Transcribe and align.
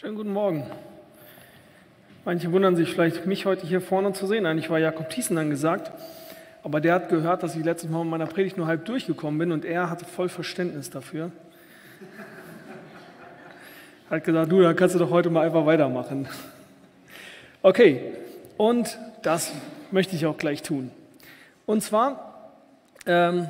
Schönen 0.00 0.16
guten 0.16 0.32
Morgen. 0.32 0.64
Manche 2.24 2.50
wundern 2.52 2.74
sich 2.74 2.90
vielleicht, 2.90 3.26
mich 3.26 3.44
heute 3.44 3.66
hier 3.66 3.82
vorne 3.82 4.14
zu 4.14 4.26
sehen. 4.26 4.46
Eigentlich 4.46 4.70
war 4.70 4.78
Jakob 4.78 5.10
Thiessen 5.10 5.36
angesagt, 5.36 5.92
aber 6.62 6.80
der 6.80 6.94
hat 6.94 7.10
gehört, 7.10 7.42
dass 7.42 7.54
ich 7.54 7.62
letztes 7.62 7.90
Mal 7.90 8.00
in 8.00 8.08
meiner 8.08 8.24
Predigt 8.24 8.56
nur 8.56 8.66
halb 8.66 8.86
durchgekommen 8.86 9.38
bin 9.38 9.52
und 9.52 9.66
er 9.66 9.90
hatte 9.90 10.06
voll 10.06 10.30
Verständnis 10.30 10.88
dafür. 10.88 11.30
Hat 14.08 14.24
gesagt, 14.24 14.50
du, 14.50 14.62
da 14.62 14.72
kannst 14.72 14.94
du 14.94 14.98
doch 14.98 15.10
heute 15.10 15.28
mal 15.28 15.44
einfach 15.44 15.66
weitermachen. 15.66 16.26
Okay, 17.60 18.00
und 18.56 18.98
das 19.20 19.52
möchte 19.90 20.16
ich 20.16 20.24
auch 20.24 20.38
gleich 20.38 20.62
tun. 20.62 20.90
Und 21.66 21.82
zwar 21.82 22.54
ähm, 23.04 23.48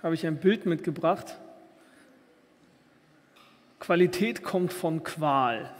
habe 0.00 0.14
ich 0.14 0.24
ein 0.24 0.36
Bild 0.36 0.64
mitgebracht 0.64 1.34
Qualität 3.80 4.42
kommt 4.42 4.72
von 4.72 5.04
Qual. 5.04 5.70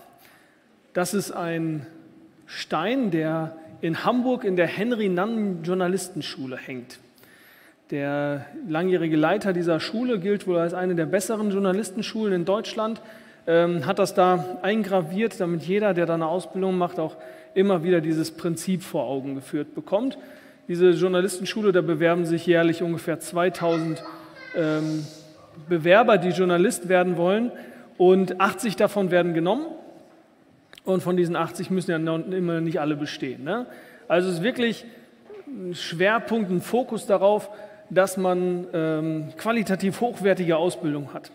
Das 0.93 1.15
ist 1.15 1.33
ein 1.33 1.87
Stein, 2.47 3.11
der 3.11 3.57
in 3.81 4.05
Hamburg 4.05 4.45
in 4.45 4.57
der 4.57 4.67
Henry 4.67 5.09
Nann 5.09 5.63
Journalistenschule 5.63 6.57
hängt. 6.57 6.99
Der 7.91 8.47
langjährige 8.69 9.17
Leiter 9.17 9.53
dieser 9.53 9.81
Schule 9.81 10.19
gilt 10.19 10.47
wohl 10.47 10.59
als 10.59 10.75
eine 10.75 10.95
der 10.95 11.07
besseren 11.07 11.51
Journalistenschulen 11.51 12.33
in 12.33 12.45
Deutschland, 12.45 13.01
ähm, 13.47 13.87
hat 13.87 13.99
das 13.99 14.15
da 14.15 14.59
eingraviert, 14.63 15.41
damit 15.41 15.63
jeder, 15.63 15.95
der 15.95 16.07
da 16.07 16.15
eine 16.15 16.27
Ausbildung 16.27 16.77
macht, 16.77 16.99
auch 16.99 17.17
immer 17.55 17.83
wieder 17.83 18.01
dieses 18.01 18.31
Prinzip 18.31 18.83
vor 18.83 19.05
Augen 19.05 19.35
geführt 19.35 19.75
bekommt. 19.75 20.19
Diese 20.69 20.91
Journalistenschule, 20.91 21.73
da 21.73 21.81
bewerben 21.81 22.27
sich 22.27 22.47
jährlich 22.47 22.83
ungefähr 22.83 23.21
2000 23.21 24.05
ähm, 24.55 25.07
Bewerber, 25.69 26.19
die 26.19 26.29
Journalist 26.29 26.89
werden 26.89 27.17
wollen 27.17 27.51
und 27.99 28.41
80 28.41 28.77
davon 28.77 29.11
werden 29.11 29.35
genommen 29.35 29.67
und 30.85 31.03
von 31.03 31.17
diesen 31.17 31.37
80 31.37 31.71
müssen 31.71 31.91
ja 31.91 31.97
immer 31.97 32.61
nicht 32.61 32.81
alle 32.81 32.97
bestehen. 32.97 33.45
Ne? 33.45 33.67
Also 34.07 34.29
es 34.29 34.37
ist 34.37 34.43
wirklich 34.43 34.87
ein 35.47 35.75
Schwerpunkt, 35.75 36.51
ein 36.51 36.63
Fokus 36.63 37.07
darauf, 37.07 37.51
dass 37.91 38.17
man 38.17 38.67
ähm, 38.73 39.33
qualitativ 39.37 40.01
hochwertige 40.01 40.57
Ausbildung 40.57 41.13
hat. 41.13 41.31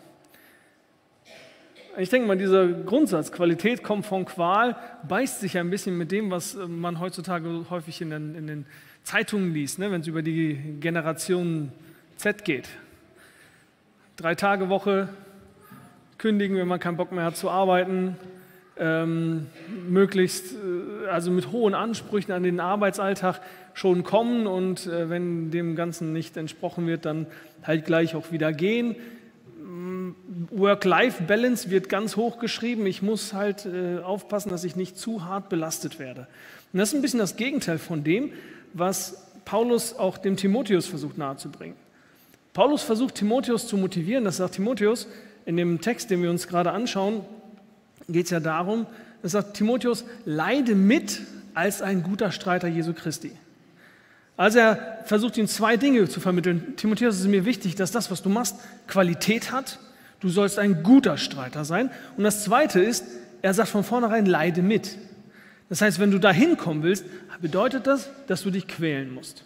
Ich 1.98 2.10
denke 2.10 2.28
mal, 2.28 2.38
dieser 2.38 2.68
Grundsatz, 2.68 3.32
Qualität 3.32 3.84
kommt 3.84 4.06
von 4.06 4.26
Qual, 4.26 4.76
beißt 5.08 5.42
sich 5.42 5.58
ein 5.60 5.70
bisschen 5.70 5.98
mit 5.98 6.12
dem, 6.12 6.32
was 6.32 6.56
äh, 6.56 6.68
man 6.68 7.00
heutzutage 7.00 7.66
häufig 7.70 8.02
in 8.02 8.10
den, 8.10 8.36
in 8.36 8.48
den 8.48 8.66
Zeitungen 9.04 9.54
liest, 9.54 9.80
ne? 9.80 9.92
wenn 9.92 10.02
es 10.02 10.08
über 10.08 10.22
die 10.22 10.56
Generation 10.80 11.72
Z 12.16 12.46
geht. 12.46 12.70
Drei 14.16 14.36
Tage 14.36 14.70
Woche, 14.70 15.10
kündigen, 16.24 16.56
wenn 16.56 16.70
man 16.70 16.80
keinen 16.80 16.96
Bock 16.96 17.12
mehr 17.12 17.26
hat 17.26 17.36
zu 17.36 17.50
arbeiten, 17.50 18.16
ähm, 18.78 19.48
möglichst 19.90 20.54
äh, 20.54 21.10
also 21.10 21.32
mit 21.32 21.52
hohen 21.52 21.74
Ansprüchen 21.74 22.32
an 22.32 22.44
den 22.44 22.62
Arbeitsalltag 22.62 23.42
schon 23.74 24.04
kommen 24.04 24.48
und 24.48 24.88
äh, 24.88 25.10
wenn 25.10 25.52
dem 25.52 25.76
Ganzen 25.76 26.14
nicht 26.14 26.38
entsprochen 26.38 26.88
wird, 26.88 27.04
dann 27.04 27.28
halt 27.64 27.84
gleich 27.84 28.16
auch 28.16 28.32
wieder 28.32 28.54
gehen. 28.54 28.96
Mm, 29.62 30.12
Work-Life-Balance 30.52 31.70
wird 31.70 31.90
ganz 31.90 32.16
hoch 32.16 32.40
geschrieben. 32.40 32.88
Ich 32.88 33.02
muss 33.02 33.34
halt 33.34 33.66
äh, 33.66 34.02
aufpassen, 34.02 34.50
dass 34.50 34.64
ich 34.64 34.78
nicht 34.78 34.98
zu 34.98 35.26
hart 35.26 35.50
belastet 35.50 36.00
werde. 36.00 36.28
Und 36.72 36.80
das 36.80 36.88
ist 36.88 36.96
ein 36.96 37.02
bisschen 37.02 37.20
das 37.20 37.36
Gegenteil 37.36 37.80
von 37.80 38.06
dem, 38.06 38.32
was 38.72 39.30
Paulus 39.44 39.94
auch 40.00 40.18
dem 40.18 40.38
Timotheus 40.38 40.86
versucht 40.88 41.18
nahezubringen. 41.18 41.76
Paulus 42.54 42.82
versucht 42.82 43.16
Timotheus 43.16 43.68
zu 43.68 43.76
motivieren, 43.76 44.24
das 44.24 44.38
sagt 44.38 44.54
Timotheus, 44.54 45.10
in 45.46 45.58
dem 45.58 45.82
Text, 45.82 46.10
den 46.10 46.22
wir 46.22 46.30
uns 46.30 46.48
gerade 46.48 46.72
anschauen, 46.72 47.22
geht 48.10 48.26
es 48.26 48.32
ja 48.32 48.40
darum, 48.40 48.86
es 49.22 49.32
sagt 49.32 49.56
Timotheus, 49.56 50.04
leide 50.26 50.76
mit 50.76 51.22
als 51.54 51.82
ein 51.82 52.04
guter 52.04 52.32
Streiter 52.32 52.68
Jesu 52.68 52.94
Christi. 52.94 53.32
Also 54.36 54.60
er 54.60 55.00
versucht 55.06 55.38
ihm 55.38 55.48
zwei 55.48 55.78
Dinge 55.78 56.10
zu 56.10 56.20
vermitteln. 56.20 56.76
Timotheus, 56.76 57.16
es 57.16 57.22
ist 57.22 57.28
mir 57.28 57.46
wichtig, 57.46 57.76
dass 57.76 57.92
das, 57.92 58.10
was 58.10 58.22
du 58.22 58.30
machst, 58.30 58.58
Qualität 58.88 59.52
hat. 59.52 59.80
Du 60.20 60.30
sollst 60.30 60.58
ein 60.58 60.84
guter 60.84 61.18
Streiter 61.18 61.66
sein. 61.66 61.92
Und 62.18 62.24
das 62.24 62.44
Zweite 62.44 62.82
ist, 62.82 63.06
er 63.42 63.54
sagt 63.54 63.70
von 63.70 63.84
vornherein, 63.84 64.26
leide 64.26 64.62
mit. 64.62 64.98
Das 65.70 65.82
heißt, 65.82 66.00
wenn 66.00 66.12
du 66.12 66.20
da 66.20 66.32
hinkommen 66.32 66.84
willst, 66.84 67.06
bedeutet 67.42 67.88
das, 67.88 68.10
dass 68.28 68.44
du 68.44 68.52
dich 68.52 68.68
quälen 68.68 69.14
musst. 69.14 69.44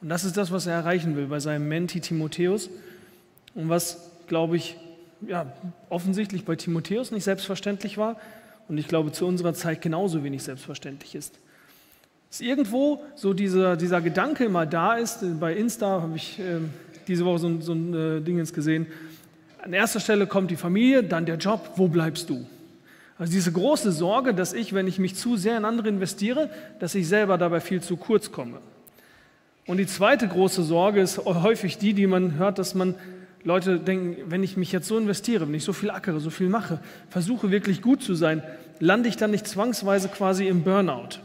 Und 0.00 0.08
das 0.08 0.24
ist 0.24 0.36
das, 0.36 0.52
was 0.52 0.66
er 0.66 0.74
erreichen 0.74 1.16
will 1.16 1.26
bei 1.26 1.40
seinem 1.40 1.68
Menti 1.68 2.00
Timotheus 2.00 2.70
und 3.54 3.68
was, 3.68 4.10
glaube 4.26 4.56
ich, 4.56 4.76
ja, 5.26 5.52
offensichtlich 5.88 6.44
bei 6.44 6.56
Timotheus 6.56 7.10
nicht 7.10 7.24
selbstverständlich 7.24 7.98
war 7.98 8.16
und 8.68 8.78
ich 8.78 8.88
glaube 8.88 9.12
zu 9.12 9.26
unserer 9.26 9.54
Zeit 9.54 9.82
genauso 9.82 10.22
wenig 10.24 10.42
selbstverständlich 10.42 11.14
ist. 11.14 11.38
Dass 12.30 12.40
irgendwo 12.40 13.02
so 13.14 13.32
dieser, 13.32 13.76
dieser 13.76 14.00
Gedanke 14.00 14.44
immer 14.44 14.66
da 14.66 14.94
ist, 14.94 15.24
bei 15.40 15.54
Insta 15.54 16.02
habe 16.02 16.16
ich 16.16 16.38
äh, 16.38 16.58
diese 17.06 17.24
Woche 17.24 17.38
so, 17.38 17.60
so 17.60 17.72
ein 17.72 17.94
äh, 17.94 18.20
Ding 18.20 18.36
gesehen, 18.52 18.86
an 19.62 19.72
erster 19.72 20.00
Stelle 20.00 20.26
kommt 20.26 20.50
die 20.50 20.56
Familie, 20.56 21.02
dann 21.02 21.26
der 21.26 21.36
Job, 21.36 21.72
wo 21.76 21.88
bleibst 21.88 22.30
du? 22.30 22.46
Also 23.18 23.32
diese 23.32 23.50
große 23.50 23.90
Sorge, 23.90 24.32
dass 24.32 24.52
ich, 24.52 24.72
wenn 24.72 24.86
ich 24.86 24.98
mich 24.98 25.16
zu 25.16 25.36
sehr 25.36 25.56
in 25.56 25.64
andere 25.64 25.88
investiere, 25.88 26.50
dass 26.78 26.94
ich 26.94 27.08
selber 27.08 27.36
dabei 27.36 27.60
viel 27.60 27.82
zu 27.82 27.96
kurz 27.96 28.30
komme. 28.30 28.58
Und 29.66 29.78
die 29.78 29.86
zweite 29.86 30.28
große 30.28 30.62
Sorge 30.62 31.00
ist 31.00 31.18
häufig 31.18 31.78
die, 31.78 31.92
die 31.92 32.06
man 32.06 32.38
hört, 32.38 32.58
dass 32.58 32.74
man 32.74 32.94
Leute 33.44 33.78
denken, 33.78 34.30
wenn 34.30 34.42
ich 34.42 34.56
mich 34.56 34.72
jetzt 34.72 34.88
so 34.88 34.98
investiere, 34.98 35.46
wenn 35.46 35.54
ich 35.54 35.64
so 35.64 35.72
viel 35.72 35.90
ackere, 35.90 36.20
so 36.20 36.30
viel 36.30 36.48
mache, 36.48 36.80
versuche 37.08 37.50
wirklich 37.50 37.82
gut 37.82 38.02
zu 38.02 38.14
sein, 38.14 38.42
lande 38.80 39.08
ich 39.08 39.16
dann 39.16 39.30
nicht 39.30 39.46
zwangsweise 39.46 40.08
quasi 40.08 40.46
im 40.46 40.64
Burnout. 40.64 41.20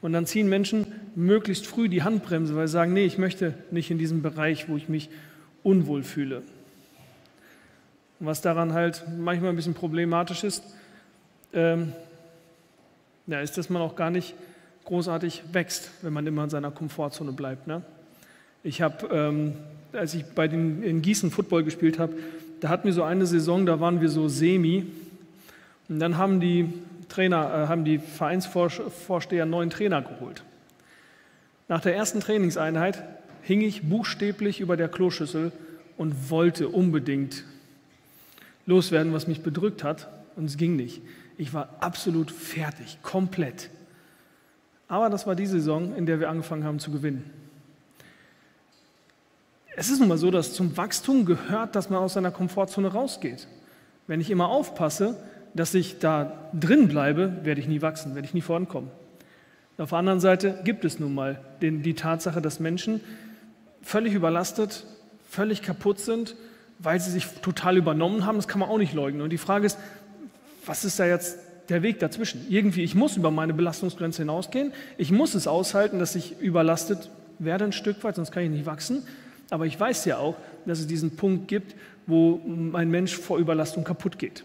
Und 0.00 0.12
dann 0.12 0.26
ziehen 0.26 0.48
Menschen 0.48 0.86
möglichst 1.14 1.66
früh 1.66 1.88
die 1.88 2.02
Handbremse, 2.02 2.54
weil 2.54 2.68
sie 2.68 2.72
sagen, 2.72 2.92
nee, 2.92 3.04
ich 3.04 3.18
möchte 3.18 3.54
nicht 3.70 3.90
in 3.90 3.98
diesem 3.98 4.22
Bereich, 4.22 4.68
wo 4.68 4.76
ich 4.76 4.88
mich 4.88 5.08
unwohl 5.62 6.02
fühle. 6.02 6.42
Was 8.20 8.40
daran 8.40 8.72
halt 8.72 9.04
manchmal 9.18 9.50
ein 9.50 9.56
bisschen 9.56 9.74
problematisch 9.74 10.44
ist, 10.44 10.62
ähm, 11.52 11.92
ja, 13.26 13.40
ist, 13.40 13.58
dass 13.58 13.70
man 13.70 13.82
auch 13.82 13.96
gar 13.96 14.10
nicht 14.10 14.34
großartig 14.84 15.42
wächst, 15.52 15.90
wenn 16.02 16.12
man 16.12 16.26
immer 16.26 16.44
in 16.44 16.50
seiner 16.50 16.70
Komfortzone 16.70 17.32
bleibt. 17.32 17.66
Ne? 17.66 17.82
Ich 18.62 18.80
habe 18.80 19.06
ähm, 19.14 19.54
als 19.92 20.14
ich 20.14 20.24
bei 20.24 20.48
den, 20.48 20.82
in 20.82 21.02
Gießen 21.02 21.30
Football 21.30 21.64
gespielt 21.64 21.98
habe, 21.98 22.14
da 22.60 22.68
hatten 22.68 22.86
wir 22.86 22.92
so 22.92 23.02
eine 23.02 23.26
Saison, 23.26 23.66
da 23.66 23.80
waren 23.80 24.00
wir 24.00 24.08
so 24.08 24.28
semi. 24.28 24.86
Und 25.88 26.00
dann 26.00 26.18
haben 26.18 26.40
die 26.40 26.72
Trainer, 27.08 27.64
äh, 27.64 27.68
haben 27.68 27.84
die 27.84 27.98
Vereinsvorsteher 27.98 29.42
einen 29.42 29.50
neuen 29.50 29.70
Trainer 29.70 30.02
geholt. 30.02 30.42
Nach 31.68 31.80
der 31.80 31.94
ersten 31.94 32.20
Trainingseinheit 32.20 33.02
hing 33.42 33.60
ich 33.60 33.82
buchstäblich 33.82 34.60
über 34.60 34.76
der 34.76 34.88
Kloschüssel 34.88 35.52
und 35.96 36.30
wollte 36.30 36.68
unbedingt 36.68 37.44
loswerden, 38.66 39.12
was 39.12 39.26
mich 39.26 39.42
bedrückt 39.42 39.84
hat. 39.84 40.08
Und 40.36 40.44
es 40.44 40.56
ging 40.56 40.76
nicht. 40.76 41.02
Ich 41.36 41.52
war 41.52 41.76
absolut 41.80 42.30
fertig, 42.30 42.98
komplett. 43.02 43.70
Aber 44.86 45.10
das 45.10 45.26
war 45.26 45.34
die 45.34 45.46
Saison, 45.46 45.94
in 45.94 46.06
der 46.06 46.20
wir 46.20 46.30
angefangen 46.30 46.64
haben 46.64 46.78
zu 46.78 46.90
gewinnen. 46.90 47.30
Es 49.80 49.90
ist 49.90 50.00
nun 50.00 50.08
mal 50.08 50.18
so, 50.18 50.32
dass 50.32 50.54
zum 50.54 50.76
Wachstum 50.76 51.24
gehört, 51.24 51.76
dass 51.76 51.88
man 51.88 52.00
aus 52.00 52.14
seiner 52.14 52.32
Komfortzone 52.32 52.88
rausgeht. 52.88 53.46
Wenn 54.08 54.20
ich 54.20 54.28
immer 54.28 54.48
aufpasse, 54.48 55.16
dass 55.54 55.72
ich 55.72 56.00
da 56.00 56.50
drin 56.52 56.88
bleibe, 56.88 57.44
werde 57.44 57.60
ich 57.60 57.68
nie 57.68 57.80
wachsen, 57.80 58.16
werde 58.16 58.26
ich 58.26 58.34
nie 58.34 58.40
vorankommen. 58.40 58.90
Auf 59.78 59.90
der 59.90 59.98
anderen 59.98 60.18
Seite 60.18 60.58
gibt 60.64 60.84
es 60.84 60.98
nun 60.98 61.14
mal 61.14 61.40
den, 61.62 61.84
die 61.84 61.94
Tatsache, 61.94 62.42
dass 62.42 62.58
Menschen 62.58 63.00
völlig 63.80 64.14
überlastet, 64.14 64.84
völlig 65.30 65.62
kaputt 65.62 66.00
sind, 66.00 66.34
weil 66.80 66.98
sie 66.98 67.12
sich 67.12 67.28
total 67.40 67.76
übernommen 67.76 68.26
haben. 68.26 68.34
Das 68.34 68.48
kann 68.48 68.58
man 68.58 68.70
auch 68.70 68.78
nicht 68.78 68.94
leugnen. 68.94 69.22
Und 69.22 69.30
die 69.30 69.38
Frage 69.38 69.66
ist, 69.66 69.78
was 70.66 70.84
ist 70.84 70.98
da 70.98 71.06
jetzt 71.06 71.38
der 71.68 71.84
Weg 71.84 72.00
dazwischen? 72.00 72.44
Irgendwie, 72.48 72.82
ich 72.82 72.96
muss 72.96 73.16
über 73.16 73.30
meine 73.30 73.54
Belastungsgrenze 73.54 74.22
hinausgehen. 74.22 74.72
Ich 74.96 75.12
muss 75.12 75.36
es 75.36 75.46
aushalten, 75.46 76.00
dass 76.00 76.16
ich 76.16 76.40
überlastet 76.40 77.10
werde 77.38 77.66
ein 77.66 77.72
Stück 77.72 78.02
weit, 78.02 78.16
sonst 78.16 78.32
kann 78.32 78.42
ich 78.42 78.50
nicht 78.50 78.66
wachsen. 78.66 79.04
Aber 79.50 79.66
ich 79.66 79.78
weiß 79.78 80.04
ja 80.04 80.18
auch, 80.18 80.36
dass 80.66 80.80
es 80.80 80.86
diesen 80.86 81.16
Punkt 81.16 81.48
gibt, 81.48 81.74
wo 82.06 82.40
ein 82.72 82.90
Mensch 82.90 83.16
vor 83.16 83.38
Überlastung 83.38 83.84
kaputt 83.84 84.18
geht. 84.18 84.44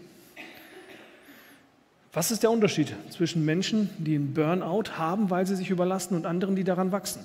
Was 2.14 2.30
ist 2.30 2.44
der 2.44 2.52
Unterschied 2.52 2.94
zwischen 3.10 3.44
Menschen, 3.44 3.90
die 3.98 4.16
einen 4.16 4.34
Burnout 4.34 4.98
haben, 4.98 5.30
weil 5.32 5.48
sie 5.48 5.56
sich 5.56 5.72
überlasten, 5.72 6.16
und 6.16 6.26
anderen, 6.28 6.56
die 6.56 6.64
daran 6.64 6.92
wachsen? 6.92 7.22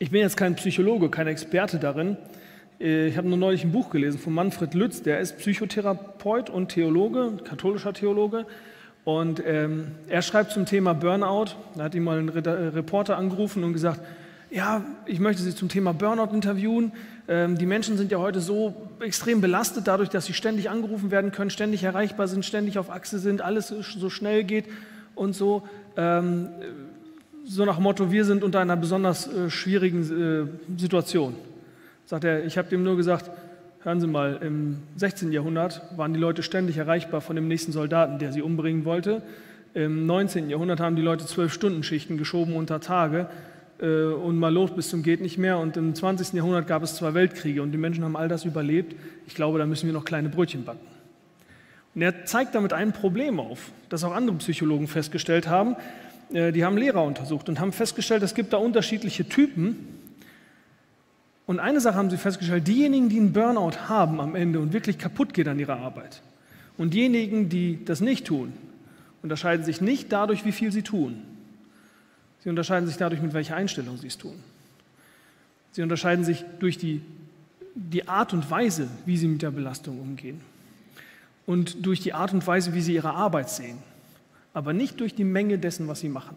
Ich 0.00 0.10
bin 0.10 0.20
jetzt 0.20 0.36
kein 0.36 0.56
Psychologe, 0.56 1.08
kein 1.08 1.28
Experte 1.28 1.78
darin. 1.78 2.16
Äh, 2.80 3.06
ich 3.06 3.16
habe 3.16 3.28
nur 3.28 3.38
neulich 3.38 3.62
ein 3.62 3.70
Buch 3.70 3.90
gelesen 3.90 4.18
von 4.18 4.34
Manfred 4.34 4.74
Lütz, 4.74 5.02
der 5.02 5.20
ist 5.20 5.38
Psychotherapeut 5.38 6.50
und 6.50 6.70
Theologe, 6.70 7.38
katholischer 7.44 7.92
Theologe. 7.92 8.46
Und 9.04 9.42
ähm, 9.46 9.92
er 10.08 10.22
schreibt 10.22 10.50
zum 10.50 10.66
Thema 10.66 10.94
Burnout, 10.94 11.56
da 11.76 11.84
hat 11.84 11.94
ihm 11.94 12.04
mal 12.04 12.18
ein 12.18 12.28
Reporter 12.30 13.16
angerufen 13.16 13.62
und 13.62 13.74
gesagt, 13.74 14.00
ja, 14.54 14.84
ich 15.04 15.18
möchte 15.18 15.42
Sie 15.42 15.52
zum 15.52 15.68
Thema 15.68 15.92
Burnout 15.92 16.32
interviewen. 16.32 16.92
Ähm, 17.26 17.58
die 17.58 17.66
Menschen 17.66 17.96
sind 17.96 18.12
ja 18.12 18.18
heute 18.18 18.40
so 18.40 18.88
extrem 19.00 19.40
belastet 19.40 19.88
dadurch, 19.88 20.10
dass 20.10 20.26
sie 20.26 20.32
ständig 20.32 20.70
angerufen 20.70 21.10
werden 21.10 21.32
können, 21.32 21.50
ständig 21.50 21.82
erreichbar 21.82 22.28
sind, 22.28 22.44
ständig 22.44 22.78
auf 22.78 22.88
Achse 22.88 23.18
sind, 23.18 23.42
alles 23.42 23.68
so 23.68 24.10
schnell 24.10 24.44
geht 24.44 24.66
und 25.16 25.34
so. 25.34 25.64
Ähm, 25.96 26.50
so 27.44 27.64
nach 27.64 27.80
Motto, 27.80 28.12
wir 28.12 28.24
sind 28.24 28.44
unter 28.44 28.60
einer 28.60 28.76
besonders 28.76 29.26
äh, 29.26 29.50
schwierigen 29.50 30.48
äh, 30.78 30.80
Situation. 30.80 31.34
Sagt 32.06 32.22
er, 32.22 32.44
ich 32.44 32.56
habe 32.56 32.68
dem 32.68 32.84
nur 32.84 32.96
gesagt, 32.96 33.32
hören 33.82 34.00
Sie 34.00 34.06
mal, 34.06 34.38
im 34.40 34.76
16. 34.96 35.32
Jahrhundert 35.32 35.82
waren 35.96 36.14
die 36.14 36.20
Leute 36.20 36.44
ständig 36.44 36.76
erreichbar 36.76 37.20
von 37.22 37.34
dem 37.34 37.48
nächsten 37.48 37.72
Soldaten, 37.72 38.20
der 38.20 38.32
sie 38.32 38.40
umbringen 38.40 38.84
wollte. 38.84 39.20
Im 39.74 40.06
19. 40.06 40.48
Jahrhundert 40.48 40.78
haben 40.78 40.94
die 40.94 41.02
Leute 41.02 41.26
zwölf 41.26 41.52
Stunden 41.52 41.82
Schichten 41.82 42.18
geschoben 42.18 42.54
unter 42.54 42.78
Tage 42.78 43.28
äh, 43.84 44.06
und 44.14 44.38
mal 44.38 44.52
los 44.52 44.74
bis 44.74 44.88
zum 44.88 45.02
geht 45.02 45.20
nicht 45.20 45.38
mehr. 45.38 45.58
Und 45.58 45.76
im 45.76 45.94
20. 45.94 46.32
Jahrhundert 46.32 46.66
gab 46.66 46.82
es 46.82 46.96
zwei 46.96 47.14
Weltkriege 47.14 47.62
und 47.62 47.72
die 47.72 47.78
Menschen 47.78 48.04
haben 48.04 48.16
all 48.16 48.28
das 48.28 48.44
überlebt. 48.44 48.96
Ich 49.26 49.34
glaube, 49.34 49.58
da 49.58 49.66
müssen 49.66 49.86
wir 49.86 49.92
noch 49.92 50.04
kleine 50.04 50.28
Brötchen 50.28 50.64
backen. 50.64 50.86
Und 51.94 52.02
er 52.02 52.24
zeigt 52.24 52.54
damit 52.54 52.72
ein 52.72 52.92
Problem 52.92 53.38
auf, 53.38 53.70
das 53.88 54.02
auch 54.02 54.12
andere 54.12 54.36
Psychologen 54.38 54.88
festgestellt 54.88 55.48
haben. 55.48 55.76
Äh, 56.32 56.52
die 56.52 56.64
haben 56.64 56.76
Lehrer 56.76 57.04
untersucht 57.04 57.48
und 57.48 57.60
haben 57.60 57.72
festgestellt, 57.72 58.22
es 58.22 58.34
gibt 58.34 58.52
da 58.52 58.56
unterschiedliche 58.56 59.28
Typen. 59.28 59.76
Und 61.46 61.60
eine 61.60 61.80
Sache 61.80 61.96
haben 61.96 62.08
sie 62.08 62.16
festgestellt, 62.16 62.66
diejenigen, 62.66 63.10
die 63.10 63.18
einen 63.18 63.32
Burnout 63.32 63.88
haben 63.88 64.18
am 64.20 64.34
Ende 64.34 64.60
und 64.60 64.72
wirklich 64.72 64.98
kaputt 64.98 65.34
geht 65.34 65.46
an 65.46 65.58
ihrer 65.58 65.76
Arbeit 65.76 66.22
und 66.78 66.94
diejenigen, 66.94 67.50
die 67.50 67.84
das 67.84 68.00
nicht 68.00 68.26
tun, 68.26 68.54
unterscheiden 69.22 69.64
sich 69.64 69.82
nicht 69.82 70.10
dadurch, 70.10 70.46
wie 70.46 70.52
viel 70.52 70.72
sie 70.72 70.82
tun. 70.82 71.22
Sie 72.44 72.50
unterscheiden 72.50 72.86
sich 72.86 72.96
dadurch, 72.96 73.20
mit 73.20 73.32
welcher 73.32 73.56
Einstellung 73.56 73.96
sie 73.96 74.06
es 74.06 74.18
tun. 74.18 74.38
Sie 75.72 75.82
unterscheiden 75.82 76.24
sich 76.24 76.44
durch 76.60 76.78
die, 76.78 77.00
die 77.74 78.06
Art 78.06 78.32
und 78.32 78.48
Weise, 78.50 78.88
wie 79.06 79.16
sie 79.16 79.26
mit 79.26 79.42
der 79.42 79.50
Belastung 79.50 79.98
umgehen 80.00 80.40
und 81.46 81.84
durch 81.84 82.00
die 82.00 82.12
Art 82.12 82.32
und 82.32 82.46
Weise, 82.46 82.74
wie 82.74 82.80
sie 82.80 82.94
ihre 82.94 83.10
Arbeit 83.10 83.50
sehen 83.50 83.78
aber 84.54 84.72
nicht 84.72 85.00
durch 85.00 85.14
die 85.14 85.24
Menge 85.24 85.58
dessen, 85.58 85.88
was 85.88 86.00
sie 86.00 86.08
machen. 86.08 86.36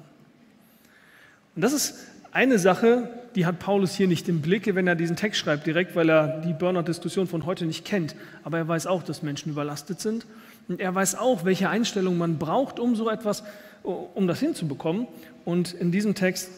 Und 1.56 1.62
das 1.62 1.72
ist 1.72 1.96
eine 2.32 2.60
Sache, 2.60 3.10
die 3.36 3.46
hat 3.46 3.60
Paulus 3.60 3.94
hier 3.94 4.08
nicht 4.08 4.28
im 4.28 4.42
Blicke, 4.42 4.76
wenn 4.76 4.88
er 4.88 4.96
diesen 4.96 5.16
Text 5.16 5.40
schreibt, 5.40 5.66
direkt, 5.66 5.96
weil 5.96 6.10
er 6.10 6.42
die 6.42 6.54
Burnout-Diskussion 6.54 7.28
von 7.28 7.46
heute 7.46 7.66
nicht 7.66 7.86
kennt. 7.86 8.16
Aber 8.44 8.58
er 8.58 8.68
weiß 8.68 8.88
auch, 8.88 9.04
dass 9.04 9.22
Menschen 9.22 9.52
überlastet 9.52 10.02
sind. 10.02 10.26
Und 10.68 10.82
er 10.82 10.94
weiß 10.94 11.16
auch, 11.16 11.46
welche 11.46 11.70
Einstellung 11.70 12.18
man 12.18 12.40
braucht, 12.40 12.80
um 12.80 12.96
so 12.96 13.10
etwas, 13.10 13.44
um 13.88 14.28
das 14.28 14.40
hinzubekommen. 14.40 15.08
Und 15.46 15.74
in 15.74 15.92
diesem 15.92 16.16
Text, 16.16 16.50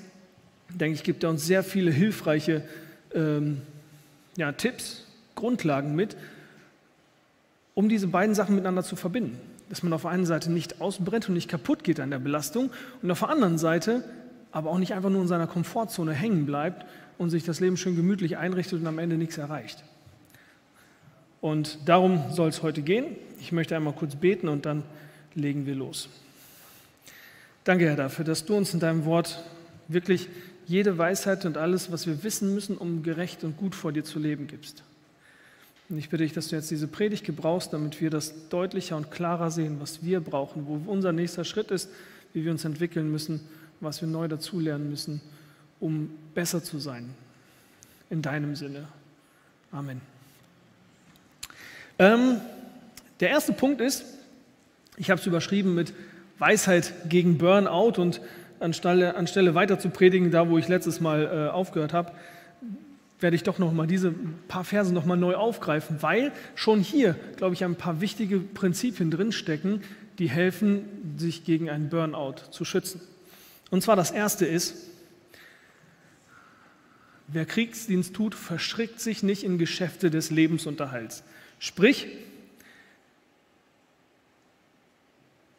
denke 0.70 0.96
ich, 0.96 1.04
gibt 1.04 1.24
er 1.24 1.30
uns 1.30 1.46
sehr 1.46 1.64
viele 1.64 1.92
hilfreiche 1.92 2.64
ähm, 3.14 3.62
ja, 4.36 4.52
Tipps, 4.52 5.06
Grundlagen 5.36 5.96
mit, 5.96 6.18
um 7.76 7.90
diese 7.90 8.08
beiden 8.08 8.36
Sachen 8.36 8.56
miteinander 8.56 8.84
zu 8.84 8.96
verbinden 8.96 9.40
dass 9.70 9.84
man 9.84 9.94
auf 9.94 10.02
der 10.02 10.12
einen 10.12 10.26
Seite 10.26 10.52
nicht 10.52 10.82
ausbrennt 10.82 11.30
und 11.30 11.36
nicht 11.36 11.48
kaputt 11.48 11.84
geht 11.84 12.00
an 12.00 12.10
der 12.10 12.20
Belastung 12.20 12.72
und 13.02 13.12
auf 13.12 13.20
der 13.20 13.30
anderen 13.30 13.58
Seite 13.58 14.04
aber 14.52 14.72
auch 14.72 14.80
nicht 14.80 14.94
einfach 14.94 15.12
nur 15.12 15.22
in 15.22 15.28
seiner 15.28 15.46
Komfortzone 15.46 16.12
hängen 16.12 16.48
bleibt 16.48 16.86
und 17.20 17.30
sich 17.30 17.44
das 17.44 17.60
Leben 17.60 17.78
schön 17.78 17.96
gemütlich 17.96 18.38
einrichtet 18.38 18.82
und 18.82 18.88
am 18.88 18.98
Ende 18.98 19.16
nichts 19.16 19.38
erreicht. 19.38 19.84
Und 21.40 21.78
darum 21.86 22.24
soll 22.32 22.50
es 22.50 22.64
heute 22.64 22.82
gehen. 22.82 23.16
Ich 23.40 23.52
möchte 23.52 23.76
einmal 23.76 23.94
kurz 23.94 24.16
beten 24.16 24.48
und 24.48 24.66
dann 24.66 24.84
legen 25.36 25.68
wir 25.68 25.76
los. 25.76 26.10
Danke, 27.64 27.86
Herr, 27.86 27.96
dafür, 27.96 28.26
dass 28.26 28.46
du 28.46 28.56
uns 28.56 28.74
in 28.74 28.80
deinem 28.80 29.06
Wort 29.06 29.44
wirklich 29.88 30.30
jede 30.66 30.98
Weisheit 30.98 31.46
und 31.46 31.58
alles, 31.58 31.92
was 31.92 32.08
wir 32.08 32.24
wissen 32.24 32.54
müssen, 32.54 32.78
um 32.78 33.04
gerecht 33.04 33.44
und 33.44 33.58
gut 33.58 33.76
vor 33.76 33.92
dir 33.92 34.04
zu 34.04 34.20
leben, 34.20 34.48
gibst. 34.48 34.84
Und 35.90 35.98
ich 35.98 36.10
bitte 36.10 36.24
dich, 36.24 36.34
dass 36.34 36.50
du 36.50 36.56
jetzt 36.56 36.70
diese 36.70 36.88
Predigt 36.88 37.26
gebrauchst, 37.26 37.74
damit 37.74 38.00
wir 38.00 38.12
das 38.12 38.50
deutlicher 38.50 38.96
und 38.96 39.10
klarer 39.10 39.50
sehen, 39.50 39.78
was 39.80 40.04
wir 40.04 40.20
brauchen, 40.20 40.68
wo 40.68 40.80
unser 40.90 41.12
nächster 41.12 41.44
Schritt 41.44 41.72
ist, 41.72 41.90
wie 42.34 42.46
wir 42.46 42.52
uns 42.52 42.64
entwickeln 42.64 43.12
müssen, 43.12 43.42
was 43.80 44.00
wir 44.02 44.08
neu 44.08 44.28
dazulernen 44.28 44.90
müssen, 44.90 45.20
um 45.80 46.12
besser 46.36 46.64
zu 46.64 46.78
sein. 46.78 47.10
In 48.12 48.22
deinem 48.22 48.56
Sinne. 48.56 48.88
Amen. 49.72 50.02
Ähm, 51.98 52.40
der 53.20 53.30
erste 53.30 53.54
Punkt 53.54 53.82
ist, 53.82 54.06
ich 54.98 55.10
habe 55.10 55.20
es 55.20 55.26
überschrieben 55.26 55.74
mit 55.74 55.94
Weisheit 56.40 56.94
gegen 57.08 57.38
Burnout 57.38 58.02
und 58.02 58.22
anstelle, 58.60 59.16
anstelle 59.16 59.56
weiter 59.56 59.80
zu 59.80 59.90
predigen, 59.90 60.32
da 60.32 60.50
wo 60.50 60.58
ich 60.58 60.68
letztes 60.68 61.00
Mal 61.00 61.26
äh, 61.26 61.52
aufgehört 61.52 61.94
habe, 61.94 62.12
werde 63.20 63.36
ich 63.36 63.44
doch 63.44 63.60
noch 63.60 63.74
mal 63.74 63.88
diese 63.88 64.14
paar 64.48 64.64
Verse 64.64 64.94
noch 64.94 65.06
mal 65.06 65.18
neu 65.18 65.36
aufgreifen, 65.36 65.98
weil 66.02 66.32
schon 66.56 66.80
hier, 66.80 67.16
glaube 67.36 67.54
ich, 67.54 67.64
ein 67.64 67.76
paar 67.76 68.02
wichtige 68.02 68.40
Prinzipien 68.40 69.12
drinstecken, 69.12 69.82
die 70.20 70.30
helfen, 70.30 71.18
sich 71.18 71.44
gegen 71.44 71.70
einen 71.70 71.90
Burnout 71.90 72.36
zu 72.52 72.66
schützen. 72.66 73.02
Und 73.72 73.84
zwar 73.84 73.96
das 73.96 74.12
erste 74.12 74.46
ist, 74.46 74.76
wer 77.28 77.46
Kriegsdienst 77.46 78.14
tut, 78.14 78.36
verschrickt 78.36 79.00
sich 79.00 79.22
nicht 79.22 79.44
in 79.44 79.58
Geschäfte 79.58 80.10
des 80.10 80.32
Lebensunterhalts. 80.32 81.24
Sprich, 81.60 82.08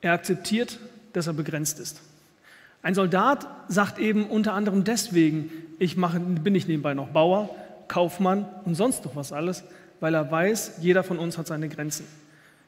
er 0.00 0.12
akzeptiert, 0.12 0.79
dass 1.12 1.26
er 1.26 1.32
begrenzt 1.32 1.79
ist. 1.81 2.00
Ein 2.82 2.94
Soldat 2.94 3.47
sagt 3.69 3.99
eben 3.99 4.26
unter 4.26 4.55
anderem 4.55 4.85
deswegen, 4.85 5.50
ich 5.79 5.97
mache, 5.97 6.19
bin 6.20 6.55
ich 6.55 6.67
nebenbei 6.67 6.94
noch 6.94 7.08
Bauer, 7.08 7.50
Kaufmann 7.88 8.47
und 8.64 8.75
sonst 8.75 9.05
noch 9.05 9.17
was 9.17 9.32
alles, 9.32 9.64
weil 10.00 10.14
er 10.14 10.31
weiß, 10.31 10.79
jeder 10.81 11.02
von 11.02 11.19
uns 11.19 11.37
hat 11.37 11.47
seine 11.47 11.69
Grenzen. 11.69 12.06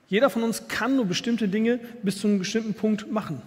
Jeder 0.09 0.29
von 0.29 0.43
uns 0.43 0.69
kann 0.69 0.97
nur 0.97 1.07
bestimmte 1.07 1.49
Dinge 1.49 1.81
bis 2.03 2.21
zu 2.21 2.27
einem 2.27 2.39
bestimmten 2.39 2.75
Punkt 2.75 3.11
machen. 3.11 3.41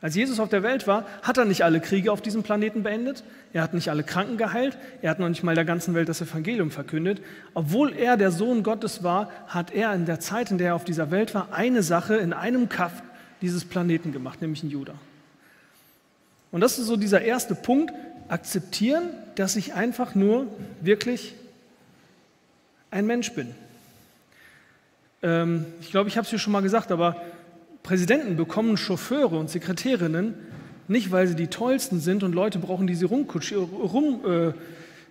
Als 0.00 0.14
Jesus 0.14 0.38
auf 0.38 0.48
der 0.48 0.62
Welt 0.62 0.86
war, 0.86 1.04
hat 1.22 1.38
er 1.38 1.44
nicht 1.44 1.64
alle 1.64 1.80
Kriege 1.80 2.12
auf 2.12 2.22
diesem 2.22 2.44
Planeten 2.44 2.84
beendet, 2.84 3.24
er 3.52 3.62
hat 3.62 3.74
nicht 3.74 3.90
alle 3.90 4.04
Kranken 4.04 4.36
geheilt, 4.36 4.78
er 5.02 5.10
hat 5.10 5.18
noch 5.18 5.28
nicht 5.28 5.42
mal 5.42 5.56
der 5.56 5.64
ganzen 5.64 5.92
Welt 5.94 6.08
das 6.08 6.20
Evangelium 6.20 6.70
verkündet. 6.70 7.20
Obwohl 7.52 7.92
er 7.92 8.16
der 8.16 8.30
Sohn 8.30 8.62
Gottes 8.62 9.02
war, 9.02 9.28
hat 9.48 9.74
er 9.74 9.92
in 9.94 10.06
der 10.06 10.20
Zeit, 10.20 10.52
in 10.52 10.58
der 10.58 10.68
er 10.68 10.74
auf 10.76 10.84
dieser 10.84 11.10
Welt 11.10 11.34
war, 11.34 11.48
eine 11.52 11.82
Sache 11.82 12.16
in 12.16 12.32
einem 12.32 12.68
Kaff 12.68 13.02
dieses 13.42 13.64
Planeten 13.64 14.12
gemacht, 14.12 14.40
nämlich 14.40 14.62
in 14.62 14.70
Judah. 14.70 14.94
Und 16.50 16.60
das 16.60 16.78
ist 16.78 16.86
so 16.86 16.96
dieser 16.96 17.22
erste 17.22 17.54
Punkt, 17.54 17.92
akzeptieren, 18.28 19.10
dass 19.36 19.56
ich 19.56 19.74
einfach 19.74 20.14
nur 20.14 20.46
wirklich 20.80 21.34
ein 22.90 23.06
Mensch 23.06 23.32
bin. 23.32 23.54
Ähm, 25.22 25.66
ich 25.80 25.90
glaube, 25.90 26.08
ich 26.08 26.16
habe 26.16 26.24
es 26.24 26.30
hier 26.30 26.38
schon 26.38 26.52
mal 26.52 26.60
gesagt, 26.60 26.92
aber 26.92 27.22
Präsidenten 27.82 28.36
bekommen 28.36 28.76
Chauffeure 28.76 29.38
und 29.38 29.50
Sekretärinnen 29.50 30.34
nicht, 30.88 31.10
weil 31.10 31.26
sie 31.26 31.34
die 31.34 31.48
tollsten 31.48 32.00
sind 32.00 32.22
und 32.22 32.34
Leute 32.34 32.58
brauchen, 32.58 32.86
die 32.86 32.94
sie 32.94 33.04
rumscheuchen 33.04 34.54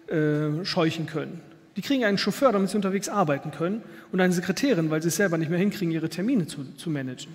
äh, 0.09 0.47
äh, 0.47 1.05
können. 1.05 1.41
Die 1.75 1.81
kriegen 1.81 2.03
einen 2.03 2.17
Chauffeur, 2.17 2.51
damit 2.51 2.71
sie 2.71 2.75
unterwegs 2.75 3.09
arbeiten 3.09 3.51
können 3.51 3.83
und 4.11 4.19
eine 4.19 4.33
Sekretärin, 4.33 4.89
weil 4.89 5.03
sie 5.03 5.09
es 5.09 5.15
selber 5.15 5.37
nicht 5.37 5.49
mehr 5.49 5.59
hinkriegen, 5.59 5.93
ihre 5.93 6.09
Termine 6.09 6.47
zu, 6.47 6.65
zu 6.75 6.89
managen. 6.89 7.31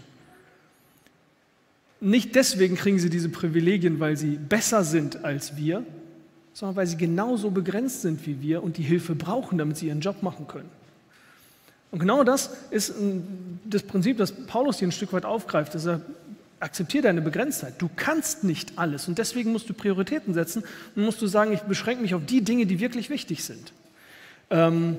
Nicht 2.04 2.34
deswegen 2.34 2.74
kriegen 2.74 2.98
sie 2.98 3.10
diese 3.10 3.28
Privilegien, 3.28 4.00
weil 4.00 4.16
sie 4.16 4.36
besser 4.36 4.82
sind 4.82 5.24
als 5.24 5.56
wir, 5.56 5.84
sondern 6.52 6.74
weil 6.74 6.88
sie 6.88 6.96
genauso 6.96 7.52
begrenzt 7.52 8.02
sind 8.02 8.26
wie 8.26 8.42
wir 8.42 8.64
und 8.64 8.76
die 8.76 8.82
Hilfe 8.82 9.14
brauchen, 9.14 9.56
damit 9.56 9.76
sie 9.76 9.86
ihren 9.86 10.00
Job 10.00 10.20
machen 10.20 10.48
können. 10.48 10.68
Und 11.92 12.00
genau 12.00 12.24
das 12.24 12.50
ist 12.70 12.92
das 13.64 13.84
Prinzip, 13.84 14.16
das 14.16 14.32
Paulus 14.32 14.80
hier 14.80 14.88
ein 14.88 14.92
Stück 14.92 15.12
weit 15.12 15.24
aufgreift, 15.24 15.76
dass 15.76 15.86
er 15.86 16.00
akzeptiert 16.58 17.04
deine 17.04 17.20
Begrenztheit. 17.20 17.74
Du 17.78 17.88
kannst 17.94 18.42
nicht 18.42 18.80
alles 18.80 19.06
und 19.06 19.18
deswegen 19.18 19.52
musst 19.52 19.68
du 19.68 19.72
Prioritäten 19.72 20.34
setzen 20.34 20.64
und 20.96 21.04
musst 21.04 21.22
du 21.22 21.28
sagen, 21.28 21.52
ich 21.52 21.60
beschränke 21.60 22.02
mich 22.02 22.16
auf 22.16 22.26
die 22.26 22.42
Dinge, 22.42 22.66
die 22.66 22.80
wirklich 22.80 23.10
wichtig 23.10 23.44
sind. 23.44 23.72
Ähm, 24.50 24.96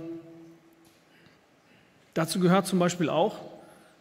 dazu 2.13 2.39
gehört 2.39 2.65
zum 2.65 2.79
Beispiel 2.79 3.09
auch, 3.09 3.39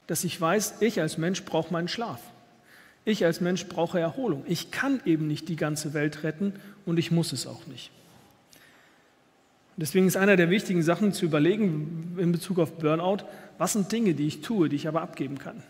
dass 0.06 0.22
ich 0.22 0.40
weiß, 0.40 0.74
ich 0.78 1.00
als 1.00 1.18
Mensch 1.18 1.44
brauche 1.44 1.72
meinen 1.72 1.88
Schlaf. 1.88 2.20
Ich 3.04 3.24
als 3.24 3.40
Mensch 3.40 3.66
brauche 3.66 3.98
Erholung. 3.98 4.44
Ich 4.46 4.70
kann 4.70 5.00
eben 5.04 5.26
nicht 5.26 5.48
die 5.48 5.56
ganze 5.56 5.92
Welt 5.92 6.22
retten 6.22 6.52
und 6.86 6.98
ich 6.98 7.10
muss 7.10 7.32
es 7.32 7.46
auch 7.46 7.66
nicht. 7.66 7.90
Deswegen 9.76 10.06
ist 10.06 10.16
einer 10.16 10.36
der 10.36 10.50
wichtigen 10.50 10.82
Sachen 10.82 11.12
zu 11.12 11.24
überlegen 11.24 12.14
in 12.18 12.30
Bezug 12.30 12.58
auf 12.58 12.78
Burnout, 12.78 13.24
was 13.58 13.72
sind 13.72 13.90
Dinge, 13.90 14.14
die 14.14 14.26
ich 14.26 14.42
tue, 14.42 14.68
die 14.68 14.76
ich 14.76 14.86
aber 14.86 15.02
abgeben 15.02 15.38
kann, 15.38 15.62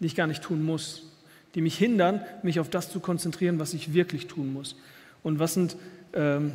die 0.00 0.06
ich 0.06 0.14
gar 0.14 0.26
nicht 0.26 0.42
tun 0.42 0.64
muss, 0.64 1.10
die 1.54 1.62
mich 1.62 1.76
hindern, 1.76 2.20
mich 2.42 2.60
auf 2.60 2.68
das 2.68 2.90
zu 2.90 3.00
konzentrieren, 3.00 3.58
was 3.58 3.74
ich 3.74 3.94
wirklich 3.94 4.26
tun 4.26 4.52
muss. 4.52 4.76
Und 5.22 5.38
was 5.38 5.54
sind 5.54 5.76
ähm, 6.12 6.52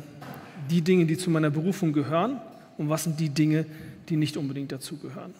die 0.70 0.82
Dinge, 0.82 1.06
die 1.06 1.16
zu 1.16 1.30
meiner 1.30 1.50
Berufung 1.50 1.92
gehören 1.92 2.40
und 2.76 2.88
was 2.88 3.04
sind 3.04 3.18
die 3.20 3.30
Dinge, 3.30 3.66
die 4.08 4.16
nicht 4.16 4.36
unbedingt 4.36 4.72
dazugehören. 4.72 5.34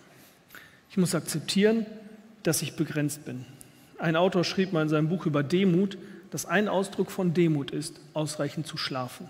Ich 0.90 0.96
muss 0.96 1.14
akzeptieren, 1.14 1.86
dass 2.42 2.62
ich 2.62 2.76
begrenzt 2.76 3.24
bin. 3.24 3.44
Ein 3.98 4.16
Autor 4.16 4.44
schrieb 4.44 4.72
mal 4.72 4.82
in 4.82 4.88
seinem 4.88 5.08
Buch 5.08 5.26
über 5.26 5.42
Demut, 5.42 5.98
dass 6.30 6.46
ein 6.46 6.68
Ausdruck 6.68 7.10
von 7.10 7.34
Demut 7.34 7.70
ist, 7.70 8.00
ausreichend 8.14 8.66
zu 8.66 8.76
schlafen. 8.76 9.28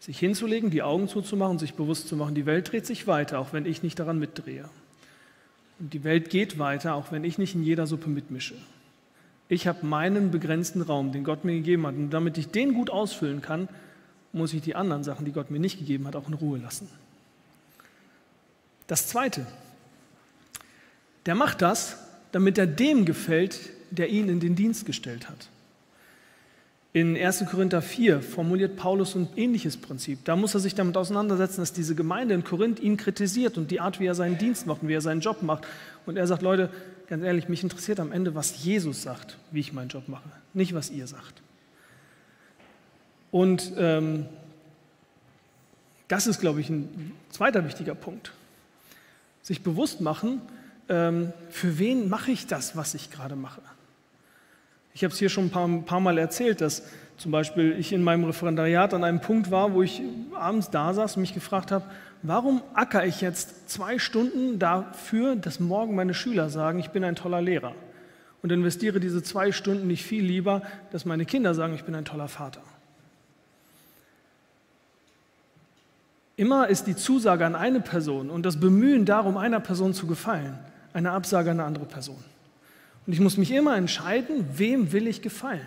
Sich 0.00 0.18
hinzulegen, 0.18 0.70
die 0.70 0.82
Augen 0.82 1.06
zuzumachen, 1.06 1.58
sich 1.58 1.74
bewusst 1.74 2.08
zu 2.08 2.16
machen, 2.16 2.34
die 2.34 2.46
Welt 2.46 2.72
dreht 2.72 2.86
sich 2.86 3.06
weiter, 3.06 3.38
auch 3.38 3.52
wenn 3.52 3.66
ich 3.66 3.82
nicht 3.82 3.98
daran 3.98 4.18
mitdrehe. 4.18 4.68
Und 5.78 5.92
die 5.92 6.02
Welt 6.02 6.30
geht 6.30 6.58
weiter, 6.58 6.94
auch 6.94 7.12
wenn 7.12 7.24
ich 7.24 7.38
nicht 7.38 7.54
in 7.54 7.62
jeder 7.62 7.86
Suppe 7.86 8.08
mitmische. 8.08 8.54
Ich 9.48 9.66
habe 9.66 9.86
meinen 9.86 10.30
begrenzten 10.30 10.82
Raum, 10.82 11.12
den 11.12 11.24
Gott 11.24 11.44
mir 11.44 11.54
gegeben 11.54 11.86
hat. 11.86 11.94
Und 11.94 12.10
damit 12.10 12.38
ich 12.38 12.48
den 12.48 12.74
gut 12.74 12.90
ausfüllen 12.90 13.42
kann, 13.42 13.68
muss 14.32 14.54
ich 14.54 14.62
die 14.62 14.74
anderen 14.74 15.04
Sachen, 15.04 15.24
die 15.24 15.32
Gott 15.32 15.50
mir 15.50 15.60
nicht 15.60 15.78
gegeben 15.78 16.06
hat, 16.06 16.16
auch 16.16 16.26
in 16.26 16.34
Ruhe 16.34 16.58
lassen. 16.58 16.88
Das 18.86 19.08
Zweite, 19.08 19.46
der 21.26 21.34
macht 21.34 21.62
das, 21.62 21.98
damit 22.32 22.58
er 22.58 22.66
dem 22.66 23.04
gefällt, 23.04 23.60
der 23.90 24.08
ihn 24.08 24.28
in 24.28 24.40
den 24.40 24.56
Dienst 24.56 24.86
gestellt 24.86 25.28
hat. 25.28 25.48
In 26.94 27.16
1. 27.16 27.46
Korinther 27.50 27.80
4 27.80 28.20
formuliert 28.20 28.76
Paulus 28.76 29.14
ein 29.14 29.28
ähnliches 29.36 29.78
Prinzip. 29.78 30.24
Da 30.24 30.36
muss 30.36 30.52
er 30.52 30.60
sich 30.60 30.74
damit 30.74 30.96
auseinandersetzen, 30.98 31.60
dass 31.60 31.72
diese 31.72 31.94
Gemeinde 31.94 32.34
in 32.34 32.44
Korinth 32.44 32.80
ihn 32.80 32.98
kritisiert 32.98 33.56
und 33.56 33.70
die 33.70 33.80
Art, 33.80 33.98
wie 33.98 34.04
er 34.04 34.14
seinen 34.14 34.36
Dienst 34.36 34.66
macht 34.66 34.82
und 34.82 34.88
wie 34.88 34.94
er 34.94 35.00
seinen 35.00 35.20
Job 35.20 35.42
macht. 35.42 35.66
Und 36.04 36.18
er 36.18 36.26
sagt, 36.26 36.42
Leute, 36.42 36.68
ganz 37.06 37.24
ehrlich, 37.24 37.48
mich 37.48 37.62
interessiert 37.62 37.98
am 37.98 38.12
Ende, 38.12 38.34
was 38.34 38.62
Jesus 38.62 39.02
sagt, 39.02 39.38
wie 39.52 39.60
ich 39.60 39.72
meinen 39.72 39.88
Job 39.88 40.06
mache, 40.08 40.28
nicht 40.52 40.74
was 40.74 40.90
ihr 40.90 41.06
sagt. 41.06 41.40
Und 43.30 43.72
ähm, 43.78 44.26
das 46.08 46.26
ist, 46.26 46.40
glaube 46.40 46.60
ich, 46.60 46.68
ein 46.68 47.12
zweiter 47.30 47.64
wichtiger 47.64 47.94
Punkt. 47.94 48.32
Sich 49.42 49.62
bewusst 49.62 50.02
machen, 50.02 50.42
ähm, 50.92 51.32
für 51.48 51.78
wen 51.78 52.10
mache 52.10 52.30
ich 52.30 52.46
das, 52.46 52.76
was 52.76 52.92
ich 52.94 53.10
gerade 53.10 53.34
mache. 53.34 53.62
Ich 54.92 55.02
habe 55.02 55.12
es 55.12 55.18
hier 55.18 55.30
schon 55.30 55.46
ein 55.46 55.50
paar, 55.50 55.66
ein 55.66 55.84
paar, 55.86 56.00
Mal 56.00 56.18
erzählt, 56.18 56.60
dass 56.60 56.82
zum 57.16 57.32
Beispiel 57.32 57.74
ich 57.78 57.94
in 57.94 58.02
meinem 58.02 58.24
Referendariat 58.24 58.92
an 58.92 59.02
einem 59.02 59.20
Punkt 59.20 59.50
war, 59.50 59.72
wo 59.72 59.82
ich 59.82 60.02
abends 60.34 60.68
da 60.68 60.92
saß 60.92 61.16
und 61.16 61.22
mich 61.22 61.32
gefragt 61.32 61.72
habe, 61.72 61.86
warum 62.22 62.62
acker 62.74 63.06
ich 63.06 63.22
jetzt 63.22 63.70
zwei 63.70 63.98
Stunden 63.98 64.58
dafür, 64.58 65.34
dass 65.34 65.60
morgen 65.60 65.94
meine 65.94 66.12
Schüler 66.12 66.50
sagen, 66.50 66.78
ich 66.78 66.90
bin 66.90 67.04
ein 67.04 67.16
toller 67.16 67.40
Lehrer? 67.40 67.74
Und 68.42 68.52
investiere 68.52 69.00
diese 69.00 69.22
zwei 69.22 69.50
Stunden 69.50 69.86
nicht 69.86 70.04
viel 70.04 70.24
lieber, 70.24 70.62
dass 70.90 71.06
meine 71.06 71.24
Kinder 71.24 71.54
sagen, 71.54 71.74
ich 71.74 71.84
bin 71.84 71.94
ein 71.94 72.04
toller 72.04 72.28
Vater. 72.28 72.60
Immer 76.36 76.68
ist 76.68 76.86
die 76.86 76.96
Zusage 76.96 77.46
an 77.46 77.54
eine 77.54 77.80
Person 77.80 78.28
und 78.28 78.44
das 78.44 78.58
Bemühen 78.58 79.06
darum, 79.06 79.36
einer 79.38 79.60
Person 79.60 79.94
zu 79.94 80.06
gefallen, 80.06 80.58
eine 80.92 81.12
Absage 81.12 81.50
an 81.50 81.60
eine 81.60 81.66
andere 81.66 81.86
Person. 81.86 82.22
Und 83.06 83.12
ich 83.12 83.20
muss 83.20 83.36
mich 83.36 83.50
immer 83.50 83.76
entscheiden, 83.76 84.46
wem 84.54 84.92
will 84.92 85.06
ich 85.06 85.22
gefallen. 85.22 85.66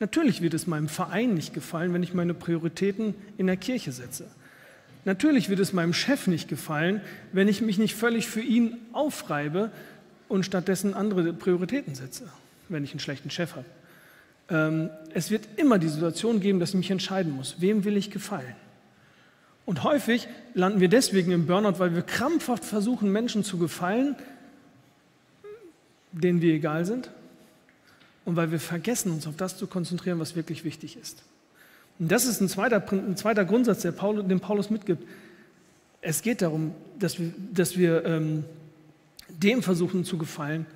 Natürlich 0.00 0.42
wird 0.42 0.54
es 0.54 0.66
meinem 0.66 0.88
Verein 0.88 1.34
nicht 1.34 1.54
gefallen, 1.54 1.94
wenn 1.94 2.02
ich 2.02 2.14
meine 2.14 2.34
Prioritäten 2.34 3.14
in 3.38 3.46
der 3.46 3.56
Kirche 3.56 3.92
setze. 3.92 4.26
Natürlich 5.04 5.48
wird 5.48 5.60
es 5.60 5.72
meinem 5.72 5.92
Chef 5.92 6.26
nicht 6.26 6.48
gefallen, 6.48 7.00
wenn 7.32 7.46
ich 7.46 7.60
mich 7.60 7.78
nicht 7.78 7.94
völlig 7.94 8.26
für 8.26 8.40
ihn 8.40 8.76
aufreibe 8.92 9.70
und 10.28 10.44
stattdessen 10.44 10.94
andere 10.94 11.32
Prioritäten 11.32 11.94
setze, 11.94 12.24
wenn 12.68 12.84
ich 12.84 12.90
einen 12.90 13.00
schlechten 13.00 13.30
Chef 13.30 13.54
habe. 13.54 13.66
Ähm, 14.50 14.90
es 15.12 15.30
wird 15.30 15.46
immer 15.56 15.78
die 15.78 15.88
Situation 15.88 16.40
geben, 16.40 16.58
dass 16.58 16.70
ich 16.70 16.76
mich 16.76 16.90
entscheiden 16.90 17.32
muss, 17.32 17.60
wem 17.60 17.84
will 17.84 17.96
ich 17.96 18.10
gefallen. 18.10 18.56
Und 19.66 19.82
häufig 19.82 20.28
landen 20.52 20.80
wir 20.80 20.88
deswegen 20.88 21.32
im 21.32 21.46
Burnout, 21.46 21.78
weil 21.78 21.94
wir 21.94 22.02
krampfhaft 22.02 22.64
versuchen, 22.64 23.10
Menschen 23.10 23.44
zu 23.44 23.58
gefallen, 23.58 24.16
denen 26.22 26.40
wir 26.40 26.54
egal 26.54 26.84
sind 26.84 27.10
und 28.24 28.36
weil 28.36 28.50
wir 28.50 28.60
vergessen, 28.60 29.12
uns 29.12 29.26
auf 29.26 29.36
das 29.36 29.56
zu 29.56 29.66
konzentrieren, 29.66 30.18
was 30.18 30.36
wirklich 30.36 30.64
wichtig 30.64 30.96
ist. 31.00 31.22
Und 31.98 32.10
das 32.10 32.24
ist 32.24 32.40
ein 32.40 32.48
zweiter, 32.48 32.82
ein 32.90 33.16
zweiter 33.16 33.44
Grundsatz, 33.44 33.82
der 33.82 33.92
Paulus, 33.92 34.26
den 34.26 34.40
Paulus 34.40 34.70
mitgibt. 34.70 35.06
Es 36.00 36.22
geht 36.22 36.42
darum, 36.42 36.72
dass 36.98 37.18
wir, 37.18 37.32
dass 37.52 37.76
wir 37.76 38.04
ähm, 38.04 38.44
dem 39.28 39.62
versuchen 39.62 40.04
zu 40.04 40.18
gefallen, 40.18 40.66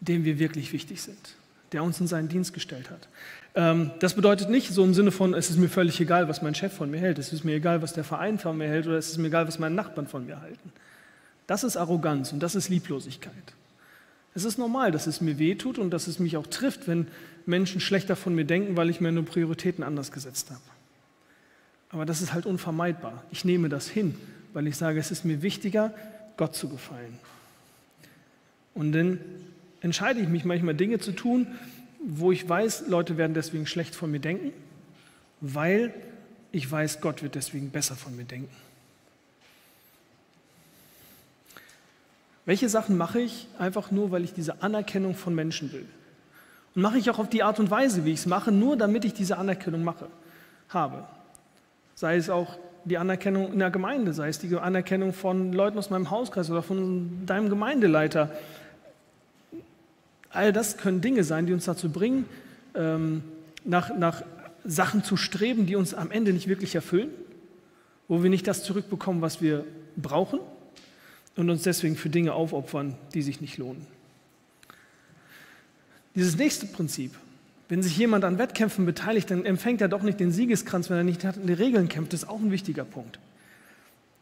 dem 0.00 0.24
wir 0.24 0.38
wirklich 0.38 0.72
wichtig 0.72 1.02
sind, 1.02 1.36
der 1.72 1.82
uns 1.82 2.00
in 2.00 2.06
seinen 2.06 2.28
Dienst 2.28 2.52
gestellt 2.52 2.90
hat. 2.90 3.08
Ähm, 3.54 3.90
das 4.00 4.14
bedeutet 4.14 4.50
nicht 4.50 4.70
so 4.72 4.82
im 4.82 4.94
Sinne 4.94 5.10
von, 5.10 5.34
es 5.34 5.50
ist 5.50 5.58
mir 5.58 5.68
völlig 5.68 6.00
egal, 6.00 6.28
was 6.28 6.42
mein 6.42 6.54
Chef 6.54 6.72
von 6.72 6.90
mir 6.90 6.98
hält, 6.98 7.18
es 7.18 7.32
ist 7.32 7.44
mir 7.44 7.54
egal, 7.54 7.82
was 7.82 7.92
der 7.92 8.04
Verein 8.04 8.38
von 8.38 8.56
mir 8.56 8.68
hält 8.68 8.86
oder 8.86 8.96
es 8.96 9.10
ist 9.10 9.18
mir 9.18 9.28
egal, 9.28 9.46
was 9.46 9.58
meine 9.58 9.74
Nachbarn 9.74 10.06
von 10.06 10.26
mir 10.26 10.40
halten. 10.40 10.72
Das 11.46 11.64
ist 11.64 11.76
Arroganz 11.76 12.32
und 12.32 12.42
das 12.42 12.54
ist 12.54 12.68
Lieblosigkeit. 12.68 13.54
Es 14.34 14.44
ist 14.44 14.58
normal, 14.58 14.92
dass 14.92 15.06
es 15.06 15.20
mir 15.20 15.38
wehtut 15.38 15.78
und 15.78 15.90
dass 15.90 16.06
es 16.06 16.18
mich 16.18 16.36
auch 16.36 16.46
trifft, 16.46 16.88
wenn 16.88 17.06
Menschen 17.44 17.80
schlechter 17.80 18.16
von 18.16 18.34
mir 18.34 18.44
denken, 18.44 18.76
weil 18.76 18.88
ich 18.88 19.00
meine 19.00 19.22
Prioritäten 19.22 19.84
anders 19.84 20.12
gesetzt 20.12 20.50
habe. 20.50 20.60
Aber 21.90 22.06
das 22.06 22.22
ist 22.22 22.32
halt 22.32 22.46
unvermeidbar. 22.46 23.22
Ich 23.30 23.44
nehme 23.44 23.68
das 23.68 23.88
hin, 23.88 24.14
weil 24.54 24.66
ich 24.66 24.76
sage, 24.76 24.98
es 24.98 25.10
ist 25.10 25.24
mir 25.24 25.42
wichtiger, 25.42 25.92
Gott 26.38 26.54
zu 26.54 26.68
gefallen. 26.68 27.18
Und 28.74 28.92
dann 28.92 29.20
entscheide 29.82 30.20
ich 30.20 30.28
mich 30.28 30.44
manchmal 30.44 30.74
Dinge 30.74 30.98
zu 30.98 31.12
tun, 31.12 31.46
wo 32.02 32.32
ich 32.32 32.48
weiß, 32.48 32.88
Leute 32.88 33.18
werden 33.18 33.34
deswegen 33.34 33.66
schlecht 33.66 33.94
von 33.94 34.10
mir 34.10 34.20
denken, 34.20 34.52
weil 35.40 35.92
ich 36.50 36.70
weiß, 36.70 37.00
Gott 37.00 37.22
wird 37.22 37.34
deswegen 37.34 37.70
besser 37.70 37.96
von 37.96 38.16
mir 38.16 38.24
denken. 38.24 38.54
Welche 42.44 42.68
Sachen 42.68 42.96
mache 42.96 43.20
ich 43.20 43.46
einfach 43.58 43.90
nur, 43.90 44.10
weil 44.10 44.24
ich 44.24 44.32
diese 44.32 44.62
Anerkennung 44.62 45.14
von 45.14 45.34
Menschen 45.34 45.72
will? 45.72 45.86
Und 46.74 46.82
mache 46.82 46.98
ich 46.98 47.08
auch 47.10 47.18
auf 47.18 47.28
die 47.28 47.42
Art 47.42 47.60
und 47.60 47.70
Weise, 47.70 48.04
wie 48.04 48.12
ich 48.12 48.20
es 48.20 48.26
mache, 48.26 48.50
nur 48.50 48.76
damit 48.76 49.04
ich 49.04 49.14
diese 49.14 49.38
Anerkennung 49.38 49.84
mache, 49.84 50.08
habe. 50.68 51.04
Sei 51.94 52.16
es 52.16 52.30
auch 52.30 52.58
die 52.84 52.98
Anerkennung 52.98 53.52
in 53.52 53.60
der 53.60 53.70
Gemeinde, 53.70 54.12
sei 54.12 54.28
es 54.28 54.40
die 54.40 54.56
Anerkennung 54.56 55.12
von 55.12 55.52
Leuten 55.52 55.78
aus 55.78 55.90
meinem 55.90 56.10
Hauskreis 56.10 56.50
oder 56.50 56.62
von 56.62 57.26
deinem 57.26 57.48
Gemeindeleiter. 57.48 58.30
All 60.30 60.52
das 60.52 60.78
können 60.78 61.00
Dinge 61.00 61.22
sein, 61.22 61.46
die 61.46 61.52
uns 61.52 61.66
dazu 61.66 61.90
bringen, 61.90 62.24
ähm, 62.74 63.22
nach, 63.64 63.94
nach 63.96 64.22
Sachen 64.64 65.04
zu 65.04 65.16
streben, 65.16 65.66
die 65.66 65.76
uns 65.76 65.94
am 65.94 66.10
Ende 66.10 66.32
nicht 66.32 66.48
wirklich 66.48 66.74
erfüllen, 66.74 67.10
wo 68.08 68.24
wir 68.24 68.30
nicht 68.30 68.48
das 68.48 68.64
zurückbekommen, 68.64 69.22
was 69.22 69.40
wir 69.40 69.64
brauchen 69.96 70.40
und 71.36 71.50
uns 71.50 71.62
deswegen 71.62 71.96
für 71.96 72.10
Dinge 72.10 72.34
aufopfern, 72.34 72.94
die 73.14 73.22
sich 73.22 73.40
nicht 73.40 73.58
lohnen. 73.58 73.86
Dieses 76.14 76.36
nächste 76.36 76.66
Prinzip, 76.66 77.12
wenn 77.68 77.82
sich 77.82 77.96
jemand 77.96 78.24
an 78.24 78.38
Wettkämpfen 78.38 78.84
beteiligt, 78.84 79.30
dann 79.30 79.46
empfängt 79.46 79.80
er 79.80 79.88
doch 79.88 80.02
nicht 80.02 80.20
den 80.20 80.30
Siegeskranz, 80.30 80.90
wenn 80.90 80.98
er 80.98 81.04
nicht 81.04 81.24
an 81.24 81.46
die 81.46 81.52
Regeln 81.54 81.88
kämpft. 81.88 82.12
Ist 82.12 82.28
auch 82.28 82.38
ein 82.38 82.50
wichtiger 82.50 82.84
Punkt. 82.84 83.18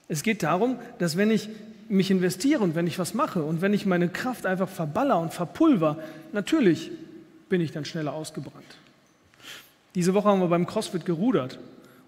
Es 0.06 0.22
geht 0.22 0.42
darum, 0.42 0.76
dass 0.98 1.16
wenn 1.16 1.30
ich 1.30 1.48
mich 1.88 2.10
investiere 2.10 2.62
und 2.62 2.76
wenn 2.76 2.86
ich 2.86 2.98
was 3.00 3.14
mache 3.14 3.42
und 3.42 3.60
wenn 3.60 3.74
ich 3.74 3.86
meine 3.86 4.08
Kraft 4.08 4.46
einfach 4.46 4.68
verballer 4.68 5.18
und 5.18 5.32
verpulver, 5.32 5.98
natürlich 6.32 6.92
bin 7.48 7.60
ich 7.60 7.72
dann 7.72 7.84
schneller 7.84 8.12
ausgebrannt. 8.12 8.76
Diese 9.96 10.14
Woche 10.14 10.28
haben 10.28 10.40
wir 10.40 10.46
beim 10.46 10.66
CrossFit 10.66 11.04
gerudert 11.04 11.58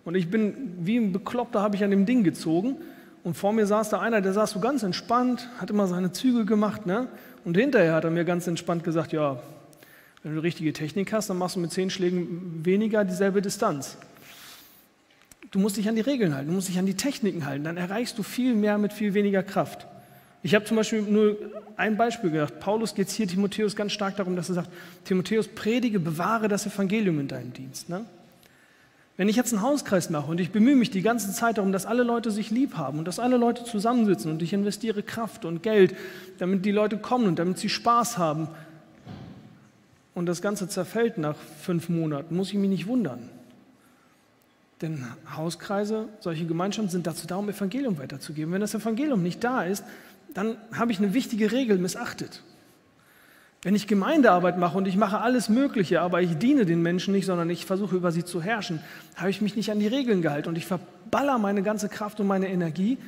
und 0.04 0.14
ich 0.14 0.30
bin 0.30 0.74
wie 0.80 0.96
ein 0.96 1.12
Bekloppter 1.12 1.60
habe 1.60 1.74
ich 1.74 1.82
an 1.82 1.90
dem 1.90 2.06
Ding 2.06 2.22
gezogen 2.22 2.76
und 3.24 3.34
vor 3.34 3.52
mir 3.52 3.66
saß 3.66 3.90
da 3.90 4.00
einer, 4.00 4.20
der 4.20 4.32
saß 4.32 4.50
so 4.50 4.60
ganz 4.60 4.82
entspannt, 4.82 5.48
hat 5.58 5.70
immer 5.70 5.86
seine 5.86 6.12
Züge 6.12 6.44
gemacht. 6.44 6.86
Ne? 6.86 7.08
Und 7.44 7.56
hinterher 7.56 7.94
hat 7.94 8.04
er 8.04 8.10
mir 8.10 8.24
ganz 8.24 8.46
entspannt 8.46 8.82
gesagt, 8.82 9.12
ja, 9.12 9.40
wenn 10.22 10.34
du 10.34 10.40
die 10.40 10.46
richtige 10.46 10.72
Technik 10.72 11.12
hast, 11.12 11.30
dann 11.30 11.38
machst 11.38 11.56
du 11.56 11.60
mit 11.60 11.72
zehn 11.72 11.90
Schlägen 11.90 12.64
weniger 12.64 13.04
dieselbe 13.04 13.42
Distanz. 13.42 13.96
Du 15.50 15.58
musst 15.58 15.76
dich 15.76 15.88
an 15.88 15.96
die 15.96 16.00
Regeln 16.00 16.34
halten, 16.34 16.48
du 16.48 16.54
musst 16.54 16.68
dich 16.68 16.78
an 16.78 16.86
die 16.86 16.94
Techniken 16.94 17.44
halten, 17.44 17.64
dann 17.64 17.76
erreichst 17.76 18.18
du 18.18 18.22
viel 18.22 18.54
mehr 18.54 18.78
mit 18.78 18.92
viel 18.92 19.14
weniger 19.14 19.42
Kraft. 19.42 19.86
Ich 20.42 20.54
habe 20.54 20.64
zum 20.64 20.76
Beispiel 20.76 21.02
nur 21.02 21.36
ein 21.76 21.96
Beispiel 21.96 22.30
gedacht. 22.30 22.58
Paulus 22.58 22.94
geht 22.94 23.10
hier 23.10 23.28
Timotheus 23.28 23.76
ganz 23.76 23.92
stark 23.92 24.16
darum, 24.16 24.34
dass 24.34 24.48
er 24.48 24.56
sagt, 24.56 24.70
Timotheus, 25.04 25.46
predige, 25.46 26.00
bewahre 26.00 26.48
das 26.48 26.66
Evangelium 26.66 27.20
in 27.20 27.28
deinem 27.28 27.52
Dienst. 27.52 27.88
Ne? 27.88 28.04
Wenn 29.16 29.28
ich 29.28 29.36
jetzt 29.36 29.52
einen 29.52 29.62
Hauskreis 29.62 30.08
mache 30.08 30.30
und 30.30 30.40
ich 30.40 30.52
bemühe 30.52 30.74
mich 30.74 30.90
die 30.90 31.02
ganze 31.02 31.32
Zeit 31.32 31.58
darum, 31.58 31.72
dass 31.72 31.84
alle 31.84 32.02
Leute 32.02 32.30
sich 32.30 32.50
lieb 32.50 32.76
haben 32.76 32.98
und 32.98 33.06
dass 33.06 33.18
alle 33.18 33.36
Leute 33.36 33.64
zusammensitzen 33.64 34.30
und 34.30 34.42
ich 34.42 34.52
investiere 34.52 35.02
Kraft 35.02 35.44
und 35.44 35.62
Geld, 35.62 35.94
damit 36.38 36.64
die 36.64 36.70
Leute 36.70 36.96
kommen 36.96 37.26
und 37.26 37.38
damit 37.38 37.58
sie 37.58 37.68
Spaß 37.68 38.16
haben 38.16 38.48
und 40.14 40.26
das 40.26 40.40
Ganze 40.40 40.68
zerfällt 40.68 41.18
nach 41.18 41.36
fünf 41.36 41.88
Monaten, 41.88 42.34
muss 42.34 42.48
ich 42.48 42.54
mich 42.54 42.70
nicht 42.70 42.86
wundern. 42.86 43.28
Denn 44.80 45.06
Hauskreise, 45.36 46.08
solche 46.20 46.44
Gemeinschaften 46.44 46.90
sind 46.90 47.06
dazu 47.06 47.26
da, 47.26 47.36
um 47.36 47.48
Evangelium 47.48 47.98
weiterzugeben. 47.98 48.52
Wenn 48.52 48.60
das 48.60 48.74
Evangelium 48.74 49.22
nicht 49.22 49.44
da 49.44 49.62
ist, 49.62 49.84
dann 50.34 50.56
habe 50.72 50.90
ich 50.90 50.98
eine 50.98 51.14
wichtige 51.14 51.52
Regel 51.52 51.78
missachtet. 51.78 52.42
Wenn 53.62 53.76
ich 53.76 53.86
Gemeindearbeit 53.86 54.58
mache 54.58 54.76
und 54.76 54.88
ich 54.88 54.96
mache 54.96 55.20
alles 55.20 55.48
Mögliche, 55.48 56.00
aber 56.00 56.20
ich 56.20 56.36
diene 56.36 56.66
den 56.66 56.82
Menschen 56.82 57.12
nicht, 57.12 57.26
sondern 57.26 57.48
ich 57.48 57.64
versuche 57.64 57.94
über 57.94 58.10
sie 58.10 58.24
zu 58.24 58.42
herrschen, 58.42 58.80
habe 59.14 59.30
ich 59.30 59.40
mich 59.40 59.54
nicht 59.54 59.70
an 59.70 59.78
die 59.78 59.86
Regeln 59.86 60.20
gehalten 60.20 60.48
und 60.48 60.58
ich 60.58 60.66
verballer 60.66 61.38
meine 61.38 61.62
ganze 61.62 61.88
Kraft 61.88 62.18
und 62.18 62.26
meine 62.26 62.48
Energie 62.48 62.98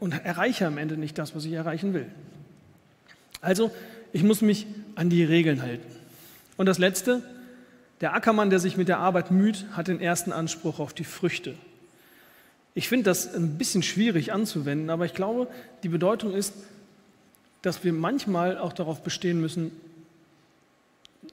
und 0.00 0.12
erreiche 0.12 0.66
am 0.66 0.76
Ende 0.76 0.96
nicht 0.96 1.16
das, 1.18 1.36
was 1.36 1.44
ich 1.44 1.52
erreichen 1.52 1.94
will. 1.94 2.06
Also, 3.40 3.70
ich 4.12 4.24
muss 4.24 4.42
mich 4.42 4.66
an 4.96 5.08
die 5.08 5.22
Regeln 5.22 5.62
halten. 5.62 5.86
Und 6.56 6.66
das 6.66 6.78
Letzte, 6.78 7.22
der 8.00 8.14
Ackermann, 8.14 8.50
der 8.50 8.58
sich 8.58 8.76
mit 8.76 8.88
der 8.88 8.98
Arbeit 8.98 9.30
müht, 9.30 9.66
hat 9.72 9.86
den 9.86 10.00
ersten 10.00 10.32
Anspruch 10.32 10.80
auf 10.80 10.92
die 10.92 11.04
Früchte 11.04 11.54
Ich 12.74 12.88
finde 12.88 13.04
das 13.04 13.32
ein 13.32 13.56
bisschen 13.58 13.84
schwierig 13.84 14.32
anzuwenden, 14.32 14.90
aber 14.90 15.06
ich 15.06 15.14
glaube, 15.14 15.46
die 15.84 15.88
Bedeutung 15.88 16.34
ist, 16.34 16.54
dass 17.62 17.84
wir 17.84 17.92
manchmal 17.92 18.58
auch 18.58 18.72
darauf 18.72 19.02
bestehen 19.02 19.40
müssen, 19.40 19.72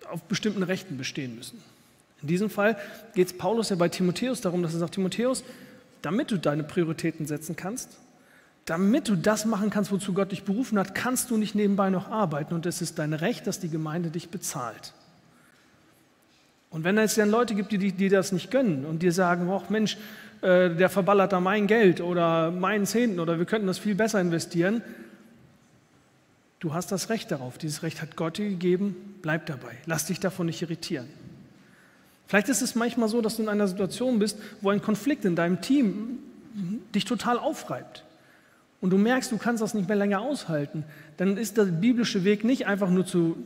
auf 0.09 0.23
bestimmten 0.23 0.63
Rechten 0.63 0.97
bestehen 0.97 1.35
müssen. 1.35 1.61
In 2.21 2.27
diesem 2.27 2.49
Fall 2.49 2.77
geht 3.15 3.27
es 3.27 3.37
Paulus 3.37 3.69
ja 3.69 3.75
bei 3.75 3.89
Timotheus 3.89 4.41
darum, 4.41 4.61
dass 4.61 4.73
er 4.73 4.79
sagt, 4.79 4.95
Timotheus, 4.95 5.43
damit 6.01 6.31
du 6.31 6.37
deine 6.37 6.63
Prioritäten 6.63 7.25
setzen 7.25 7.55
kannst, 7.55 7.97
damit 8.65 9.07
du 9.09 9.15
das 9.15 9.45
machen 9.45 9.69
kannst, 9.69 9.91
wozu 9.91 10.13
Gott 10.13 10.31
dich 10.31 10.43
berufen 10.43 10.77
hat, 10.77 10.93
kannst 10.93 11.31
du 11.31 11.37
nicht 11.37 11.55
nebenbei 11.55 11.89
noch 11.89 12.09
arbeiten 12.09 12.53
und 12.53 12.65
es 12.65 12.81
ist 12.81 12.99
dein 12.99 13.13
Recht, 13.13 13.47
dass 13.47 13.59
die 13.59 13.69
Gemeinde 13.69 14.09
dich 14.09 14.29
bezahlt. 14.29 14.93
Und 16.69 16.83
wenn 16.83 16.97
es 16.99 17.15
dann 17.15 17.31
Leute 17.31 17.55
gibt, 17.55 17.71
die, 17.71 17.91
die 17.91 18.09
das 18.09 18.31
nicht 18.31 18.51
gönnen 18.51 18.85
und 18.85 19.01
dir 19.01 19.11
sagen, 19.11 19.49
oh 19.49 19.63
Mensch, 19.69 19.97
äh, 20.41 20.69
der 20.69 20.89
verballert 20.89 21.33
da 21.33 21.39
mein 21.39 21.65
Geld 21.65 21.99
oder 21.99 22.51
meinen 22.51 22.85
Zehnten 22.85 23.19
oder 23.19 23.39
wir 23.39 23.45
könnten 23.45 23.65
das 23.65 23.79
viel 23.79 23.95
besser 23.95 24.21
investieren, 24.21 24.83
du 26.59 26.73
hast 26.73 26.91
das 26.91 27.09
Recht 27.09 27.31
darauf. 27.31 27.57
Dieses 27.57 27.83
Recht 27.83 28.01
hat 28.01 28.15
Gott 28.15 28.37
dir 28.37 28.49
gegeben, 28.49 28.95
bleib 29.21 29.45
dabei. 29.45 29.75
Lass 29.85 30.05
dich 30.05 30.19
davon 30.19 30.45
nicht 30.45 30.61
irritieren. 30.61 31.07
Vielleicht 32.27 32.49
ist 32.49 32.61
es 32.61 32.75
manchmal 32.75 33.09
so, 33.09 33.21
dass 33.21 33.37
du 33.37 33.43
in 33.43 33.49
einer 33.49 33.67
Situation 33.67 34.19
bist, 34.19 34.37
wo 34.61 34.69
ein 34.69 34.81
Konflikt 34.81 35.25
in 35.25 35.35
deinem 35.35 35.61
Team 35.61 36.19
dich 36.93 37.05
total 37.05 37.39
aufreibt 37.39 38.03
und 38.81 38.91
du 38.91 38.97
merkst, 38.97 39.31
du 39.31 39.37
kannst 39.37 39.61
das 39.61 39.73
nicht 39.73 39.87
mehr 39.87 39.97
länger 39.97 40.21
aushalten, 40.21 40.83
dann 41.17 41.37
ist 41.37 41.57
der 41.57 41.65
biblische 41.65 42.23
Weg 42.23 42.43
nicht 42.43 42.67
einfach 42.67 42.89
nur 42.89 43.05
zu 43.05 43.37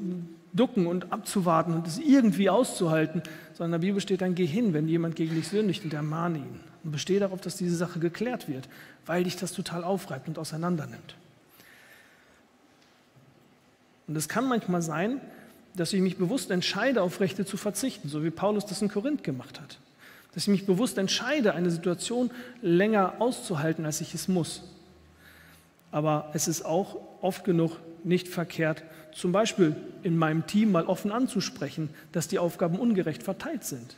ducken 0.54 0.86
und 0.86 1.12
abzuwarten 1.12 1.74
und 1.74 1.88
es 1.88 1.98
irgendwie 1.98 2.50
auszuhalten, 2.50 3.24
sondern 3.54 3.76
in 3.76 3.82
der 3.82 3.88
Bibel 3.88 4.02
steht 4.02 4.22
dann, 4.22 4.36
geh 4.36 4.46
hin, 4.46 4.74
wenn 4.74 4.88
jemand 4.88 5.16
gegen 5.16 5.34
dich 5.34 5.48
sündigt 5.48 5.84
und 5.84 5.94
ermahne 5.94 6.40
ihn. 6.40 6.60
Und 6.84 6.92
bestehe 6.92 7.20
darauf, 7.20 7.42
dass 7.42 7.56
diese 7.56 7.76
Sache 7.76 8.00
geklärt 8.00 8.48
wird, 8.48 8.68
weil 9.06 9.24
dich 9.24 9.36
das 9.36 9.54
total 9.54 9.84
aufreibt 9.84 10.28
und 10.28 10.38
auseinandernimmt. 10.38 11.16
Und 14.08 14.16
es 14.16 14.30
kann 14.30 14.48
manchmal 14.48 14.82
sein, 14.82 15.22
dass 15.76 15.94
ich 15.94 16.02
mich 16.02 16.18
bewusst 16.18 16.52
entscheide, 16.52 17.02
auf 17.02 17.20
Rechte 17.20 17.46
zu 17.46 17.58
verzichten, 17.58 18.10
so 18.10 18.24
wie 18.24 18.30
Paulus 18.30 18.66
das 18.66 18.82
in 18.82 18.90
Korinth 18.90 19.24
gemacht 19.24 19.60
hat. 19.60 19.80
Dass 20.34 20.44
ich 20.44 20.50
mich 20.50 20.66
bewusst 20.66 20.98
entscheide, 20.98 21.54
eine 21.54 21.72
Situation 21.72 22.32
länger 22.62 23.16
auszuhalten, 23.20 23.86
als 23.86 24.02
ich 24.02 24.14
es 24.14 24.28
muss 24.28 24.64
aber 25.94 26.32
es 26.34 26.48
ist 26.48 26.66
auch 26.66 26.98
oft 27.22 27.46
genug 27.46 27.78
nicht 28.04 28.28
verkehrt, 28.28 28.84
zum 29.14 29.32
Beispiel 29.32 29.76
in 30.02 30.18
meinem 30.18 30.48
Team 30.48 30.72
mal 30.72 30.86
offen 30.86 31.12
anzusprechen, 31.12 31.90
dass 32.12 32.28
die 32.28 32.40
Aufgaben 32.40 32.80
ungerecht 32.80 33.22
verteilt 33.22 33.64
sind. 33.64 33.96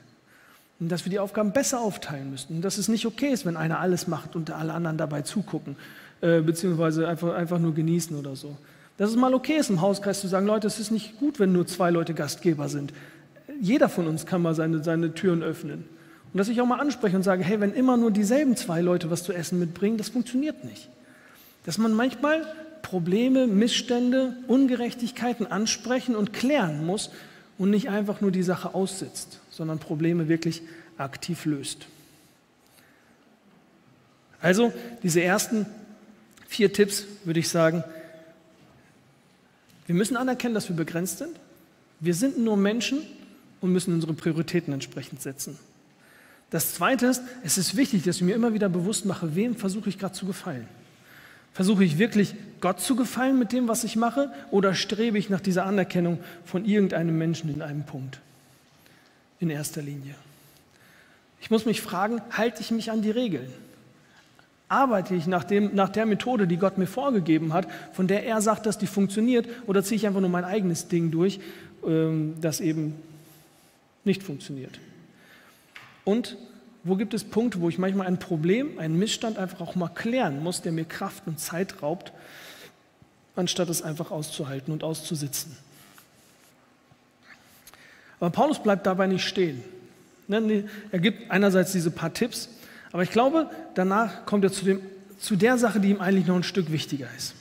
Und 0.81 0.91
dass 0.91 1.05
wir 1.05 1.09
die 1.09 1.19
Aufgaben 1.19 1.53
besser 1.53 1.79
aufteilen 1.79 2.29
müssen. 2.29 2.57
Und 2.57 2.61
dass 2.63 2.77
es 2.77 2.89
nicht 2.89 3.05
okay 3.05 3.29
ist, 3.29 3.45
wenn 3.45 3.55
einer 3.55 3.79
alles 3.79 4.07
macht 4.07 4.35
und 4.35 4.51
alle 4.51 4.73
anderen 4.73 4.97
dabei 4.97 5.21
zugucken, 5.21 5.77
äh, 6.19 6.41
beziehungsweise 6.41 7.07
einfach, 7.07 7.33
einfach 7.33 7.59
nur 7.59 7.73
genießen 7.73 8.15
oder 8.19 8.35
so. 8.35 8.57
Dass 8.97 9.09
es 9.09 9.15
mal 9.15 9.33
okay 9.33 9.57
ist, 9.57 9.69
im 9.69 9.81
Hauskreis 9.81 10.21
zu 10.21 10.27
sagen, 10.27 10.45
Leute, 10.45 10.67
es 10.67 10.79
ist 10.79 10.91
nicht 10.91 11.19
gut, 11.19 11.39
wenn 11.39 11.51
nur 11.51 11.67
zwei 11.67 11.91
Leute 11.91 12.13
Gastgeber 12.13 12.69
sind. 12.69 12.93
Jeder 13.59 13.89
von 13.89 14.07
uns 14.07 14.25
kann 14.25 14.41
mal 14.41 14.55
seine, 14.55 14.83
seine 14.83 15.13
Türen 15.13 15.43
öffnen. 15.43 15.85
Und 16.31 16.37
dass 16.37 16.47
ich 16.47 16.61
auch 16.61 16.65
mal 16.65 16.79
anspreche 16.79 17.15
und 17.15 17.23
sage, 17.23 17.43
hey, 17.43 17.59
wenn 17.59 17.73
immer 17.73 17.97
nur 17.97 18.11
dieselben 18.11 18.55
zwei 18.55 18.81
Leute 18.81 19.11
was 19.11 19.23
zu 19.23 19.33
essen 19.33 19.59
mitbringen, 19.59 19.97
das 19.97 20.09
funktioniert 20.09 20.63
nicht 20.63 20.89
dass 21.65 21.77
man 21.77 21.93
manchmal 21.93 22.45
Probleme, 22.81 23.47
Missstände, 23.47 24.37
Ungerechtigkeiten 24.47 25.47
ansprechen 25.47 26.15
und 26.15 26.31
klären 26.31 26.85
muss 26.85 27.09
und 27.57 27.71
nicht 27.71 27.89
einfach 27.89 28.21
nur 28.21 28.31
die 28.31 28.43
Sache 28.43 28.75
aussitzt, 28.75 29.39
sondern 29.49 29.79
Probleme 29.79 30.29
wirklich 30.29 30.61
aktiv 30.97 31.45
löst. 31.45 31.87
Also 34.39 34.71
diese 35.01 35.23
ersten 35.23 35.65
vier 36.47 36.71
Tipps 36.71 37.05
würde 37.23 37.39
ich 37.39 37.49
sagen, 37.49 37.83
wir 39.85 39.95
müssen 39.95 40.17
anerkennen, 40.17 40.53
dass 40.53 40.69
wir 40.69 40.75
begrenzt 40.75 41.19
sind. 41.19 41.35
Wir 41.99 42.13
sind 42.13 42.37
nur 42.37 42.57
Menschen 42.57 42.99
und 43.61 43.71
müssen 43.71 43.93
unsere 43.93 44.13
Prioritäten 44.13 44.73
entsprechend 44.73 45.21
setzen. 45.21 45.57
Das 46.49 46.73
Zweite 46.73 47.07
ist, 47.07 47.21
es 47.43 47.57
ist 47.57 47.75
wichtig, 47.75 48.03
dass 48.03 48.17
ich 48.17 48.21
mir 48.21 48.35
immer 48.35 48.53
wieder 48.53 48.69
bewusst 48.69 49.05
mache, 49.05 49.35
wem 49.35 49.55
versuche 49.55 49.89
ich 49.89 49.97
gerade 49.97 50.13
zu 50.13 50.25
gefallen. 50.25 50.67
Versuche 51.53 51.83
ich 51.83 51.97
wirklich 51.97 52.35
Gott 52.59 52.81
zu 52.81 52.95
gefallen 52.95 53.39
mit 53.39 53.51
dem, 53.51 53.67
was 53.67 53.83
ich 53.83 53.95
mache, 53.95 54.31
oder 54.51 54.75
strebe 54.75 55.17
ich 55.17 55.29
nach 55.29 55.39
dieser 55.39 55.65
Anerkennung 55.65 56.19
von 56.43 56.65
irgendeinem 56.65 57.17
Menschen 57.17 57.53
in 57.53 57.61
einem 57.61 57.83
Punkt? 57.85 58.19
In 59.39 59.49
erster 59.49 59.81
Linie. 59.81 60.15
Ich 61.41 61.49
muss 61.49 61.65
mich 61.65 61.81
fragen, 61.81 62.21
halte 62.31 62.61
ich 62.61 62.71
mich 62.71 62.91
an 62.91 63.01
die 63.01 63.11
Regeln? 63.11 63.51
Arbeite 64.67 65.13
ich 65.13 65.27
nach, 65.27 65.43
dem, 65.43 65.75
nach 65.75 65.89
der 65.89 66.05
Methode, 66.05 66.47
die 66.47 66.57
Gott 66.57 66.77
mir 66.77 66.87
vorgegeben 66.87 67.53
hat, 67.53 67.67
von 67.93 68.07
der 68.07 68.25
er 68.25 68.41
sagt, 68.41 68.65
dass 68.65 68.77
die 68.77 68.87
funktioniert, 68.87 69.47
oder 69.67 69.83
ziehe 69.83 69.97
ich 69.97 70.07
einfach 70.07 70.21
nur 70.21 70.29
mein 70.29 70.45
eigenes 70.45 70.87
Ding 70.87 71.11
durch, 71.11 71.39
ähm, 71.85 72.35
das 72.41 72.61
eben 72.61 72.95
nicht 74.03 74.23
funktioniert? 74.23 74.79
Und 76.03 76.37
wo 76.83 76.95
gibt 76.95 77.13
es 77.13 77.23
Punkte, 77.23 77.61
wo 77.61 77.69
ich 77.69 77.77
manchmal 77.77 78.07
ein 78.07 78.19
Problem, 78.19 78.77
einen 78.79 78.97
Missstand 78.97 79.37
einfach 79.37 79.59
auch 79.59 79.75
mal 79.75 79.89
klären 79.89 80.41
muss, 80.41 80.61
der 80.61 80.71
mir 80.71 80.85
Kraft 80.85 81.23
und 81.27 81.39
Zeit 81.39 81.81
raubt, 81.81 82.11
anstatt 83.35 83.69
es 83.69 83.81
einfach 83.81 84.11
auszuhalten 84.11 84.71
und 84.71 84.83
auszusitzen. 84.83 85.57
Aber 88.19 88.29
Paulus 88.29 88.61
bleibt 88.61 88.85
dabei 88.85 89.07
nicht 89.07 89.25
stehen. 89.27 89.63
Ne, 90.27 90.65
er 90.91 90.99
gibt 90.99 91.29
einerseits 91.29 91.71
diese 91.71 91.91
paar 91.91 92.13
Tipps, 92.13 92.49
aber 92.95 93.03
ich 93.03 93.11
glaube, 93.11 93.49
danach 93.73 94.25
kommt 94.25 94.45
er 94.45 94.53
zu, 94.53 94.63
dem, 94.63 94.79
zu 95.19 95.35
der 95.35 95.57
Sache, 95.57 95.81
die 95.81 95.89
ihm 95.89 95.99
eigentlich 95.99 96.27
noch 96.27 96.37
ein 96.37 96.43
Stück 96.43 96.71
wichtiger 96.71 97.09
ist. 97.17 97.35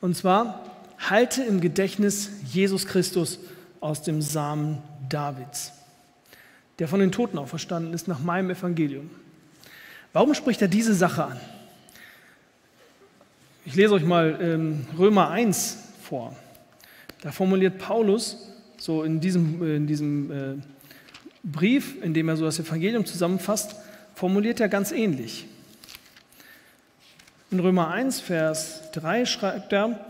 Und 0.00 0.16
zwar, 0.16 0.64
halte 1.00 1.42
im 1.42 1.60
Gedächtnis 1.60 2.30
Jesus 2.46 2.86
Christus 2.86 3.40
aus 3.80 4.02
dem 4.02 4.22
Samen 4.22 4.78
Davids 5.08 5.72
der 6.78 6.86
von 6.86 7.00
den 7.00 7.10
Toten 7.10 7.38
auferstanden 7.38 7.92
ist, 7.92 8.06
nach 8.06 8.20
meinem 8.20 8.50
Evangelium. 8.50 9.10
Warum 10.12 10.32
spricht 10.32 10.62
er 10.62 10.68
diese 10.68 10.94
Sache 10.94 11.24
an? 11.24 11.40
Ich 13.64 13.74
lese 13.74 13.94
euch 13.94 14.04
mal 14.04 14.38
ähm, 14.40 14.86
Römer 14.96 15.30
1 15.30 15.78
vor. 16.02 16.36
Da 17.20 17.32
formuliert 17.32 17.78
Paulus 17.78 18.48
so 18.76 19.02
in 19.02 19.18
diesem, 19.18 19.60
äh, 19.60 19.76
in 19.76 19.86
diesem 19.88 20.30
äh, 20.30 20.54
Brief, 21.42 22.00
in 22.00 22.14
dem 22.14 22.28
er 22.28 22.36
so 22.36 22.44
das 22.44 22.60
Evangelium 22.60 23.04
zusammenfasst, 23.04 23.74
formuliert 24.14 24.60
er 24.60 24.68
ganz 24.68 24.92
ähnlich. 24.92 25.46
In 27.50 27.60
Römer 27.60 27.88
1, 27.90 28.20
Vers 28.20 28.90
3 28.92 29.26
schreibt 29.26 29.72
er, 29.72 30.00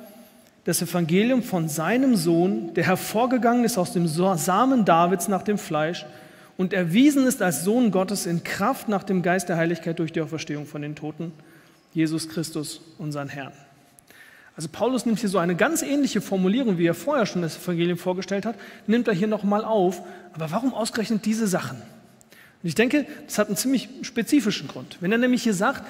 das 0.64 0.80
Evangelium 0.80 1.42
von 1.42 1.68
seinem 1.68 2.14
Sohn, 2.14 2.72
der 2.74 2.84
hervorgegangen 2.84 3.64
ist 3.64 3.78
aus 3.78 3.92
dem 3.92 4.06
Samen 4.06 4.84
Davids 4.84 5.26
nach 5.26 5.42
dem 5.42 5.58
Fleisch, 5.58 6.06
und 6.56 6.72
erwiesen 6.72 7.26
ist 7.26 7.42
als 7.42 7.64
Sohn 7.64 7.90
Gottes 7.90 8.26
in 8.26 8.44
Kraft 8.44 8.88
nach 8.88 9.02
dem 9.02 9.22
Geist 9.22 9.48
der 9.48 9.56
Heiligkeit 9.56 9.98
durch 9.98 10.12
die 10.12 10.20
Auferstehung 10.20 10.66
von 10.66 10.82
den 10.82 10.94
Toten, 10.94 11.32
Jesus 11.92 12.28
Christus, 12.28 12.80
unseren 12.98 13.28
Herrn. 13.28 13.52
Also 14.54 14.68
Paulus 14.70 15.06
nimmt 15.06 15.18
hier 15.18 15.30
so 15.30 15.38
eine 15.38 15.56
ganz 15.56 15.82
ähnliche 15.82 16.20
Formulierung, 16.20 16.78
wie 16.78 16.86
er 16.86 16.94
vorher 16.94 17.26
schon 17.26 17.42
das 17.42 17.56
Evangelium 17.56 17.98
vorgestellt 17.98 18.44
hat, 18.44 18.54
nimmt 18.86 19.08
er 19.08 19.14
hier 19.14 19.26
nochmal 19.26 19.64
auf. 19.64 20.02
Aber 20.34 20.50
warum 20.50 20.74
ausgerechnet 20.74 21.24
diese 21.24 21.46
Sachen? 21.46 21.80
Und 22.62 22.68
ich 22.68 22.74
denke, 22.74 23.06
das 23.26 23.38
hat 23.38 23.48
einen 23.48 23.56
ziemlich 23.56 23.88
spezifischen 24.02 24.68
Grund. 24.68 24.98
Wenn 25.00 25.12
er 25.12 25.18
nämlich 25.18 25.42
hier 25.42 25.54
sagt, 25.54 25.84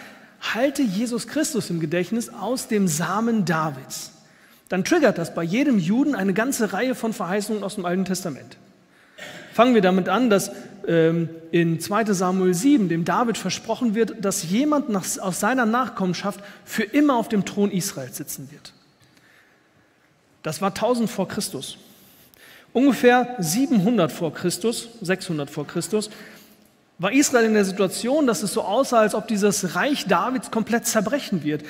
halte 0.55 0.83
Jesus 0.83 1.27
Christus 1.27 1.71
im 1.71 1.81
Gedächtnis 1.81 2.31
aus 2.31 2.69
dem 2.69 2.89
Samen 2.89 3.45
Davids, 3.45 4.13
dann 4.69 4.85
triggert 4.85 5.19
das 5.19 5.35
bei 5.35 5.43
jedem 5.43 5.79
Juden 5.79 6.15
eine 6.15 6.33
ganze 6.33 6.73
Reihe 6.73 6.95
von 6.95 7.13
Verheißungen 7.13 7.63
aus 7.63 7.75
dem 7.75 7.85
Alten 7.85 8.07
Testament. 8.07 8.57
Fangen 9.53 9.75
wir 9.75 9.83
damit 9.83 10.09
an, 10.09 10.31
dass 10.31 10.51
ähm, 10.89 11.29
in 11.51 11.79
2 11.79 12.07
Samuel 12.07 12.55
7 12.55 12.89
dem 12.89 13.05
David 13.05 13.37
versprochen 13.37 13.95
wird, 13.95 14.25
dass 14.25 14.45
jemand 14.45 14.89
nach, 14.89 15.05
aus 15.19 15.41
seiner 15.41 15.67
Nachkommenschaft 15.67 16.41
für 16.65 16.85
immer 16.85 17.17
auf 17.17 17.29
dem 17.29 17.45
Thron 17.45 17.71
Israels 17.71 18.17
sitzen 18.17 18.51
wird. 18.51 18.73
Das 20.43 20.63
war 20.63 20.71
1000 20.71 21.11
vor 21.11 21.29
Christus. 21.29 21.77
Ungefähr 22.73 23.37
700 23.39 24.11
vor 24.11 24.33
Christus, 24.33 24.89
600 25.03 25.51
vor 25.51 25.67
Christus, 25.67 26.09
war 27.03 27.13
Israel 27.13 27.47
in 27.47 27.55
der 27.55 27.65
Situation, 27.65 28.29
dass 28.29 28.45
es 28.45 28.53
so 28.53 28.63
aussah, 28.63 29.01
als 29.01 29.17
ob 29.17 29.27
dieses 29.27 29.75
Reich 29.75 30.07
Davids 30.07 30.53
komplett 30.53 30.87
zerbrechen 30.87 31.43
wird. 31.43 31.65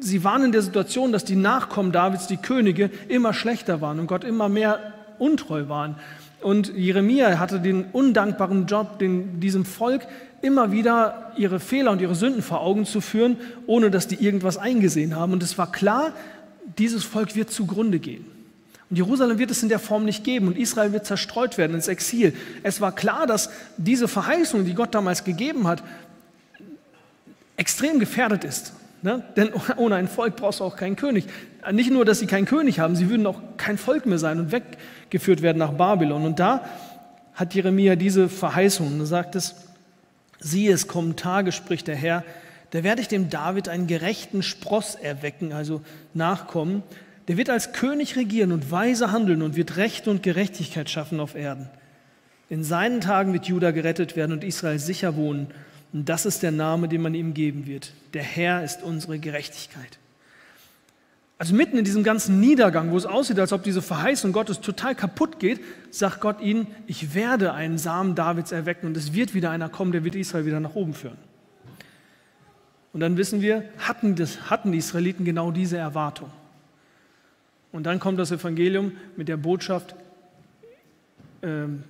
Sie 0.00 0.24
waren 0.24 0.42
in 0.44 0.52
der 0.52 0.62
Situation, 0.62 1.12
dass 1.12 1.24
die 1.24 1.36
Nachkommen 1.36 1.92
Davids, 1.92 2.26
die 2.26 2.38
Könige, 2.38 2.90
immer 3.08 3.34
schlechter 3.34 3.82
waren 3.82 4.00
und 4.00 4.06
Gott 4.06 4.24
immer 4.24 4.48
mehr 4.48 4.94
untreu 5.18 5.68
waren. 5.68 5.96
Und 6.40 6.74
Jeremia 6.74 7.38
hatte 7.38 7.60
den 7.60 7.84
undankbaren 7.92 8.66
Job, 8.66 8.98
den, 8.98 9.40
diesem 9.40 9.66
Volk 9.66 10.06
immer 10.40 10.72
wieder 10.72 11.32
ihre 11.36 11.60
Fehler 11.60 11.92
und 11.92 12.00
ihre 12.00 12.14
Sünden 12.14 12.42
vor 12.42 12.62
Augen 12.62 12.86
zu 12.86 13.02
führen, 13.02 13.36
ohne 13.66 13.90
dass 13.90 14.08
die 14.08 14.24
irgendwas 14.24 14.56
eingesehen 14.56 15.14
haben. 15.14 15.34
Und 15.34 15.42
es 15.42 15.58
war 15.58 15.70
klar, 15.70 16.12
dieses 16.78 17.04
Volk 17.04 17.36
wird 17.36 17.50
zugrunde 17.50 17.98
gehen. 17.98 18.24
Und 18.92 18.96
Jerusalem 18.96 19.38
wird 19.38 19.50
es 19.50 19.62
in 19.62 19.70
der 19.70 19.78
Form 19.78 20.04
nicht 20.04 20.22
geben 20.22 20.48
und 20.48 20.58
Israel 20.58 20.92
wird 20.92 21.06
zerstreut 21.06 21.56
werden 21.56 21.74
ins 21.74 21.88
Exil. 21.88 22.34
Es 22.62 22.82
war 22.82 22.94
klar, 22.94 23.26
dass 23.26 23.48
diese 23.78 24.06
Verheißung, 24.06 24.66
die 24.66 24.74
Gott 24.74 24.94
damals 24.94 25.24
gegeben 25.24 25.66
hat, 25.66 25.82
extrem 27.56 27.98
gefährdet 27.98 28.44
ist. 28.44 28.74
Ne? 29.00 29.24
Denn 29.34 29.48
ohne 29.78 29.94
ein 29.94 30.08
Volk 30.08 30.36
brauchst 30.36 30.60
du 30.60 30.64
auch 30.64 30.76
keinen 30.76 30.96
König. 30.96 31.24
Nicht 31.72 31.90
nur, 31.90 32.04
dass 32.04 32.18
sie 32.18 32.26
keinen 32.26 32.44
König 32.44 32.80
haben, 32.80 32.94
sie 32.94 33.08
würden 33.08 33.26
auch 33.26 33.40
kein 33.56 33.78
Volk 33.78 34.04
mehr 34.04 34.18
sein 34.18 34.38
und 34.38 34.52
weggeführt 34.52 35.40
werden 35.40 35.56
nach 35.56 35.72
Babylon. 35.72 36.26
Und 36.26 36.38
da 36.38 36.62
hat 37.32 37.54
Jeremia 37.54 37.96
diese 37.96 38.28
Verheißung. 38.28 38.98
Da 38.98 39.06
sagt 39.06 39.36
es, 39.36 39.54
siehe, 40.38 40.70
es 40.70 40.86
kommen 40.86 41.16
Tage, 41.16 41.52
spricht 41.52 41.88
der 41.88 41.96
Herr, 41.96 42.24
da 42.72 42.82
werde 42.82 43.00
ich 43.00 43.08
dem 43.08 43.30
David 43.30 43.70
einen 43.70 43.86
gerechten 43.86 44.42
Spross 44.42 44.96
erwecken, 44.96 45.54
also 45.54 45.80
Nachkommen. 46.12 46.82
Der 47.28 47.36
wird 47.36 47.50
als 47.50 47.72
König 47.72 48.16
regieren 48.16 48.52
und 48.52 48.70
weise 48.70 49.12
handeln 49.12 49.42
und 49.42 49.56
wird 49.56 49.76
Recht 49.76 50.08
und 50.08 50.22
Gerechtigkeit 50.22 50.90
schaffen 50.90 51.20
auf 51.20 51.34
Erden. 51.34 51.68
In 52.48 52.64
seinen 52.64 53.00
Tagen 53.00 53.32
wird 53.32 53.46
Juda 53.46 53.70
gerettet 53.70 54.16
werden 54.16 54.32
und 54.32 54.44
Israel 54.44 54.78
sicher 54.78 55.16
wohnen. 55.16 55.48
Und 55.92 56.08
das 56.08 56.26
ist 56.26 56.42
der 56.42 56.50
Name, 56.50 56.88
den 56.88 57.02
man 57.02 57.14
ihm 57.14 57.34
geben 57.34 57.66
wird. 57.66 57.92
Der 58.14 58.22
Herr 58.22 58.64
ist 58.64 58.82
unsere 58.82 59.18
Gerechtigkeit. 59.18 59.98
Also 61.38 61.54
mitten 61.54 61.76
in 61.76 61.84
diesem 61.84 62.04
ganzen 62.04 62.40
Niedergang, 62.40 62.92
wo 62.92 62.96
es 62.96 63.06
aussieht, 63.06 63.38
als 63.38 63.52
ob 63.52 63.62
diese 63.64 63.82
Verheißung 63.82 64.32
Gottes 64.32 64.60
total 64.60 64.94
kaputt 64.94 65.40
geht, 65.40 65.60
sagt 65.90 66.20
Gott 66.20 66.40
ihnen, 66.40 66.66
ich 66.86 67.14
werde 67.14 67.52
einen 67.52 67.78
Samen 67.78 68.14
Davids 68.14 68.52
erwecken 68.52 68.86
und 68.86 68.96
es 68.96 69.12
wird 69.12 69.34
wieder 69.34 69.50
einer 69.50 69.68
kommen, 69.68 69.92
der 69.92 70.04
wird 70.04 70.14
Israel 70.14 70.46
wieder 70.46 70.60
nach 70.60 70.74
oben 70.74 70.94
führen. 70.94 71.18
Und 72.92 73.00
dann 73.00 73.16
wissen 73.16 73.40
wir, 73.40 73.64
hatten, 73.78 74.14
das, 74.14 74.50
hatten 74.50 74.72
die 74.72 74.78
Israeliten 74.78 75.24
genau 75.24 75.50
diese 75.50 75.78
Erwartung. 75.78 76.30
Und 77.72 77.84
dann 77.84 77.98
kommt 77.98 78.18
das 78.18 78.30
Evangelium 78.30 78.92
mit 79.16 79.28
der 79.28 79.38
Botschaft, 79.38 79.94
ähm, 81.42 81.84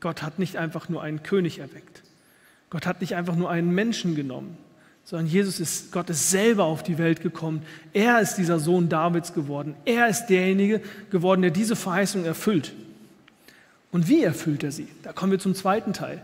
Gott 0.00 0.22
hat 0.22 0.38
nicht 0.38 0.56
einfach 0.56 0.88
nur 0.88 1.02
einen 1.02 1.22
König 1.22 1.58
erweckt. 1.58 2.02
Gott 2.70 2.86
hat 2.86 3.00
nicht 3.00 3.14
einfach 3.14 3.36
nur 3.36 3.50
einen 3.50 3.74
Menschen 3.74 4.14
genommen, 4.14 4.56
sondern 5.04 5.26
Jesus 5.26 5.60
ist, 5.60 5.92
Gott 5.92 6.10
ist 6.10 6.30
selber 6.30 6.64
auf 6.64 6.82
die 6.82 6.98
Welt 6.98 7.22
gekommen. 7.22 7.62
Er 7.92 8.20
ist 8.20 8.34
dieser 8.34 8.58
Sohn 8.58 8.88
Davids 8.88 9.32
geworden. 9.34 9.74
Er 9.84 10.08
ist 10.08 10.26
derjenige 10.26 10.80
geworden, 11.10 11.42
der 11.42 11.50
diese 11.50 11.76
Verheißung 11.76 12.24
erfüllt. 12.24 12.72
Und 13.92 14.08
wie 14.08 14.22
erfüllt 14.22 14.64
er 14.64 14.72
sie? 14.72 14.88
Da 15.02 15.12
kommen 15.12 15.32
wir 15.32 15.38
zum 15.38 15.54
zweiten 15.54 15.92
Teil, 15.92 16.20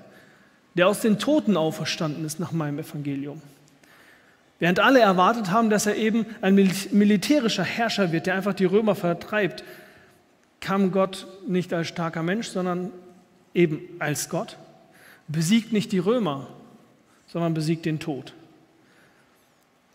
der 0.74 0.88
aus 0.88 1.00
den 1.00 1.18
Toten 1.18 1.56
auferstanden 1.56 2.24
ist 2.24 2.40
nach 2.40 2.52
meinem 2.52 2.80
Evangelium. 2.80 3.40
Während 4.62 4.78
alle 4.78 5.00
erwartet 5.00 5.50
haben, 5.50 5.70
dass 5.70 5.86
er 5.86 5.96
eben 5.96 6.24
ein 6.40 6.54
militärischer 6.54 7.64
Herrscher 7.64 8.12
wird, 8.12 8.26
der 8.26 8.36
einfach 8.36 8.54
die 8.54 8.64
Römer 8.64 8.94
vertreibt, 8.94 9.64
kam 10.60 10.92
Gott 10.92 11.26
nicht 11.48 11.72
als 11.72 11.88
starker 11.88 12.22
Mensch, 12.22 12.46
sondern 12.46 12.92
eben 13.54 13.80
als 13.98 14.28
Gott, 14.28 14.58
besiegt 15.26 15.72
nicht 15.72 15.90
die 15.90 15.98
Römer, 15.98 16.46
sondern 17.26 17.54
besiegt 17.54 17.86
den 17.86 17.98
Tod. 17.98 18.34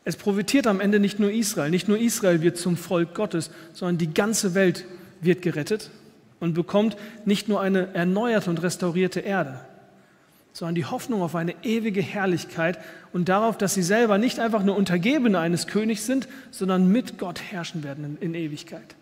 Es 0.04 0.18
profitiert 0.18 0.68
am 0.68 0.82
Ende 0.82 1.00
nicht 1.00 1.18
nur 1.18 1.32
Israel, 1.32 1.72
nicht 1.72 1.88
nur 1.88 1.98
Israel 1.98 2.42
wird 2.42 2.58
zum 2.58 2.76
Volk 2.76 3.16
Gottes, 3.16 3.52
sondern 3.72 3.98
die 3.98 4.14
ganze 4.14 4.54
Welt 4.54 4.84
wird 5.22 5.44
gerettet 5.44 5.92
und 6.42 6.56
bekommt 6.56 6.98
nicht 7.24 7.48
nur 7.48 7.62
eine 7.62 7.94
erneuerte 7.94 8.50
und 8.50 8.62
restaurierte 8.62 9.22
Erde, 9.22 9.62
sondern 10.58 10.74
die 10.74 10.86
Hoffnung 10.86 11.22
auf 11.22 11.36
eine 11.36 11.54
ewige 11.62 12.02
Herrlichkeit 12.02 12.80
und 13.14 13.30
darauf, 13.30 13.60
dass 13.60 13.76
sie 13.76 13.84
selber 13.84 14.18
nicht 14.18 14.40
einfach 14.40 14.64
nur 14.64 14.76
Untergebene 14.76 15.38
eines 15.38 15.68
Königs 15.68 16.08
sind, 16.08 16.28
sondern 16.50 16.92
mit 16.92 17.20
Gott 17.20 17.40
herrschen 17.40 17.84
werden 17.84 18.18
in, 18.20 18.34
in 18.34 18.34
Ewigkeit. 18.34 18.96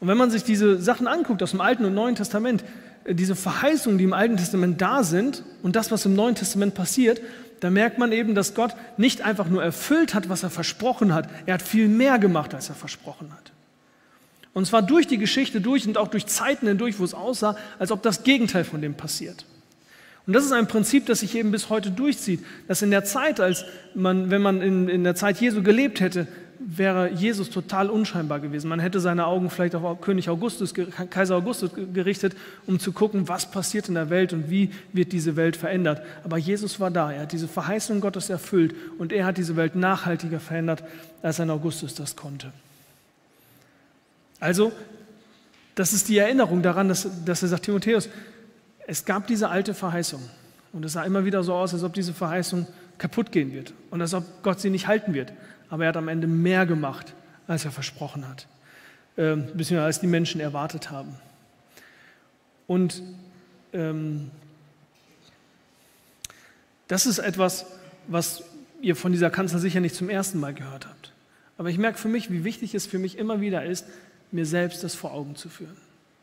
Und 0.00 0.08
wenn 0.08 0.16
man 0.16 0.30
sich 0.30 0.42
diese 0.42 0.80
Sachen 0.80 1.06
anguckt 1.06 1.42
aus 1.42 1.50
dem 1.50 1.60
Alten 1.60 1.84
und 1.84 1.92
Neuen 1.92 2.14
Testament, 2.14 2.64
äh, 3.04 3.14
diese 3.14 3.36
Verheißungen, 3.36 3.98
die 3.98 4.04
im 4.04 4.14
Alten 4.14 4.38
Testament 4.38 4.80
da 4.80 5.04
sind 5.04 5.44
und 5.62 5.76
das, 5.76 5.90
was 5.90 6.06
im 6.06 6.14
Neuen 6.14 6.34
Testament 6.34 6.74
passiert, 6.74 7.20
da 7.60 7.68
merkt 7.68 7.98
man 7.98 8.10
eben, 8.10 8.34
dass 8.34 8.54
Gott 8.54 8.74
nicht 8.96 9.20
einfach 9.20 9.50
nur 9.50 9.62
erfüllt 9.62 10.14
hat, 10.14 10.30
was 10.30 10.42
er 10.42 10.50
versprochen 10.50 11.12
hat, 11.12 11.28
er 11.44 11.52
hat 11.52 11.62
viel 11.62 11.88
mehr 11.88 12.18
gemacht, 12.18 12.54
als 12.54 12.70
er 12.70 12.74
versprochen 12.74 13.34
hat. 13.34 13.52
Und 14.54 14.66
zwar 14.66 14.80
durch 14.80 15.06
die 15.06 15.18
Geschichte 15.18 15.60
durch 15.60 15.86
und 15.86 15.98
auch 15.98 16.08
durch 16.08 16.24
Zeiten 16.24 16.68
hindurch, 16.68 16.98
wo 16.98 17.04
es 17.04 17.12
aussah, 17.12 17.54
als 17.78 17.92
ob 17.92 18.02
das 18.02 18.24
Gegenteil 18.24 18.64
von 18.64 18.80
dem 18.80 18.94
passiert. 18.94 19.44
Und 20.26 20.34
das 20.34 20.44
ist 20.44 20.52
ein 20.52 20.68
Prinzip, 20.68 21.06
das 21.06 21.20
sich 21.20 21.34
eben 21.34 21.50
bis 21.50 21.68
heute 21.68 21.90
durchzieht, 21.90 22.44
dass 22.68 22.82
in 22.82 22.90
der 22.90 23.04
Zeit, 23.04 23.40
als 23.40 23.64
man, 23.94 24.30
wenn 24.30 24.40
man 24.42 24.62
in, 24.62 24.88
in 24.88 25.04
der 25.04 25.16
Zeit 25.16 25.40
Jesu 25.40 25.62
gelebt 25.62 26.00
hätte, 26.00 26.28
wäre 26.64 27.10
Jesus 27.10 27.50
total 27.50 27.90
unscheinbar 27.90 28.40
gewesen. 28.40 28.68
Man 28.68 28.80
hätte 28.80 29.00
seine 29.00 29.26
Augen 29.26 29.50
vielleicht 29.50 29.74
auf 29.74 30.00
König 30.00 30.28
Augustus, 30.28 30.74
Kaiser 30.74 31.36
Augustus 31.36 31.70
gerichtet, 31.92 32.36
um 32.66 32.78
zu 32.78 32.92
gucken, 32.92 33.28
was 33.28 33.50
passiert 33.50 33.88
in 33.88 33.94
der 33.94 34.10
Welt 34.10 34.32
und 34.32 34.48
wie 34.48 34.70
wird 34.92 35.12
diese 35.12 35.36
Welt 35.36 35.56
verändert. 35.56 36.02
Aber 36.24 36.38
Jesus 36.38 36.78
war 36.78 36.90
da, 36.90 37.10
er 37.12 37.22
hat 37.22 37.32
diese 37.32 37.48
Verheißung 37.48 38.00
Gottes 38.00 38.30
erfüllt 38.30 38.74
und 38.98 39.12
er 39.12 39.26
hat 39.26 39.38
diese 39.38 39.56
Welt 39.56 39.74
nachhaltiger 39.74 40.40
verändert, 40.40 40.84
als 41.22 41.40
ein 41.40 41.50
Augustus 41.50 41.94
das 41.94 42.16
konnte. 42.16 42.52
Also, 44.40 44.72
das 45.74 45.92
ist 45.92 46.08
die 46.08 46.18
Erinnerung 46.18 46.62
daran, 46.62 46.88
dass, 46.88 47.08
dass 47.24 47.42
er 47.42 47.48
sagt, 47.48 47.64
Timotheus, 47.64 48.08
es 48.92 49.06
gab 49.06 49.26
diese 49.26 49.48
alte 49.48 49.72
Verheißung 49.72 50.20
und 50.74 50.84
es 50.84 50.92
sah 50.92 51.02
immer 51.04 51.24
wieder 51.24 51.42
so 51.42 51.54
aus, 51.54 51.72
als 51.72 51.82
ob 51.82 51.94
diese 51.94 52.12
Verheißung 52.12 52.66
kaputt 52.98 53.32
gehen 53.32 53.50
wird 53.50 53.72
und 53.90 54.02
als 54.02 54.12
ob 54.12 54.42
Gott 54.42 54.60
sie 54.60 54.68
nicht 54.68 54.86
halten 54.86 55.14
wird. 55.14 55.32
Aber 55.70 55.84
er 55.84 55.88
hat 55.88 55.96
am 55.96 56.08
Ende 56.08 56.26
mehr 56.26 56.66
gemacht, 56.66 57.14
als 57.46 57.64
er 57.64 57.70
versprochen 57.70 58.28
hat, 58.28 58.46
ähm, 59.16 59.46
beziehungsweise 59.46 59.84
als 59.84 60.00
die 60.00 60.06
Menschen 60.08 60.42
erwartet 60.42 60.90
haben. 60.90 61.14
Und 62.66 63.02
ähm, 63.72 64.30
das 66.86 67.06
ist 67.06 67.18
etwas, 67.18 67.64
was 68.08 68.44
ihr 68.82 68.94
von 68.94 69.10
dieser 69.12 69.30
Kanzler 69.30 69.58
sicher 69.58 69.80
nicht 69.80 69.94
zum 69.94 70.10
ersten 70.10 70.38
Mal 70.38 70.52
gehört 70.52 70.86
habt. 70.86 71.12
Aber 71.56 71.70
ich 71.70 71.78
merke 71.78 71.96
für 71.96 72.08
mich, 72.08 72.30
wie 72.30 72.44
wichtig 72.44 72.74
es 72.74 72.84
für 72.84 72.98
mich 72.98 73.16
immer 73.16 73.40
wieder 73.40 73.64
ist, 73.64 73.86
mir 74.32 74.44
selbst 74.44 74.84
das 74.84 74.94
vor 74.94 75.14
Augen 75.14 75.34
zu 75.34 75.48
führen. 75.48 75.78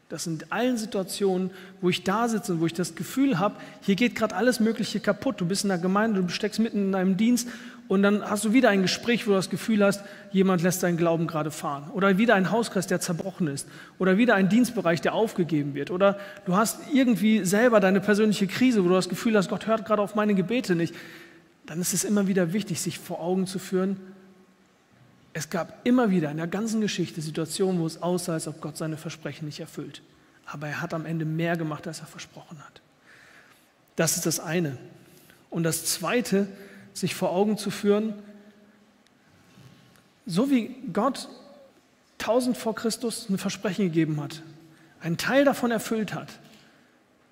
Das 0.10 0.24
sind 0.24 0.52
allen 0.52 0.76
Situationen, 0.76 1.52
wo 1.82 1.90
ich 1.90 2.04
da 2.04 2.28
sitze 2.28 2.54
und 2.54 2.62
wo 2.62 2.66
ich 2.66 2.74
das 2.74 2.96
Gefühl 2.96 3.38
habe, 3.38 3.56
hier 3.82 3.96
geht 3.96 4.16
gerade 4.16 4.36
alles 4.36 4.60
Mögliche 4.60 5.00
kaputt. 5.00 5.40
Du 5.40 5.46
bist 5.46 5.64
in 5.64 5.70
der 5.70 5.78
Gemeinde, 5.78 6.24
du 6.24 6.30
steckst 6.30 6.60
mitten 6.60 6.90
in 6.90 6.96
einem 6.96 7.16
Dienst 7.16 7.48
und 7.88 8.02
dann 8.02 8.28
hast 8.28 8.44
du 8.44 8.52
wieder 8.52 8.70
ein 8.70 8.82
Gespräch, 8.82 9.28
wo 9.28 9.32
du 9.32 9.36
das 9.38 9.52
Gefühl 9.52 9.84
hast, 9.84 10.04
jemand 10.32 10.64
lässt 10.64 10.82
deinen 10.82 10.98
Glauben 10.98 11.28
gerade 11.28 11.52
fahren. 11.52 11.92
Oder 11.94 12.18
wieder 12.18 12.34
ein 12.34 12.50
Hauskreis, 12.50 12.88
der 12.88 13.00
zerbrochen 13.00 13.48
ist. 13.48 13.68
Oder 14.00 14.18
wieder 14.18 14.34
ein 14.34 14.50
Dienstbereich, 14.50 15.02
der 15.02 15.14
aufgegeben 15.14 15.76
wird. 15.76 15.92
Oder 15.92 16.20
du 16.46 16.56
hast 16.56 16.80
irgendwie 16.92 17.46
selber 17.46 17.80
deine 17.80 18.00
persönliche 18.00 18.48
Krise, 18.48 18.84
wo 18.84 18.88
du 18.90 18.96
das 18.96 19.10
Gefühl 19.10 19.38
hast, 19.38 19.50
Gott 19.50 19.68
hört 19.68 19.86
gerade 19.86 20.02
auf 20.02 20.16
meine 20.16 20.34
Gebete 20.34 20.76
nicht. 20.76 20.96
Dann 21.68 21.82
ist 21.82 21.94
es 21.94 22.04
immer 22.04 22.28
wieder 22.28 22.52
wichtig, 22.54 22.82
sich 22.82 22.98
vor 22.98 23.22
Augen 23.22 23.46
zu 23.46 23.60
führen, 23.60 23.98
es 25.40 25.50
gab 25.50 25.88
immer 25.88 26.12
wieder 26.12 26.30
in 26.32 26.36
der 26.36 26.48
ganzen 26.48 26.82
Geschichte 26.82 27.22
Situationen, 27.22 27.80
wo 27.80 27.86
es 27.86 28.02
aussah, 28.02 28.34
als 28.34 28.50
ob 28.50 28.60
Gott 28.60 28.76
seine 28.76 28.98
Versprechen 28.98 29.46
nicht 29.46 29.62
erfüllt. 29.62 30.02
Aber 30.46 30.68
er 30.68 30.82
hat 30.82 30.94
am 30.94 31.06
Ende 31.06 31.24
mehr 31.24 31.56
gemacht, 31.56 31.88
als 31.88 32.02
er 32.02 32.08
versprochen 32.08 32.60
hat. 32.60 32.82
Das 33.96 34.18
ist 34.18 34.26
das 34.26 34.42
eine. 34.42 34.78
Und 35.50 35.64
das 35.64 35.86
zweite, 35.86 36.46
sich 36.94 37.16
vor 37.16 37.32
Augen 37.32 37.58
zu 37.58 37.72
führen, 37.72 38.16
so 40.26 40.52
wie 40.52 40.76
Gott 40.92 41.30
tausend 42.18 42.58
vor 42.58 42.76
Christus 42.76 43.30
ein 43.30 43.38
Versprechen 43.38 43.86
gegeben 43.86 44.22
hat, 44.22 44.44
einen 45.00 45.16
Teil 45.16 45.46
davon 45.46 45.72
erfüllt 45.72 46.14
hat, 46.14 46.28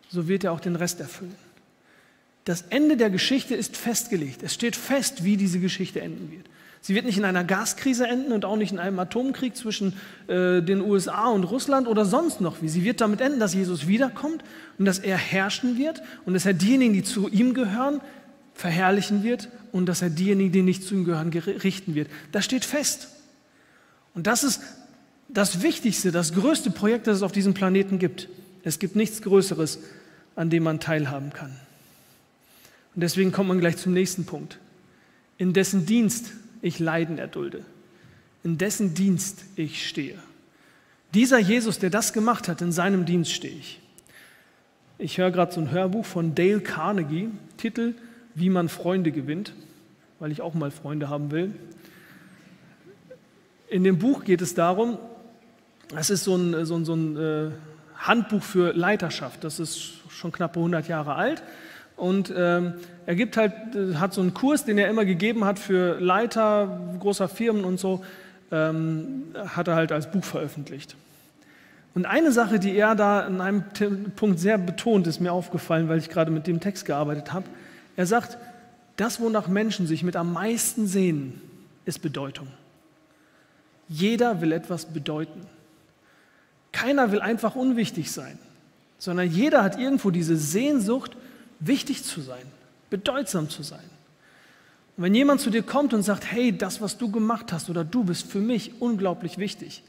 so 0.08 0.30
wird 0.30 0.46
er 0.46 0.54
auch 0.54 0.62
den 0.62 0.78
Rest 0.78 1.02
erfüllen. 1.02 1.36
Das 2.46 2.62
Ende 2.70 2.96
der 2.96 3.10
Geschichte 3.10 3.54
ist 3.54 3.76
festgelegt. 3.76 4.43
Es 4.43 4.54
steht 4.54 4.78
fest, 4.78 5.26
wie 5.26 5.36
diese 5.36 5.60
Geschichte 5.60 6.00
enden 6.00 6.32
wird. 6.32 6.48
Sie 6.88 6.95
wird 6.95 7.06
nicht 7.06 7.17
in 7.17 7.26
einer 7.26 7.43
Gaskrise 7.43 8.08
enden 8.08 8.32
und 8.32 8.45
auch 8.45 8.56
nicht 8.56 8.71
in 8.71 8.80
einem 8.80 8.97
Atomkrieg 8.97 9.58
zwischen 9.58 9.91
äh, 10.28 10.62
den 10.62 10.80
USA 10.80 11.28
und 11.28 11.43
Russland 11.43 11.86
oder 11.86 12.06
sonst 12.06 12.39
noch 12.39 12.62
wie. 12.62 12.69
Sie 12.69 12.86
wird 12.86 13.02
damit 13.02 13.19
enden, 13.19 13.41
dass 13.41 13.54
Jesus 13.54 13.88
wiederkommt 13.88 14.41
und 14.80 14.86
dass 14.86 14.97
er 14.97 15.17
herrschen 15.17 15.78
wird 15.78 16.02
und 16.26 16.34
dass 16.34 16.45
er 16.45 16.54
diejenigen, 16.54 16.93
die 16.93 17.04
zu 17.04 17.28
ihm 17.28 17.54
gehören, 17.54 18.00
verherrlichen 18.54 19.21
wird 19.21 19.50
und 19.73 19.88
dass 19.88 20.02
er 20.02 20.10
diejenigen, 20.10 20.54
die 20.54 20.62
nicht 20.62 20.82
zu 20.82 20.95
ihm 20.95 21.04
gehören, 21.04 21.28
richten 21.28 21.93
wird. 21.93 22.08
Das 22.32 22.45
steht 22.45 22.63
fest. 22.63 23.10
Und 24.13 24.26
das 24.26 24.45
ist 24.45 24.62
das 25.28 25.62
Wichtigste, 25.62 26.13
das 26.13 26.36
größte 26.36 26.69
Projekt, 26.69 27.08
das 27.08 27.17
es 27.17 27.21
auf 27.21 27.34
diesem 27.34 27.54
Planeten 27.54 28.00
gibt. 28.00 28.30
Es 28.63 28.80
gibt 28.80 28.95
nichts 28.95 29.21
Größeres, 29.21 29.80
an 30.38 30.50
dem 30.50 30.63
man 30.63 30.80
teilhaben 30.80 31.34
kann. 31.34 31.52
Und 32.95 33.02
deswegen 33.02 33.34
kommt 33.34 33.50
man 33.50 33.60
gleich 33.60 33.76
zum 33.76 33.91
nächsten 33.91 34.26
Punkt. 34.26 34.58
In 35.38 35.52
dessen 35.52 35.86
Dienst 35.86 36.32
ich 36.62 36.80
Leiden 36.80 37.17
erdulde, 37.17 37.63
in 38.43 38.58
dessen 38.58 38.93
Dienst 38.93 39.46
ich 39.56 39.88
stehe. 39.88 40.17
Dieser 41.13 41.39
Jesus, 41.39 41.80
der 41.80 41.89
das 41.89 42.13
gemacht 42.13 42.48
hat, 42.48 42.62
in 42.62 42.72
seinem 42.72 43.06
Dienst 43.06 43.32
stehe 43.32 43.56
ich. 43.56 43.80
Ich 44.98 45.17
höre 45.17 45.32
gerade 45.32 45.54
so 45.54 45.62
ein 45.62 45.72
Hörbuch 45.72 46.06
von 46.06 46.36
Dale 46.36 46.60
Carnegie, 46.60 47.30
Titel 47.58 47.93
Wie 48.36 48.50
man 48.50 48.67
Freunde 48.67 49.12
gewinnt, 49.12 49.54
weil 50.20 50.32
ich 50.32 50.41
auch 50.41 50.54
mal 50.54 50.72
Freunde 50.72 51.10
haben 51.10 51.32
will. 51.32 51.54
In 53.70 53.84
dem 53.84 54.00
Buch 54.00 54.24
geht 54.24 54.41
es 54.41 54.54
darum, 54.54 54.98
es 55.96 56.10
ist 56.10 56.24
so 56.24 56.36
ein, 56.36 56.65
so 56.65 56.76
ein, 56.76 56.86
so 56.86 56.96
ein 56.96 57.17
äh, 57.17 57.52
Handbuch 57.96 58.43
für 58.43 58.74
Leiterschaft, 58.74 59.43
das 59.43 59.60
ist 59.60 59.93
schon 60.10 60.32
knappe 60.32 60.60
100 60.60 60.88
Jahre 60.88 61.15
alt 61.15 61.43
Und 61.97 62.31
ähm, 62.36 62.75
er 63.07 63.15
gibt 63.15 63.36
halt, 63.36 63.53
äh, 63.75 63.95
hat 63.95 64.13
so 64.13 64.21
einen 64.21 64.33
Kurs, 64.33 64.63
den 64.63 64.77
er 64.77 64.88
immer 64.88 65.03
gegeben 65.03 65.43
hat 65.43 65.60
für 65.60 65.99
Leiter 65.99 66.79
großer 66.99 67.27
Firmen 67.27 67.65
und 67.65 67.79
so, 67.79 68.03
ähm, 68.51 69.23
hat 69.33 69.67
er 69.67 69.75
halt 69.75 69.91
als 69.91 70.10
Buch 70.10 70.23
veröffentlicht. 70.23 70.95
Und 71.95 72.05
eine 72.05 72.31
Sache, 72.31 72.60
die 72.60 72.77
er 72.77 72.93
da 72.93 73.25
in 73.25 73.41
einem 73.41 73.63
Punkt 74.15 74.39
sehr 74.39 74.60
betont, 74.60 75.07
ist 75.07 75.19
mir 75.19 75.33
aufgefallen, 75.33 75.89
weil 75.89 75.97
ich 75.97 76.10
gerade 76.10 76.29
mit 76.29 76.45
dem 76.45 76.60
Text 76.60 76.86
gearbeitet 76.86 77.33
habe. 77.33 77.45
Er 77.95 78.05
sagt, 78.05 78.38
das, 78.97 79.19
wonach 79.19 79.47
Menschen 79.47 79.88
sich 79.88 80.03
mit 80.03 80.15
am 80.15 80.31
meisten 80.31 80.86
sehnen, 80.86 81.41
ist 81.86 82.03
Bedeutung. 82.03 82.47
Jeder 83.89 84.41
will 84.41 84.51
etwas 84.51 84.86
bedeuten. 84.86 85.41
Keiner 86.71 87.12
will 87.12 87.21
einfach 87.21 87.55
unwichtig 87.55 88.12
sein, 88.12 88.38
sondern 88.99 89.31
jeder 89.31 89.63
hat 89.63 89.79
irgendwo 89.79 90.12
diese 90.12 90.38
Sehnsucht, 90.38 91.17
wichtig 91.60 92.04
zu 92.04 92.22
sein, 92.22 92.43
bedeutsam 92.89 93.50
zu 93.50 93.63
sein. 93.63 93.89
Und 94.96 95.04
wenn 95.04 95.15
jemand 95.15 95.41
zu 95.41 95.50
dir 95.50 95.63
kommt 95.63 95.93
und 95.93 96.04
sagt, 96.04 96.32
hey, 96.32 96.58
das, 96.58 96.82
was 96.82 96.98
du 96.98 97.12
gemacht 97.12 97.54
hast 97.54 97.70
oder 97.70 97.84
du 97.84 98.04
bist 98.04 98.28
für 98.28 98.39
mich 98.39 98.82
unglaublich 98.82 99.38
wichtig, 99.38 99.84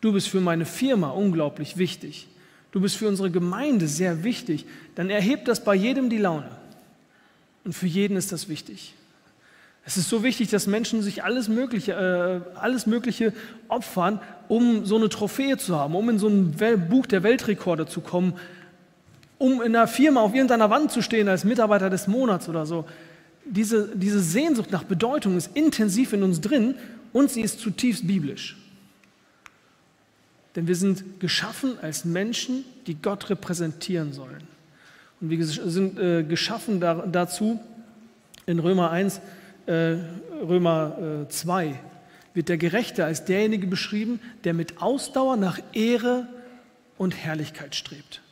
du 0.00 0.12
bist 0.12 0.28
für 0.28 0.40
meine 0.40 0.64
Firma 0.64 1.10
unglaublich 1.10 1.76
wichtig, 1.76 2.28
du 2.72 2.80
bist 2.80 2.96
für 2.96 3.08
unsere 3.08 3.30
Gemeinde 3.30 3.86
sehr 3.86 4.24
wichtig, 4.24 4.66
dann 4.94 5.10
erhebt 5.10 5.48
das 5.48 5.62
bei 5.62 5.74
jedem 5.74 6.08
die 6.10 6.18
Laune. 6.18 6.48
Und 7.64 7.74
für 7.74 7.86
jeden 7.86 8.16
ist 8.16 8.32
das 8.32 8.48
wichtig. 8.48 8.94
Es 9.86 9.98
ist 9.98 10.08
so 10.08 10.22
wichtig, 10.22 10.48
dass 10.48 10.66
Menschen 10.66 11.02
sich 11.02 11.24
alles 11.24 11.48
Mögliche, 11.48 11.92
äh, 11.92 12.58
alles 12.58 12.86
Mögliche 12.86 13.34
opfern, 13.68 14.18
um 14.48 14.86
so 14.86 14.96
eine 14.96 15.10
Trophäe 15.10 15.58
zu 15.58 15.76
haben, 15.76 15.94
um 15.94 16.08
in 16.08 16.18
so 16.18 16.28
ein 16.28 16.56
Buch 16.88 17.06
der 17.06 17.22
Weltrekorde 17.22 17.86
zu 17.86 18.00
kommen, 18.00 18.34
um 19.44 19.60
in 19.60 19.76
einer 19.76 19.86
Firma 19.86 20.22
auf 20.22 20.32
irgendeiner 20.32 20.70
Wand 20.70 20.90
zu 20.90 21.02
stehen 21.02 21.28
als 21.28 21.44
Mitarbeiter 21.44 21.90
des 21.90 22.06
Monats 22.06 22.48
oder 22.48 22.64
so. 22.64 22.86
Diese, 23.44 23.94
diese 23.94 24.20
Sehnsucht 24.20 24.70
nach 24.72 24.84
Bedeutung 24.84 25.36
ist 25.36 25.54
intensiv 25.54 26.14
in 26.14 26.22
uns 26.22 26.40
drin 26.40 26.76
und 27.12 27.30
sie 27.30 27.42
ist 27.42 27.60
zutiefst 27.60 28.06
biblisch. 28.06 28.56
Denn 30.56 30.66
wir 30.66 30.74
sind 30.74 31.20
geschaffen 31.20 31.78
als 31.82 32.06
Menschen, 32.06 32.64
die 32.86 32.94
Gott 32.94 33.28
repräsentieren 33.28 34.14
sollen. 34.14 34.44
Und 35.20 35.28
wir 35.28 35.44
sind 35.44 35.98
äh, 35.98 36.22
geschaffen 36.22 36.80
da, 36.80 37.04
dazu, 37.06 37.60
in 38.46 38.58
Römer 38.58 38.92
1, 38.92 39.20
äh, 39.66 39.96
Römer 40.40 41.26
äh, 41.26 41.28
2, 41.28 41.78
wird 42.32 42.48
der 42.48 42.56
Gerechte 42.56 43.04
als 43.04 43.26
derjenige 43.26 43.66
beschrieben, 43.66 44.20
der 44.44 44.54
mit 44.54 44.80
Ausdauer 44.80 45.36
nach 45.36 45.58
Ehre 45.74 46.28
und 46.96 47.14
Herrlichkeit 47.14 47.74
strebt. 47.74 48.22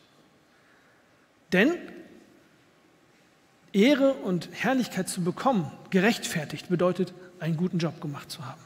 Denn 1.53 1.75
Ehre 3.73 4.15
und 4.15 4.49
Herrlichkeit 4.53 5.09
zu 5.09 5.23
bekommen, 5.23 5.71
gerechtfertigt, 5.91 6.69
bedeutet, 6.69 7.13
einen 7.41 7.57
guten 7.57 7.79
Job 7.79 8.01
gemacht 8.01 8.31
zu 8.31 8.45
haben. 8.47 8.61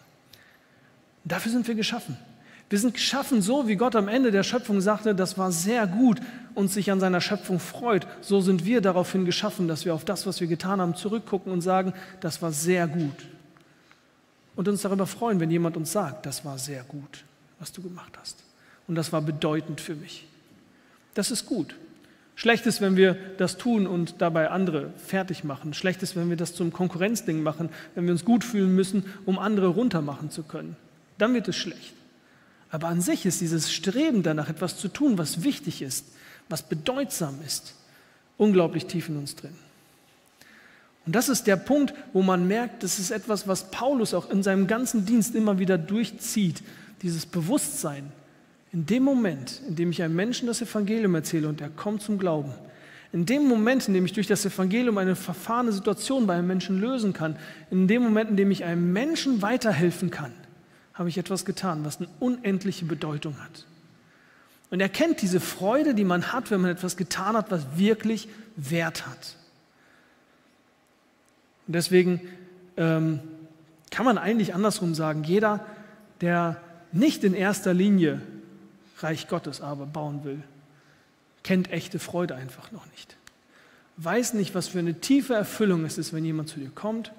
Dafür 1.25 1.53
sind 1.53 1.67
wir 1.67 1.75
geschaffen. 1.75 2.17
Wir 2.69 2.79
sind 2.81 2.95
geschaffen 2.95 3.43
so, 3.43 3.69
wie 3.69 3.77
Gott 3.77 3.95
am 3.95 4.09
Ende 4.09 4.33
der 4.33 4.43
Schöpfung 4.43 4.81
sagte, 4.81 5.15
das 5.15 5.39
war 5.39 5.53
sehr 5.53 5.87
gut 5.87 6.21
und 6.55 6.69
sich 6.69 6.91
an 6.91 6.99
seiner 6.99 7.21
Schöpfung 7.21 7.61
freut. 7.61 8.07
So 8.21 8.41
sind 8.41 8.65
wir 8.65 8.81
daraufhin 8.81 9.25
geschaffen, 9.25 9.69
dass 9.69 9.85
wir 9.85 9.95
auf 9.95 10.05
das, 10.05 10.27
was 10.27 10.41
wir 10.41 10.49
getan 10.49 10.81
haben, 10.81 10.97
zurückgucken 10.97 11.53
und 11.53 11.61
sagen, 11.61 11.93
das 12.21 12.43
war 12.43 12.51
sehr 12.51 12.89
gut. 12.89 13.27
Und 14.57 14.67
uns 14.67 14.83
darüber 14.83 15.07
freuen, 15.07 15.39
wenn 15.39 15.51
jemand 15.51 15.77
uns 15.77 15.93
sagt, 15.93 16.27
das 16.27 16.45
war 16.45 16.59
sehr 16.59 16.83
gut, 16.85 17.25
was 17.61 17.71
du 17.71 17.83
gemacht 17.83 18.13
hast. 18.21 18.43
Und 18.89 18.97
das 18.97 19.13
war 19.13 19.21
bedeutend 19.21 19.81
für 19.81 19.95
mich. 19.95 20.27
Das 21.15 21.31
ist 21.31 21.47
gut. 21.47 21.77
Schlecht 22.39 22.67
ist, 22.67 22.83
wenn 22.83 22.97
wir 22.97 23.17
das 23.39 23.57
tun 23.57 23.87
und 23.87 24.17
dabei 24.19 24.51
andere 24.51 24.93
fertig 24.99 25.43
machen. 25.43 25.73
Schlecht 25.73 26.03
ist, 26.03 26.17
wenn 26.17 26.29
wir 26.29 26.37
das 26.37 26.55
zum 26.55 26.71
Konkurrenzding 26.71 27.43
machen, 27.43 27.71
wenn 27.95 28.05
wir 28.05 28.13
uns 28.13 28.27
gut 28.27 28.45
fühlen 28.45 28.75
müssen, 28.75 29.05
um 29.25 29.39
andere 29.39 29.69
runtermachen 29.69 30.31
zu 30.31 30.43
können. 30.43 30.77
Dann 31.17 31.33
wird 31.33 31.49
es 31.49 31.57
schlecht. 31.57 31.95
Aber 32.71 32.89
an 32.89 33.01
sich 33.01 33.25
ist 33.25 33.41
dieses 33.41 33.73
Streben 33.73 34.23
danach, 34.23 34.51
etwas 34.51 34.77
zu 34.77 34.89
tun, 34.89 35.17
was 35.17 35.45
wichtig 35.45 35.81
ist, 35.81 36.05
was 36.51 36.63
bedeutsam 36.63 37.39
ist, 37.45 37.75
unglaublich 38.37 38.85
tief 38.85 39.09
in 39.09 39.17
uns 39.17 39.35
drin. 39.35 39.55
Und 41.07 41.15
das 41.15 41.31
ist 41.31 41.47
der 41.47 41.57
Punkt, 41.57 41.95
wo 42.13 42.21
man 42.21 42.47
merkt, 42.47 42.83
das 42.83 42.99
ist 42.99 43.13
etwas, 43.13 43.49
was 43.49 43.71
Paulus 43.71 44.13
auch 44.13 44.29
in 44.29 44.43
seinem 44.43 44.67
ganzen 44.67 45.07
Dienst 45.07 45.35
immer 45.35 45.59
wieder 45.59 45.79
durchzieht, 45.79 46.63
dieses 47.01 47.25
Bewusstsein. 47.25 48.13
In 48.77 48.85
dem 48.85 49.05
Moment, 49.05 49.63
in 49.67 49.75
dem 49.75 49.91
ich 49.91 50.03
einem 50.03 50.15
Menschen 50.15 50.47
das 50.47 50.61
Evangelium 50.61 51.15
erzähle 51.15 51.49
und 51.49 51.63
er 51.63 51.71
kommt 51.71 52.03
zum 52.03 52.19
Glauben, 52.19 52.53
in 53.11 53.25
dem 53.25 53.49
Moment, 53.49 53.89
in 53.89 53.95
dem 53.95 54.05
ich 54.05 54.13
durch 54.13 54.27
das 54.27 54.45
Evangelium 54.45 54.99
eine 54.99 55.17
verfahrene 55.17 55.73
Situation 55.73 56.27
bei 56.27 56.35
einem 56.35 56.47
Menschen 56.47 56.79
lösen 56.79 57.15
kann, 57.15 57.39
in 57.71 57.89
dem 57.89 58.03
Moment, 58.03 58.29
in 58.29 58.37
dem 58.37 58.51
ich 58.51 58.65
einem 58.65 58.93
Menschen 58.93 59.41
weiterhelfen 59.41 60.11
kann, 60.11 60.31
habe 60.93 61.09
ich 61.09 61.17
etwas 61.17 61.47
getan, 61.47 61.87
was 61.87 61.97
eine 61.97 62.09
unendliche 62.21 62.85
Bedeutung 62.85 63.39
hat. 63.43 63.65
Und 64.69 64.81
er 64.81 64.91
kennt 64.91 65.23
diese 65.23 65.41
Freude, 65.41 65.95
die 65.95 66.05
man 66.05 66.35
hat, 66.35 66.51
wenn 66.51 66.61
man 66.61 66.71
etwas 66.71 66.99
getan 66.99 67.35
hat, 67.35 67.51
was 67.51 67.79
wirklich 67.79 68.29
Wert 68.57 69.07
hat. 69.07 69.37
Und 71.67 71.73
deswegen 71.73 72.21
ähm, 72.77 73.21
kann 73.91 74.05
man 74.05 74.19
eigentlich 74.19 74.53
andersrum 74.53 74.95
sagen, 74.95 75.25
jeder, 75.25 75.65
der 76.21 76.61
nicht 76.93 77.25
in 77.25 77.33
erster 77.33 77.73
Linie 77.73 78.21
Reich 78.99 79.29
Gottes 79.29 79.61
aber 79.61 79.87
bauen 79.87 80.25
will, 80.25 80.43
kennt 81.43 81.71
echte 81.71 81.99
Freude 81.99 82.35
einfach 82.35 82.73
noch 82.73 82.87
nicht. 82.87 83.17
Weiß 83.99 84.35
nicht, 84.35 84.55
was 84.55 84.69
für 84.69 84.79
eine 84.79 85.01
tiefe 85.01 85.35
Erfüllung 85.35 85.85
es 85.85 85.99
ist, 85.99 86.13
wenn 86.13 86.25
jemand 86.25 86.49
zu 86.49 86.61
dir 86.61 86.71
kommt 86.71 87.13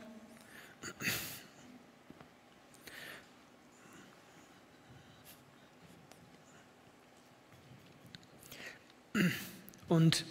Und 9.88 10.26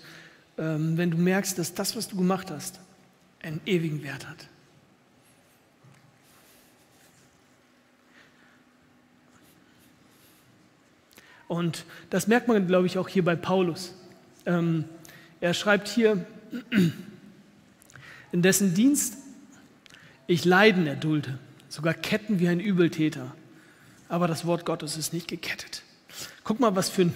ähm, 0.58 0.96
wenn 0.96 1.10
du 1.10 1.16
merkst, 1.16 1.58
dass 1.58 1.74
das, 1.74 1.96
was 1.96 2.08
du 2.08 2.16
gemacht 2.16 2.50
hast, 2.50 2.80
einen 3.42 3.60
ewigen 3.66 4.02
Wert 4.02 4.28
hat. 4.28 4.48
Und 11.48 11.84
das 12.10 12.26
merkt 12.26 12.48
man, 12.48 12.66
glaube 12.66 12.86
ich, 12.86 12.98
auch 12.98 13.08
hier 13.08 13.24
bei 13.24 13.36
Paulus. 13.36 13.94
Ähm, 14.46 14.84
er 15.40 15.54
schreibt 15.54 15.88
hier, 15.88 16.24
in 18.32 18.42
dessen 18.42 18.74
Dienst 18.74 19.18
ich 20.26 20.44
Leiden 20.44 20.86
erdulde, 20.86 21.38
sogar 21.68 21.94
Ketten 21.94 22.40
wie 22.40 22.48
ein 22.48 22.60
Übeltäter. 22.60 23.34
Aber 24.08 24.26
das 24.26 24.44
Wort 24.44 24.64
Gottes 24.64 24.96
ist 24.96 25.12
nicht 25.12 25.28
gekettet. 25.28 25.82
Guck 26.44 26.60
mal, 26.60 26.74
was 26.74 26.88
für 26.88 27.02
ein 27.02 27.14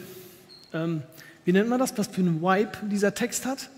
ähm, 0.72 1.02
wie 1.44 1.52
nennt 1.52 1.68
man 1.68 1.78
das, 1.78 1.96
was 1.96 2.08
für 2.08 2.20
einen 2.20 2.42
Vibe 2.42 2.72
dieser 2.90 3.14
Text 3.14 3.46
hat, 3.46 3.70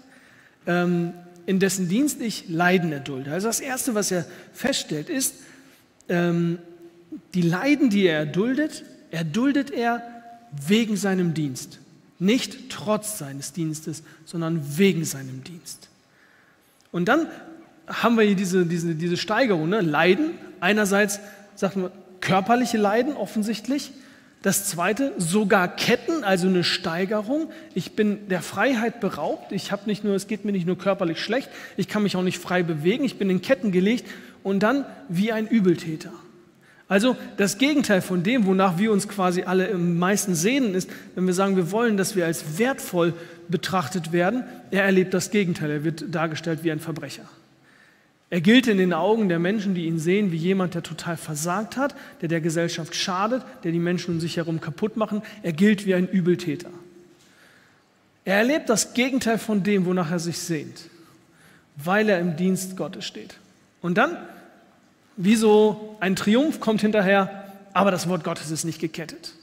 ähm, 0.67 1.15
in 1.47 1.59
dessen 1.59 1.89
Dienst 1.89 2.21
ich 2.21 2.49
Leiden 2.49 2.93
erdulde. 2.93 3.33
Also 3.33 3.49
das 3.49 3.61
Erste, 3.61 3.95
was 3.95 4.11
er 4.11 4.27
feststellt, 4.53 5.09
ist, 5.09 5.35
ähm, 6.09 6.59
die 7.35 7.43
Leiden, 7.43 7.91
die 7.91 8.05
er 8.05 8.21
erduldet, 8.21 8.85
erduldet 9.11 9.71
er 9.71 10.03
wegen 10.67 10.97
seinem 10.97 11.35
Dienst. 11.35 11.79
Nicht 12.19 12.71
trotz 12.71 13.19
seines 13.19 13.53
Dienstes, 13.53 14.03
sondern 14.25 14.79
wegen 14.79 15.05
seinem 15.05 15.43
Dienst. 15.45 15.89
Und 16.93 17.07
dann 17.07 17.27
haben 17.87 18.17
wir 18.17 18.25
hier 18.25 18.37
diese, 18.37 18.65
diese, 18.65 18.95
diese 18.95 19.17
Steigerung, 19.17 19.69
ne? 19.69 19.81
Leiden. 19.81 20.33
Einerseits 20.61 21.19
sagt 21.57 21.77
man 21.77 21.91
körperliche 22.21 22.79
Leiden 22.79 23.15
offensichtlich, 23.15 23.93
das 24.43 24.67
zweite, 24.67 25.13
sogar 25.19 25.69
Ketten, 25.69 26.25
also 26.25 26.49
eine 26.49 26.65
Steigerung. 26.65 27.51
Ich 27.75 27.93
bin 27.95 28.29
der 28.29 28.43
Freiheit 28.43 28.99
beraubt. 29.01 29.53
Ich 29.53 29.71
habe 29.71 29.83
nicht 29.87 30.03
nur, 30.03 30.17
es 30.17 30.27
geht 30.27 30.45
mir 30.45 30.51
nicht 30.51 30.67
nur 30.67 30.77
körperlich 30.77 31.21
schlecht, 31.21 31.49
ich 31.77 31.87
kann 31.87 32.03
mich 32.03 32.17
auch 32.17 32.23
nicht 32.23 32.39
frei 32.39 32.65
bewegen. 32.65 33.05
Ich 33.05 33.19
bin 33.19 33.31
in 33.31 33.41
Ketten 33.41 33.71
gelegt 33.71 34.09
und 34.43 34.61
dann 34.61 34.85
wie 35.09 35.31
ein 35.31 35.47
Übeltäter. 35.47 36.13
Also 36.93 37.17
das 37.39 37.57
Gegenteil 37.57 38.03
von 38.03 38.23
dem, 38.23 38.45
wonach 38.45 38.77
wir 38.77 38.93
uns 38.93 39.09
quasi 39.09 39.45
alle 39.45 39.69
im 39.69 39.99
meisten 39.99 40.35
sehnen, 40.35 40.75
ist, 40.75 40.91
wenn 41.15 41.27
wir 41.27 41.33
sagen, 41.33 41.57
wir 41.57 41.71
wollen, 41.71 41.97
dass 41.97 42.17
wir 42.17 42.27
als 42.27 42.59
wertvoll 42.59 43.15
betrachtet 43.49 44.13
werden. 44.13 44.45
Er 44.71 44.85
erlebt 44.85 45.15
das 45.15 45.31
Gegenteil. 45.31 45.71
Er 45.71 45.85
wird 45.85 46.15
dargestellt 46.15 46.65
wie 46.65 46.71
ein 46.71 46.81
Verbrecher. 46.81 47.25
Er 48.29 48.43
gilt 48.43 48.67
in 48.67 48.77
den 48.77 48.93
Augen 48.93 49.31
der 49.31 49.39
Menschen, 49.39 49.75
die 49.75 49.87
ihn 49.87 49.99
sehen, 49.99 50.33
wie 50.33 50.37
jemand, 50.37 50.75
der 50.75 50.83
total 50.83 51.17
versagt 51.17 51.79
hat, 51.79 51.95
der 52.21 52.29
der 52.29 52.43
Gesellschaft 52.43 52.95
schadet, 52.95 53.43
der 53.65 53.73
die 53.73 53.79
Menschen 53.79 54.17
um 54.17 54.21
sich 54.21 54.37
herum 54.37 54.61
kaputt 54.61 54.99
machen. 54.99 55.23
Er 55.43 55.55
gilt 55.55 55.87
wie 55.87 55.95
ein 55.95 56.07
Übeltäter. 56.07 56.69
Er 58.27 58.37
erlebt 58.37 58.69
das 58.69 58.93
Gegenteil 58.93 59.39
von 59.39 59.63
dem, 59.63 59.87
wonach 59.87 60.11
er 60.11 60.19
sich 60.19 60.37
sehnt, 60.37 60.91
weil 61.75 62.11
er 62.11 62.21
im 62.21 62.37
Dienst 62.37 62.77
Gottes 62.77 63.07
steht. 63.07 63.37
Und 63.81 63.97
dann, 63.97 64.19
wie 65.17 65.37
so 65.37 65.97
ein 66.01 66.17
Triumph 66.17 66.61
kommt 66.61 66.81
hinterher, 66.81 67.45
aber 67.73 67.91
das 67.91 68.09
Wort 68.09 68.25
Gottes 68.25 68.51
ist 68.51 68.65
nicht 68.65 68.81
gekettet. 68.81 69.35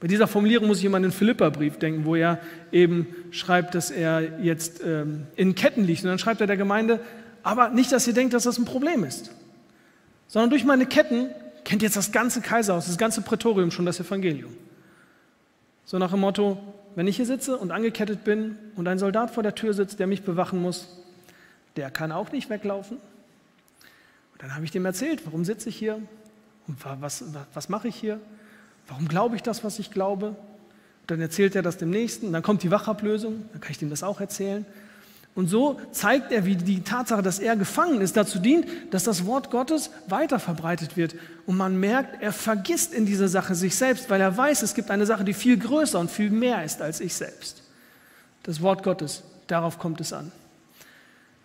Bei 0.00 0.08
dieser 0.08 0.26
Formulierung 0.26 0.66
muss 0.66 0.78
ich 0.78 0.84
immer 0.84 0.96
an 0.96 1.04
den 1.04 1.12
Philipperbrief 1.12 1.78
denken, 1.78 2.04
wo 2.04 2.16
er 2.16 2.40
eben 2.72 3.06
schreibt, 3.30 3.76
dass 3.76 3.92
er 3.92 4.40
jetzt 4.40 4.82
ähm, 4.84 5.28
in 5.36 5.54
Ketten 5.54 5.84
liegt. 5.84 6.02
Und 6.02 6.08
dann 6.08 6.18
schreibt 6.18 6.40
er 6.40 6.48
der 6.48 6.56
Gemeinde, 6.56 6.98
aber 7.44 7.68
nicht, 7.68 7.92
dass 7.92 8.06
ihr 8.08 8.12
denkt, 8.12 8.34
dass 8.34 8.42
das 8.42 8.58
ein 8.58 8.64
Problem 8.64 9.04
ist, 9.04 9.30
sondern 10.26 10.50
durch 10.50 10.64
meine 10.64 10.86
Ketten 10.86 11.28
kennt 11.64 11.82
jetzt 11.82 11.96
das 11.96 12.10
ganze 12.10 12.40
Kaiserhaus, 12.40 12.86
das 12.86 12.98
ganze 12.98 13.22
Prätorium 13.22 13.70
schon 13.70 13.86
das 13.86 14.00
Evangelium. 14.00 14.52
So 15.84 15.98
nach 15.98 16.10
dem 16.10 16.20
Motto, 16.20 16.58
wenn 16.96 17.06
ich 17.06 17.16
hier 17.16 17.26
sitze 17.26 17.56
und 17.56 17.70
angekettet 17.70 18.24
bin 18.24 18.56
und 18.76 18.88
ein 18.88 18.98
Soldat 18.98 19.30
vor 19.30 19.44
der 19.44 19.54
Tür 19.54 19.72
sitzt, 19.72 20.00
der 20.00 20.08
mich 20.08 20.22
bewachen 20.22 20.60
muss, 20.60 20.88
der 21.76 21.90
kann 21.90 22.10
auch 22.12 22.32
nicht 22.32 22.50
weglaufen. 22.50 22.98
Dann 24.42 24.54
habe 24.54 24.66
ich 24.66 24.70
dem 24.70 24.84
erzählt, 24.84 25.24
warum 25.24 25.46
sitze 25.46 25.70
ich 25.70 25.76
hier 25.76 25.98
und 26.68 26.84
was, 26.84 27.00
was, 27.00 27.24
was 27.54 27.68
mache 27.70 27.88
ich 27.88 27.96
hier 27.96 28.20
Warum 28.88 29.08
glaube 29.08 29.36
ich 29.36 29.42
das, 29.42 29.64
was 29.64 29.78
ich 29.78 29.90
glaube? 29.90 30.36
dann 31.08 31.20
erzählt 31.20 31.56
er 31.56 31.62
das 31.62 31.76
dem 31.78 31.90
Nächsten. 31.90 32.32
dann 32.32 32.42
kommt 32.42 32.62
die 32.62 32.70
Wachablösung. 32.70 33.44
Dann 33.52 33.60
kann 33.60 33.72
ich 33.72 33.78
dem 33.78 33.90
das 33.90 34.02
auch 34.02 34.20
erzählen. 34.20 34.64
Und 35.34 35.48
so 35.48 35.80
zeigt 35.90 36.30
er, 36.30 36.46
wie 36.46 36.56
die 36.56 36.82
Tatsache, 36.82 37.22
dass 37.22 37.38
er 37.38 37.56
gefangen 37.56 38.00
ist, 38.00 38.16
dazu 38.16 38.38
dient, 38.38 38.66
dass 38.90 39.04
das 39.04 39.26
Wort 39.26 39.50
Gottes 39.50 39.90
weiter 40.06 40.38
verbreitet 40.38 40.96
wird. 40.96 41.16
Und 41.44 41.56
man 41.56 41.78
merkt, 41.78 42.22
er 42.22 42.32
vergisst 42.32 42.94
in 42.94 43.04
dieser 43.04 43.28
Sache 43.28 43.54
sich 43.54 43.74
selbst, 43.74 44.10
weil 44.10 44.20
er 44.20 44.36
weiß, 44.36 44.62
es 44.62 44.74
gibt 44.74 44.90
eine 44.90 45.04
Sache, 45.04 45.24
die 45.24 45.34
viel 45.34 45.58
größer 45.58 45.98
und 45.98 46.10
viel 46.10 46.30
mehr 46.30 46.64
ist 46.64 46.80
als 46.80 47.00
ich 47.00 47.14
selbst. 47.14 47.62
Das 48.44 48.62
Wort 48.62 48.82
Gottes, 48.82 49.22
darauf 49.48 49.78
kommt 49.78 50.00
es 50.00 50.12
an. 50.12 50.30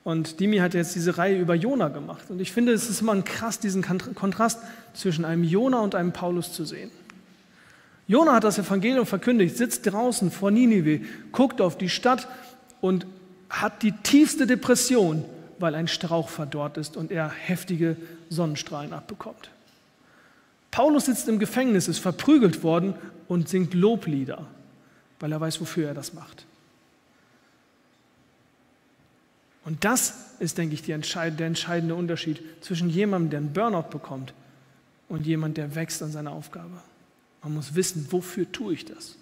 Und 0.08 0.40
Dimi 0.40 0.60
hat 0.60 0.74
jetzt 0.74 0.96
diese 0.96 1.18
Reihe 1.18 1.38
über 1.38 1.54
Jona 1.54 1.90
gemacht. 1.90 2.30
Und 2.30 2.40
ich 2.40 2.54
finde, 2.54 2.72
es 2.72 2.90
ist 2.90 3.02
immer 3.02 3.22
krass, 3.24 3.60
diesen 3.60 3.84
Kontrast 3.84 4.62
zwischen 4.94 5.26
einem 5.26 5.44
Jona 5.44 5.82
und 5.82 5.96
einem 5.96 6.14
Paulus 6.14 6.54
zu 6.54 6.64
sehen. 6.64 6.92
Jona 8.08 8.36
hat 8.36 8.46
das 8.46 8.58
Evangelium 8.58 9.06
verkündigt, 9.06 9.58
sitzt 9.58 9.86
draußen 9.86 10.32
vor 10.32 10.50
Ninive, 10.50 11.02
guckt 11.34 11.60
auf 11.60 11.78
die 11.78 11.90
Stadt 11.90 12.30
und 12.80 13.06
hat 13.50 13.84
die 13.84 13.92
tiefste 13.92 14.48
Depression, 14.48 15.26
weil 15.60 15.76
ein 15.76 15.90
Strauch 15.90 16.30
verdorrt 16.30 16.78
ist 16.78 16.96
und 16.96 17.12
er 17.12 17.30
heftige 17.30 17.98
Sonnenstrahlen 18.30 18.94
abbekommt. 18.94 19.50
Paulus 20.72 21.08
sitzt 21.08 21.28
im 21.28 21.38
Gefängnis, 21.38 21.90
ist 21.90 22.00
verprügelt 22.00 22.64
worden 22.64 22.94
und 23.28 23.50
singt 23.50 23.74
Loblieder, 23.74 24.48
weil 25.20 25.34
er 25.34 25.42
weiß, 25.42 25.60
wofür 25.60 25.90
er 25.90 25.94
das 25.94 26.14
macht. 26.14 26.46
Und 29.68 29.84
das 29.84 30.14
ist, 30.40 30.58
denke 30.58 30.76
ich, 30.76 30.84
der 30.84 30.96
entscheidende 30.96 31.94
Unterschied 31.94 32.42
zwischen 32.62 32.90
jemandem, 32.90 33.30
der 33.32 33.40
einen 33.40 33.52
Burnout 33.52 33.90
bekommt 33.90 34.34
und 35.10 35.26
jemandem, 35.26 35.56
der 35.56 35.76
wächst 35.76 36.02
an 36.02 36.10
seiner 36.10 36.32
Aufgabe. 36.32 36.72
Man 37.44 37.56
muss 37.56 37.76
wissen, 37.76 38.08
wofür 38.10 38.50
tue 38.50 38.76
ich 38.76 38.86
das? 38.86 39.18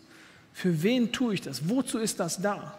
Für 0.53 0.83
wen 0.83 1.11
tue 1.11 1.33
ich 1.33 1.41
das? 1.41 1.67
Wozu 1.67 1.97
ist 1.97 2.19
das 2.19 2.43
da? 2.43 2.77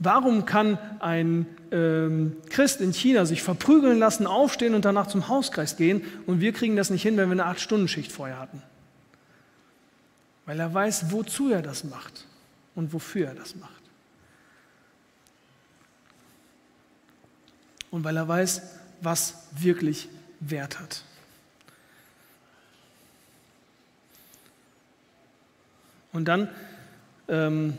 Warum 0.00 0.44
kann 0.44 0.76
ein 0.98 1.46
ähm, 1.70 2.36
Christ 2.50 2.80
in 2.80 2.92
China 2.92 3.24
sich 3.24 3.44
verprügeln 3.44 4.00
lassen, 4.00 4.26
aufstehen 4.26 4.74
und 4.74 4.84
danach 4.84 5.06
zum 5.06 5.28
Hauskreis 5.28 5.76
gehen 5.76 6.02
und 6.26 6.40
wir 6.40 6.52
kriegen 6.52 6.74
das 6.74 6.90
nicht 6.90 7.02
hin, 7.02 7.16
wenn 7.16 7.28
wir 7.28 7.34
eine 7.34 7.46
Acht-Stunden-Schicht 7.46 8.10
vorher 8.10 8.40
hatten? 8.40 8.60
Weil 10.46 10.58
er 10.58 10.74
weiß, 10.74 11.12
wozu 11.12 11.52
er 11.52 11.62
das 11.62 11.84
macht 11.84 12.26
und 12.74 12.92
wofür 12.92 13.28
er 13.28 13.34
das 13.36 13.54
macht. 13.54 13.77
Und 17.90 18.04
weil 18.04 18.16
er 18.16 18.28
weiß, 18.28 18.62
was 19.00 19.34
wirklich 19.52 20.08
Wert 20.40 20.78
hat. 20.78 21.02
Und 26.12 26.26
dann 26.26 26.48
ähm, 27.28 27.76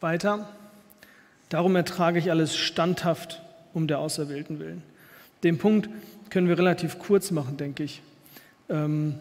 weiter. 0.00 0.48
Darum 1.48 1.76
ertrage 1.76 2.18
ich 2.18 2.30
alles 2.30 2.56
standhaft 2.56 3.42
um 3.72 3.86
der 3.86 3.98
Auserwählten 3.98 4.58
willen. 4.58 4.82
Den 5.42 5.58
Punkt 5.58 5.88
können 6.30 6.48
wir 6.48 6.58
relativ 6.58 6.98
kurz 6.98 7.30
machen, 7.30 7.56
denke 7.56 7.82
ich. 7.82 8.02
Ähm, 8.68 9.18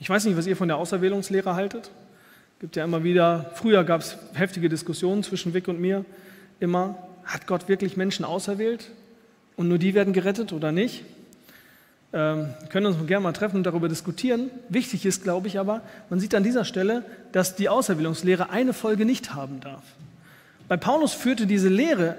ich 0.00 0.10
weiß 0.10 0.24
nicht, 0.24 0.36
was 0.36 0.48
ihr 0.48 0.56
von 0.56 0.66
der 0.66 0.78
Auserwählungslehre 0.78 1.54
haltet. 1.54 1.92
Es 2.54 2.60
gibt 2.60 2.74
ja 2.74 2.82
immer 2.82 3.04
wieder, 3.04 3.52
früher 3.54 3.84
gab 3.84 4.00
es 4.00 4.18
heftige 4.34 4.68
Diskussionen 4.68 5.22
zwischen 5.22 5.54
Wick 5.54 5.68
und 5.68 5.80
mir, 5.80 6.04
immer, 6.58 6.98
hat 7.24 7.46
Gott 7.46 7.68
wirklich 7.68 7.96
Menschen 7.96 8.24
auserwählt? 8.24 8.90
und 9.60 9.68
nur 9.68 9.76
die 9.76 9.92
werden 9.92 10.14
gerettet 10.14 10.54
oder 10.54 10.72
nicht. 10.72 11.04
Ähm, 12.14 12.46
können 12.70 12.86
uns 12.86 13.06
gerne 13.06 13.22
mal 13.22 13.32
treffen 13.32 13.56
und 13.56 13.64
darüber 13.64 13.90
diskutieren. 13.90 14.50
Wichtig 14.70 15.04
ist, 15.04 15.22
glaube 15.22 15.48
ich, 15.48 15.58
aber, 15.58 15.82
man 16.08 16.18
sieht 16.18 16.34
an 16.34 16.42
dieser 16.42 16.64
Stelle, 16.64 17.04
dass 17.32 17.56
die 17.56 17.68
Auserwählungslehre 17.68 18.48
eine 18.48 18.72
Folge 18.72 19.04
nicht 19.04 19.34
haben 19.34 19.60
darf. 19.60 19.82
Bei 20.66 20.78
Paulus 20.78 21.12
führte 21.12 21.46
diese 21.46 21.68
Lehre, 21.68 22.16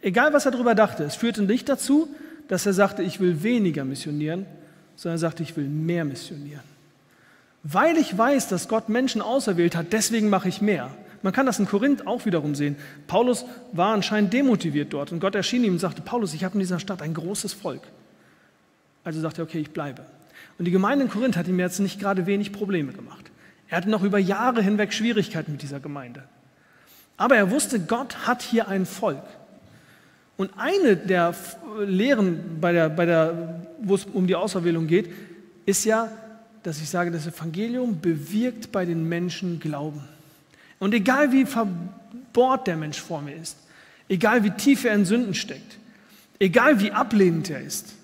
egal 0.00 0.32
was 0.32 0.46
er 0.46 0.52
darüber 0.52 0.74
dachte, 0.74 1.04
es 1.04 1.16
führte 1.16 1.42
nicht 1.42 1.68
dazu, 1.68 2.08
dass 2.48 2.64
er 2.64 2.72
sagte, 2.72 3.02
ich 3.02 3.20
will 3.20 3.42
weniger 3.42 3.84
missionieren, 3.84 4.46
sondern 4.96 5.16
er 5.16 5.18
sagte, 5.18 5.42
ich 5.42 5.54
will 5.58 5.68
mehr 5.68 6.06
missionieren. 6.06 6.69
Weil 7.62 7.96
ich 7.98 8.16
weiß, 8.16 8.48
dass 8.48 8.68
Gott 8.68 8.88
Menschen 8.88 9.20
auserwählt 9.20 9.76
hat, 9.76 9.92
deswegen 9.92 10.30
mache 10.30 10.48
ich 10.48 10.60
mehr. 10.60 10.90
Man 11.22 11.32
kann 11.32 11.44
das 11.44 11.58
in 11.58 11.66
Korinth 11.66 12.06
auch 12.06 12.24
wiederum 12.24 12.54
sehen. 12.54 12.76
Paulus 13.06 13.44
war 13.72 13.92
anscheinend 13.92 14.32
demotiviert 14.32 14.92
dort 14.92 15.12
und 15.12 15.20
Gott 15.20 15.34
erschien 15.34 15.64
ihm 15.64 15.74
und 15.74 15.78
sagte, 15.78 16.00
Paulus, 16.00 16.32
ich 16.32 16.44
habe 16.44 16.54
in 16.54 16.60
dieser 16.60 16.80
Stadt 16.80 17.02
ein 17.02 17.12
großes 17.12 17.52
Volk. 17.52 17.82
Also 19.04 19.20
sagte 19.20 19.42
er, 19.42 19.44
okay, 19.44 19.58
ich 19.58 19.70
bleibe. 19.70 20.02
Und 20.58 20.64
die 20.64 20.70
Gemeinde 20.70 21.04
in 21.04 21.10
Korinth 21.10 21.36
hat 21.36 21.48
ihm 21.48 21.58
jetzt 21.58 21.80
nicht 21.80 22.00
gerade 22.00 22.26
wenig 22.26 22.52
Probleme 22.52 22.92
gemacht. 22.92 23.30
Er 23.68 23.76
hatte 23.76 23.90
noch 23.90 24.02
über 24.02 24.18
Jahre 24.18 24.62
hinweg 24.62 24.92
Schwierigkeiten 24.92 25.52
mit 25.52 25.62
dieser 25.62 25.80
Gemeinde. 25.80 26.24
Aber 27.16 27.36
er 27.36 27.50
wusste, 27.50 27.80
Gott 27.80 28.26
hat 28.26 28.42
hier 28.42 28.68
ein 28.68 28.86
Volk. 28.86 29.22
Und 30.36 30.50
eine 30.56 30.96
der 30.96 31.34
Lehren, 31.80 32.60
bei 32.60 32.72
der, 32.72 32.88
bei 32.88 33.04
der, 33.04 33.60
wo 33.82 33.94
es 33.94 34.06
um 34.06 34.26
die 34.26 34.36
Auserwählung 34.36 34.86
geht, 34.86 35.12
ist 35.66 35.84
ja, 35.84 36.08
dass 36.62 36.80
ich 36.80 36.88
sage, 36.90 37.10
das 37.10 37.26
Evangelium 37.26 38.00
bewirkt 38.00 38.72
bei 38.72 38.84
den 38.84 39.08
Menschen 39.08 39.60
Glauben. 39.60 40.02
Und 40.78 40.94
egal 40.94 41.32
wie 41.32 41.46
verbohrt 41.46 42.66
der 42.66 42.76
Mensch 42.76 43.00
vor 43.00 43.22
mir 43.22 43.36
ist, 43.36 43.56
egal 44.08 44.44
wie 44.44 44.50
tief 44.50 44.84
er 44.84 44.94
in 44.94 45.04
Sünden 45.04 45.34
steckt, 45.34 45.78
egal 46.38 46.80
wie 46.80 46.92
ablehnend 46.92 47.50
er 47.50 47.60
ist, 47.60 47.94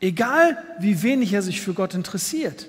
egal 0.00 0.56
wie 0.78 1.02
wenig 1.02 1.32
er 1.32 1.42
sich 1.42 1.60
für 1.60 1.74
Gott 1.74 1.94
interessiert, 1.94 2.66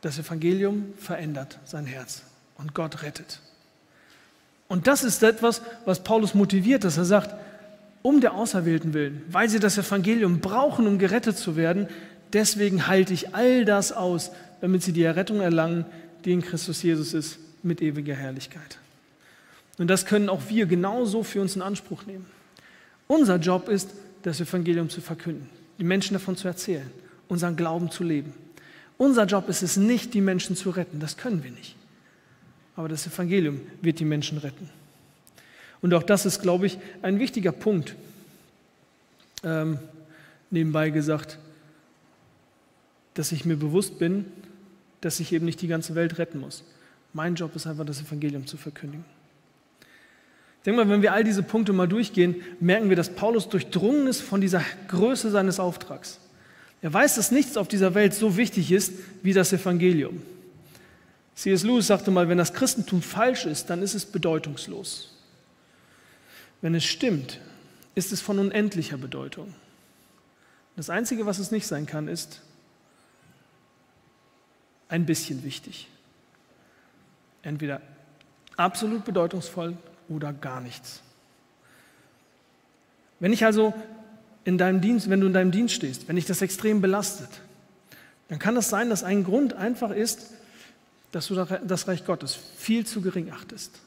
das 0.00 0.18
Evangelium 0.18 0.92
verändert 0.98 1.58
sein 1.64 1.86
Herz 1.86 2.22
und 2.56 2.74
Gott 2.74 3.02
rettet. 3.02 3.40
Und 4.68 4.86
das 4.86 5.02
ist 5.02 5.22
etwas, 5.22 5.62
was 5.86 6.04
Paulus 6.04 6.34
motiviert, 6.34 6.84
dass 6.84 6.98
er 6.98 7.04
sagt, 7.04 7.34
um 8.02 8.20
der 8.20 8.34
Auserwählten 8.34 8.94
willen, 8.94 9.24
weil 9.30 9.48
sie 9.48 9.58
das 9.58 9.78
Evangelium 9.78 10.40
brauchen, 10.40 10.86
um 10.86 10.98
gerettet 10.98 11.36
zu 11.36 11.56
werden, 11.56 11.88
deswegen 12.32 12.86
halte 12.86 13.12
ich 13.12 13.34
all 13.34 13.64
das 13.64 13.92
aus, 13.92 14.30
damit 14.60 14.82
sie 14.82 14.92
die 14.92 15.02
Errettung 15.02 15.40
erlangen, 15.40 15.84
die 16.24 16.32
in 16.32 16.42
Christus 16.42 16.82
Jesus 16.82 17.14
ist, 17.14 17.38
mit 17.62 17.80
ewiger 17.82 18.14
Herrlichkeit. 18.14 18.78
Und 19.78 19.88
das 19.88 20.06
können 20.06 20.28
auch 20.28 20.42
wir 20.48 20.66
genauso 20.66 21.22
für 21.22 21.40
uns 21.40 21.56
in 21.56 21.62
Anspruch 21.62 22.04
nehmen. 22.06 22.26
Unser 23.06 23.36
Job 23.36 23.68
ist, 23.68 23.90
das 24.22 24.40
Evangelium 24.40 24.90
zu 24.90 25.00
verkünden, 25.00 25.48
die 25.78 25.84
Menschen 25.84 26.14
davon 26.14 26.36
zu 26.36 26.48
erzählen, 26.48 26.90
unseren 27.28 27.56
Glauben 27.56 27.90
zu 27.90 28.02
leben. 28.02 28.34
Unser 28.96 29.24
Job 29.24 29.48
ist 29.48 29.62
es 29.62 29.76
nicht, 29.76 30.12
die 30.12 30.20
Menschen 30.20 30.56
zu 30.56 30.70
retten, 30.70 30.98
das 30.98 31.16
können 31.16 31.44
wir 31.44 31.52
nicht. 31.52 31.76
Aber 32.74 32.88
das 32.88 33.06
Evangelium 33.06 33.60
wird 33.80 34.00
die 34.00 34.04
Menschen 34.04 34.38
retten. 34.38 34.68
Und 35.80 35.94
auch 35.94 36.02
das 36.02 36.26
ist, 36.26 36.42
glaube 36.42 36.66
ich, 36.66 36.78
ein 37.02 37.20
wichtiger 37.20 37.52
Punkt. 37.52 37.94
Ähm, 39.44 39.78
nebenbei 40.50 40.90
gesagt, 40.90 41.38
dass 43.18 43.32
ich 43.32 43.44
mir 43.44 43.56
bewusst 43.56 43.98
bin, 43.98 44.26
dass 45.00 45.18
ich 45.18 45.32
eben 45.32 45.44
nicht 45.44 45.60
die 45.60 45.66
ganze 45.66 45.96
Welt 45.96 46.18
retten 46.18 46.38
muss. 46.38 46.62
Mein 47.12 47.34
Job 47.34 47.56
ist 47.56 47.66
einfach, 47.66 47.84
das 47.84 48.00
Evangelium 48.00 48.46
zu 48.46 48.56
verkündigen. 48.56 49.04
Ich 50.58 50.64
denke 50.64 50.84
mal, 50.84 50.88
wenn 50.88 51.02
wir 51.02 51.12
all 51.12 51.24
diese 51.24 51.42
Punkte 51.42 51.72
mal 51.72 51.88
durchgehen, 51.88 52.36
merken 52.60 52.88
wir, 52.90 52.96
dass 52.96 53.10
Paulus 53.10 53.48
durchdrungen 53.48 54.06
ist 54.06 54.20
von 54.20 54.40
dieser 54.40 54.62
Größe 54.86 55.32
seines 55.32 55.58
Auftrags. 55.58 56.20
Er 56.80 56.92
weiß, 56.92 57.16
dass 57.16 57.32
nichts 57.32 57.56
auf 57.56 57.66
dieser 57.66 57.96
Welt 57.96 58.14
so 58.14 58.36
wichtig 58.36 58.70
ist 58.70 58.92
wie 59.24 59.32
das 59.32 59.52
Evangelium. 59.52 60.22
C.S. 61.34 61.64
Lewis 61.64 61.88
sagte 61.88 62.12
mal, 62.12 62.28
wenn 62.28 62.38
das 62.38 62.54
Christentum 62.54 63.02
falsch 63.02 63.46
ist, 63.46 63.68
dann 63.68 63.82
ist 63.82 63.94
es 63.94 64.06
bedeutungslos. 64.06 65.16
Wenn 66.60 66.76
es 66.76 66.84
stimmt, 66.84 67.40
ist 67.96 68.12
es 68.12 68.20
von 68.20 68.38
unendlicher 68.38 68.96
Bedeutung. 68.96 69.54
Das 70.76 70.88
Einzige, 70.88 71.26
was 71.26 71.40
es 71.40 71.50
nicht 71.50 71.66
sein 71.66 71.86
kann, 71.86 72.06
ist, 72.06 72.42
ein 74.88 75.06
bisschen 75.06 75.44
wichtig. 75.44 75.88
Entweder 77.42 77.80
absolut 78.56 79.04
bedeutungsvoll 79.04 79.76
oder 80.08 80.32
gar 80.32 80.60
nichts. 80.60 81.02
Wenn 83.20 83.32
ich 83.32 83.44
also 83.44 83.74
in 84.44 84.58
deinem 84.58 84.80
Dienst, 84.80 85.10
wenn 85.10 85.20
du 85.20 85.26
in 85.26 85.32
deinem 85.32 85.50
Dienst 85.50 85.74
stehst, 85.74 86.08
wenn 86.08 86.16
dich 86.16 86.26
das 86.26 86.42
extrem 86.42 86.80
belastet, 86.80 87.28
dann 88.28 88.38
kann 88.38 88.56
es 88.56 88.68
sein, 88.68 88.90
dass 88.90 89.04
ein 89.04 89.24
Grund 89.24 89.54
einfach 89.54 89.90
ist, 89.90 90.32
dass 91.12 91.26
du 91.28 91.34
das 91.34 91.88
Reich 91.88 92.04
Gottes 92.04 92.38
viel 92.56 92.86
zu 92.86 93.00
gering 93.00 93.30
achtest. 93.30 93.78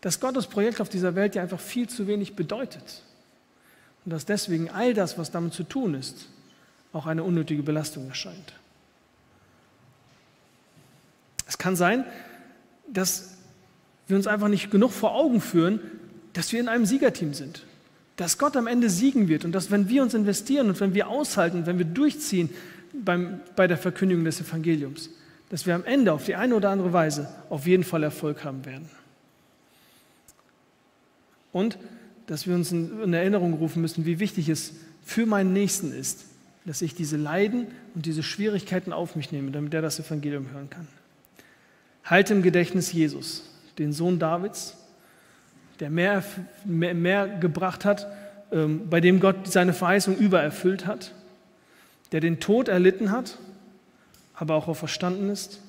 Dass 0.00 0.20
Gottes 0.20 0.46
Projekt 0.46 0.80
auf 0.80 0.88
dieser 0.88 1.14
Welt 1.14 1.34
dir 1.34 1.42
einfach 1.42 1.60
viel 1.60 1.88
zu 1.88 2.06
wenig 2.06 2.34
bedeutet. 2.34 3.02
Und 4.04 4.12
dass 4.12 4.24
deswegen 4.24 4.70
all 4.70 4.94
das, 4.94 5.18
was 5.18 5.30
damit 5.30 5.52
zu 5.52 5.64
tun 5.64 5.94
ist, 5.94 6.28
auch 6.92 7.06
eine 7.06 7.22
unnötige 7.22 7.62
Belastung 7.62 8.08
erscheint. 8.08 8.54
Es 11.48 11.58
kann 11.58 11.74
sein, 11.74 12.04
dass 12.86 13.38
wir 14.06 14.16
uns 14.16 14.26
einfach 14.26 14.48
nicht 14.48 14.70
genug 14.70 14.92
vor 14.92 15.14
Augen 15.14 15.40
führen, 15.40 15.80
dass 16.34 16.52
wir 16.52 16.60
in 16.60 16.68
einem 16.68 16.86
Siegerteam 16.86 17.34
sind. 17.34 17.64
Dass 18.16 18.38
Gott 18.38 18.56
am 18.56 18.66
Ende 18.66 18.90
siegen 18.90 19.28
wird 19.28 19.44
und 19.44 19.52
dass, 19.52 19.70
wenn 19.70 19.88
wir 19.88 20.02
uns 20.02 20.14
investieren 20.14 20.68
und 20.68 20.78
wenn 20.80 20.94
wir 20.94 21.08
aushalten, 21.08 21.66
wenn 21.66 21.78
wir 21.78 21.86
durchziehen 21.86 22.50
beim, 22.92 23.40
bei 23.56 23.66
der 23.66 23.78
Verkündigung 23.78 24.24
des 24.24 24.40
Evangeliums, 24.40 25.10
dass 25.48 25.66
wir 25.66 25.74
am 25.74 25.84
Ende 25.84 26.12
auf 26.12 26.26
die 26.26 26.34
eine 26.34 26.54
oder 26.54 26.70
andere 26.70 26.92
Weise 26.92 27.28
auf 27.48 27.66
jeden 27.66 27.84
Fall 27.84 28.02
Erfolg 28.02 28.44
haben 28.44 28.64
werden. 28.66 28.90
Und 31.52 31.78
dass 32.26 32.46
wir 32.46 32.54
uns 32.54 32.72
in 32.72 33.14
Erinnerung 33.14 33.54
rufen 33.54 33.80
müssen, 33.80 34.04
wie 34.04 34.18
wichtig 34.18 34.50
es 34.50 34.74
für 35.02 35.24
meinen 35.24 35.54
Nächsten 35.54 35.92
ist, 35.92 36.26
dass 36.66 36.82
ich 36.82 36.94
diese 36.94 37.16
Leiden 37.16 37.68
und 37.94 38.04
diese 38.04 38.22
Schwierigkeiten 38.22 38.92
auf 38.92 39.16
mich 39.16 39.32
nehme, 39.32 39.50
damit 39.50 39.72
er 39.72 39.80
das 39.80 39.98
Evangelium 39.98 40.50
hören 40.50 40.68
kann. 40.68 40.86
Halte 42.04 42.34
im 42.34 42.42
Gedächtnis 42.42 42.92
Jesus, 42.92 43.50
den 43.78 43.92
Sohn 43.92 44.18
Davids, 44.18 44.76
der 45.80 45.90
mehr, 45.90 46.24
mehr, 46.64 46.94
mehr 46.94 47.28
gebracht 47.28 47.84
hat, 47.84 48.06
ähm, 48.50 48.88
bei 48.88 49.00
dem 49.00 49.20
Gott 49.20 49.50
seine 49.50 49.72
Verheißung 49.72 50.16
übererfüllt 50.16 50.86
hat, 50.86 51.12
der 52.12 52.20
den 52.20 52.40
Tod 52.40 52.68
erlitten 52.68 53.12
hat, 53.12 53.38
aber 54.34 54.54
auch 54.54 54.68
auferstanden 54.68 55.30
ist 55.30 55.60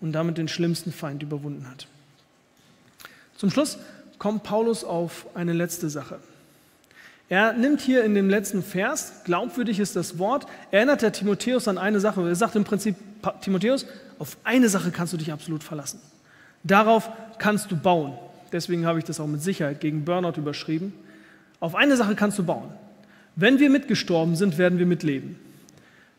und 0.00 0.12
damit 0.12 0.38
den 0.38 0.48
schlimmsten 0.48 0.92
Feind 0.92 1.22
überwunden 1.22 1.68
hat. 1.68 1.86
Zum 3.36 3.50
Schluss 3.50 3.78
kommt 4.18 4.44
Paulus 4.44 4.84
auf 4.84 5.26
eine 5.34 5.52
letzte 5.52 5.90
Sache. 5.90 6.18
Er 7.28 7.52
nimmt 7.54 7.80
hier 7.80 8.04
in 8.04 8.14
dem 8.14 8.30
letzten 8.30 8.62
Vers, 8.62 9.22
glaubwürdig 9.24 9.80
ist 9.80 9.96
das 9.96 10.18
Wort, 10.18 10.46
erinnert 10.70 11.02
der 11.02 11.12
Timotheus 11.12 11.66
an 11.66 11.76
eine 11.76 11.98
Sache. 11.98 12.26
Er 12.26 12.36
sagt 12.36 12.54
im 12.54 12.64
Prinzip, 12.64 12.94
Timotheus, 13.40 13.86
auf 14.18 14.36
eine 14.44 14.68
Sache 14.68 14.92
kannst 14.92 15.12
du 15.12 15.16
dich 15.16 15.32
absolut 15.32 15.64
verlassen. 15.64 16.00
Darauf 16.62 17.10
kannst 17.38 17.70
du 17.70 17.76
bauen. 17.76 18.16
Deswegen 18.52 18.86
habe 18.86 19.00
ich 19.00 19.04
das 19.04 19.18
auch 19.18 19.26
mit 19.26 19.42
Sicherheit 19.42 19.80
gegen 19.80 20.04
Burnout 20.04 20.38
überschrieben. 20.38 20.92
Auf 21.58 21.74
eine 21.74 21.96
Sache 21.96 22.14
kannst 22.14 22.38
du 22.38 22.44
bauen. 22.44 22.70
Wenn 23.34 23.58
wir 23.58 23.70
mitgestorben 23.70 24.36
sind, 24.36 24.56
werden 24.56 24.78
wir 24.78 24.86
mitleben. 24.86 25.36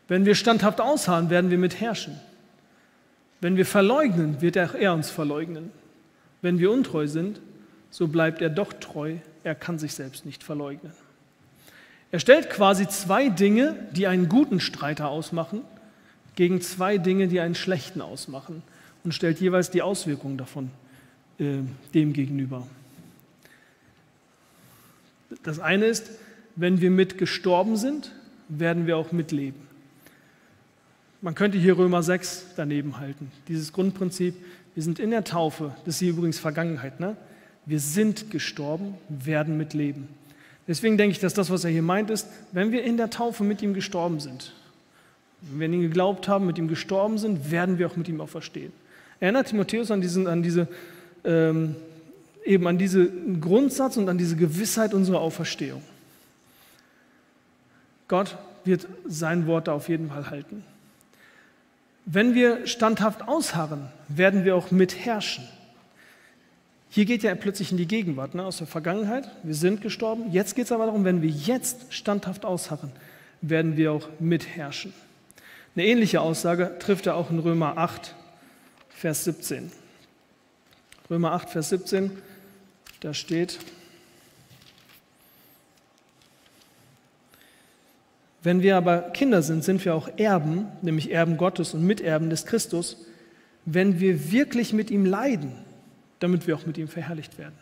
Wenn 0.08 0.26
wir 0.26 0.34
standhaft 0.34 0.80
ausharren, 0.80 1.30
werden 1.30 1.50
wir 1.50 1.58
mitherrschen. 1.58 2.18
Wenn 3.40 3.56
wir 3.56 3.66
verleugnen, 3.66 4.40
wird 4.40 4.58
auch 4.58 4.74
er 4.74 4.94
uns 4.94 5.10
verleugnen. 5.10 5.70
Wenn 6.42 6.58
wir 6.58 6.70
untreu 6.70 7.06
sind, 7.06 7.40
so 7.90 8.08
bleibt 8.08 8.42
er 8.42 8.50
doch 8.50 8.72
treu, 8.72 9.16
er 9.44 9.54
kann 9.54 9.78
sich 9.78 9.94
selbst 9.94 10.26
nicht 10.26 10.42
verleugnen. 10.42 10.92
Er 12.10 12.20
stellt 12.20 12.50
quasi 12.50 12.88
zwei 12.88 13.28
Dinge, 13.28 13.76
die 13.92 14.06
einen 14.06 14.28
guten 14.28 14.60
Streiter 14.60 15.08
ausmachen, 15.08 15.62
gegen 16.36 16.60
zwei 16.60 16.98
Dinge, 16.98 17.28
die 17.28 17.40
einen 17.40 17.54
schlechten 17.54 18.00
ausmachen 18.00 18.62
und 19.04 19.12
stellt 19.12 19.40
jeweils 19.40 19.70
die 19.70 19.82
Auswirkungen 19.82 20.38
davon 20.38 20.70
äh, 21.38 21.58
dem 21.94 22.12
gegenüber. 22.12 22.66
Das 25.42 25.58
eine 25.58 25.86
ist, 25.86 26.10
wenn 26.56 26.80
wir 26.80 26.90
mit 26.90 27.18
gestorben 27.18 27.76
sind, 27.76 28.12
werden 28.48 28.86
wir 28.86 28.96
auch 28.96 29.12
mitleben. 29.12 29.60
Man 31.20 31.34
könnte 31.34 31.58
hier 31.58 31.76
Römer 31.76 32.02
6 32.02 32.46
daneben 32.56 32.98
halten. 32.98 33.30
Dieses 33.48 33.72
Grundprinzip, 33.72 34.34
wir 34.74 34.82
sind 34.82 34.98
in 34.98 35.10
der 35.10 35.24
Taufe, 35.24 35.74
das 35.84 35.96
ist 35.96 35.98
hier 35.98 36.10
übrigens 36.10 36.38
Vergangenheit, 36.38 37.00
ne? 37.00 37.16
Wir 37.68 37.80
sind 37.80 38.30
gestorben, 38.30 38.94
werden 39.10 39.58
mitleben. 39.58 40.08
Deswegen 40.66 40.96
denke 40.96 41.12
ich, 41.12 41.18
dass 41.18 41.34
das, 41.34 41.50
was 41.50 41.64
er 41.64 41.70
hier 41.70 41.82
meint, 41.82 42.08
ist, 42.08 42.26
wenn 42.50 42.72
wir 42.72 42.82
in 42.82 42.96
der 42.96 43.10
Taufe 43.10 43.44
mit 43.44 43.60
ihm 43.60 43.74
gestorben 43.74 44.20
sind, 44.20 44.54
wenn 45.42 45.60
wir 45.60 45.66
an 45.66 45.72
ihn 45.74 45.82
geglaubt 45.82 46.28
haben, 46.28 46.46
mit 46.46 46.56
ihm 46.56 46.66
gestorben 46.66 47.18
sind, 47.18 47.50
werden 47.50 47.78
wir 47.78 47.86
auch 47.86 47.96
mit 47.96 48.08
ihm 48.08 48.22
auferstehen. 48.22 48.72
Erinnert 49.20 49.48
Timotheus 49.48 49.90
an, 49.90 50.00
diesen, 50.00 50.26
an 50.26 50.42
diese, 50.42 50.66
ähm, 51.24 51.76
eben 52.42 52.66
an 52.66 52.78
diesen 52.78 53.42
Grundsatz 53.42 53.98
und 53.98 54.08
an 54.08 54.16
diese 54.16 54.36
Gewissheit 54.36 54.94
unserer 54.94 55.20
Auferstehung. 55.20 55.82
Gott 58.08 58.38
wird 58.64 58.86
sein 59.06 59.46
Wort 59.46 59.68
da 59.68 59.72
auf 59.74 59.90
jeden 59.90 60.08
Fall 60.08 60.30
halten. 60.30 60.64
Wenn 62.06 62.34
wir 62.34 62.66
standhaft 62.66 63.28
ausharren, 63.28 63.88
werden 64.08 64.46
wir 64.46 64.56
auch 64.56 64.70
mitherrschen. 64.70 65.44
Hier 66.90 67.04
geht 67.04 67.22
ja 67.22 67.34
plötzlich 67.34 67.70
in 67.70 67.76
die 67.76 67.86
Gegenwart, 67.86 68.34
ne, 68.34 68.44
aus 68.44 68.58
der 68.58 68.66
Vergangenheit. 68.66 69.30
Wir 69.42 69.54
sind 69.54 69.82
gestorben. 69.82 70.32
Jetzt 70.32 70.54
geht 70.54 70.66
es 70.66 70.72
aber 70.72 70.86
darum, 70.86 71.04
wenn 71.04 71.20
wir 71.20 71.28
jetzt 71.28 71.92
standhaft 71.92 72.44
ausharren, 72.44 72.92
werden 73.42 73.76
wir 73.76 73.92
auch 73.92 74.08
mitherrschen. 74.18 74.94
Eine 75.76 75.86
ähnliche 75.86 76.20
Aussage 76.20 76.76
trifft 76.78 77.06
er 77.06 77.14
auch 77.14 77.30
in 77.30 77.38
Römer 77.38 77.76
8, 77.76 78.14
Vers 78.88 79.24
17. 79.24 79.70
Römer 81.10 81.32
8, 81.32 81.50
Vers 81.50 81.68
17, 81.68 82.10
da 83.00 83.14
steht, 83.14 83.58
wenn 88.42 88.60
wir 88.60 88.76
aber 88.76 89.02
Kinder 89.12 89.42
sind, 89.42 89.62
sind 89.62 89.84
wir 89.84 89.94
auch 89.94 90.08
Erben, 90.16 90.66
nämlich 90.82 91.12
Erben 91.12 91.36
Gottes 91.36 91.74
und 91.74 91.86
Miterben 91.86 92.28
des 92.28 92.44
Christus, 92.44 93.06
wenn 93.64 94.00
wir 94.00 94.32
wirklich 94.32 94.72
mit 94.72 94.90
ihm 94.90 95.06
leiden 95.06 95.52
damit 96.20 96.46
wir 96.46 96.56
auch 96.56 96.66
mit 96.66 96.78
ihm 96.78 96.88
verherrlicht 96.88 97.38
werden. 97.38 97.54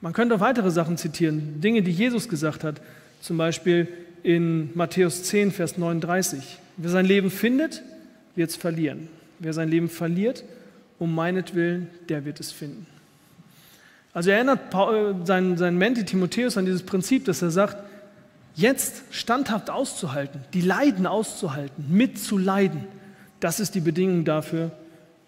Man 0.00 0.12
könnte 0.12 0.34
auch 0.34 0.40
weitere 0.40 0.70
Sachen 0.70 0.96
zitieren, 0.96 1.60
Dinge, 1.60 1.82
die 1.82 1.92
Jesus 1.92 2.28
gesagt 2.28 2.64
hat, 2.64 2.80
zum 3.20 3.36
Beispiel 3.36 3.86
in 4.22 4.70
Matthäus 4.74 5.22
10, 5.24 5.52
Vers 5.52 5.78
39. 5.78 6.58
Wer 6.76 6.90
sein 6.90 7.06
Leben 7.06 7.30
findet, 7.30 7.82
wird 8.34 8.50
es 8.50 8.56
verlieren. 8.56 9.08
Wer 9.38 9.52
sein 9.52 9.68
Leben 9.68 9.88
verliert, 9.88 10.44
um 10.98 11.14
meinetwillen, 11.14 11.88
der 12.08 12.24
wird 12.24 12.40
es 12.40 12.50
finden. 12.52 12.86
Also 14.12 14.30
er 14.30 14.36
erinnert 14.36 14.74
äh, 14.74 15.26
seinen, 15.26 15.56
seinen 15.56 15.78
Menti 15.78 16.04
Timotheus 16.04 16.56
an 16.56 16.66
dieses 16.66 16.82
Prinzip, 16.82 17.24
dass 17.24 17.42
er 17.42 17.50
sagt, 17.50 17.76
jetzt 18.54 19.02
standhaft 19.10 19.70
auszuhalten, 19.70 20.40
die 20.52 20.60
Leiden 20.60 21.06
auszuhalten, 21.06 21.86
mitzuleiden, 21.88 22.84
das 23.40 23.60
ist 23.60 23.74
die 23.74 23.80
Bedingung 23.80 24.24
dafür, 24.24 24.70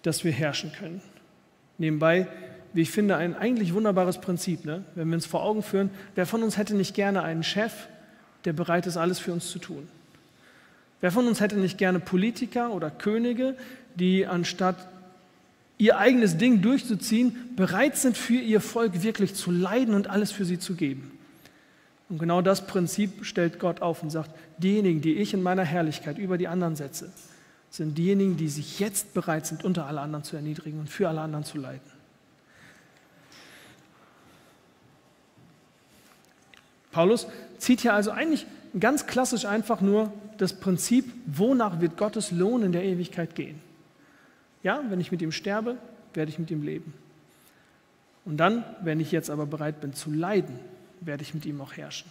dass 0.05 0.23
wir 0.23 0.31
herrschen 0.31 0.71
können. 0.73 1.03
Nebenbei, 1.79 2.29
wie 2.73 2.83
ich 2.83 2.91
finde, 2.91 3.17
ein 3.17 3.35
eigentlich 3.35 3.75
wunderbares 3.75 4.21
Prinzip, 4.21 4.65
ne? 4.65 4.85
wenn 4.95 5.09
wir 5.09 5.17
uns 5.17 5.27
vor 5.27 5.43
Augen 5.43 5.63
führen, 5.63 5.91
wer 6.15 6.27
von 6.27 6.43
uns 6.43 6.57
hätte 6.57 6.75
nicht 6.75 6.95
gerne 6.95 7.23
einen 7.23 7.43
Chef, 7.43 7.73
der 8.45 8.53
bereit 8.53 8.87
ist, 8.87 8.97
alles 8.97 9.19
für 9.19 9.33
uns 9.33 9.51
zu 9.51 9.59
tun? 9.59 9.89
Wer 11.01 11.11
von 11.11 11.27
uns 11.27 11.41
hätte 11.41 11.57
nicht 11.57 11.79
gerne 11.79 12.01
Politiker 12.01 12.73
oder 12.73 12.91
Könige, 12.91 13.57
die 13.95 14.27
anstatt 14.27 14.77
ihr 15.79 15.99
eigenes 15.99 16.37
Ding 16.37 16.63
durchzuziehen, 16.63 17.37
bereit 17.57 17.97
sind, 17.97 18.17
für 18.17 18.35
ihr 18.35 18.61
Volk 18.61 19.03
wirklich 19.03 19.35
zu 19.35 19.51
leiden 19.51 19.95
und 19.95 20.09
alles 20.09 20.33
für 20.33 20.45
sie 20.45 20.59
zu 20.59 20.75
geben? 20.75 21.11
Und 22.09 22.19
genau 22.19 22.43
das 22.43 22.67
Prinzip 22.67 23.25
stellt 23.25 23.59
Gott 23.59 23.83
auf 23.83 24.03
und 24.03 24.11
sagt, 24.11 24.31
diejenigen, 24.59 25.01
die 25.01 25.15
ich 25.17 25.35
in 25.35 25.43
meiner 25.43 25.65
Herrlichkeit 25.65 26.19
über 26.19 26.39
die 26.39 26.49
anderen 26.49 26.77
setze, 26.77 27.11
sind 27.77 27.99
diejenigen, 27.99 28.37
die 28.37 28.49
sich 28.49 28.79
jetzt 28.79 29.15
bereit 29.15 29.47
sind, 29.47 29.65
unter 29.65 29.87
alle 29.87 30.01
anderen 30.01 30.23
zu 30.23 30.37
erniedrigen 30.37 30.79
und 30.79 30.89
für 30.89 31.09
alle 31.09 31.21
anderen 31.21 31.45
zu 31.45 31.59
leiden. 31.59 31.91
Paulus 36.93 37.27
zieht 37.59 37.81
hier 37.81 37.93
also 37.93 38.13
eigentlich 38.13 38.47
ganz 38.79 39.09
klassisch 39.09 39.45
einfach 39.45 39.81
nur 39.81 40.13
das 40.39 40.53
Prinzip, 40.53 41.13
wonach 41.27 41.81
wird 41.81 41.97
Gottes 41.97 42.31
Lohn 42.31 42.63
in 42.63 42.71
der 42.71 42.85
Ewigkeit 42.85 43.35
gehen. 43.35 43.61
Ja, 44.63 44.81
wenn 44.89 45.01
ich 45.01 45.11
mit 45.11 45.21
ihm 45.21 45.33
sterbe, 45.33 45.77
werde 46.15 46.31
ich 46.31 46.39
mit 46.39 46.53
ihm 46.53 46.63
leben. 46.63 46.95
Und 48.25 48.37
dann, 48.37 48.65
wenn 48.83 49.01
ich 49.01 49.11
jetzt 49.11 49.31
aber 49.31 49.47
bereit 49.47 49.81
bin 49.81 49.95
zu 49.95 50.13
leiden, 50.13 50.61
werde 51.01 51.25
ich 51.25 51.35
mit 51.35 51.45
ihm 51.45 51.61
auch 51.61 51.73
herrschen. 51.73 52.09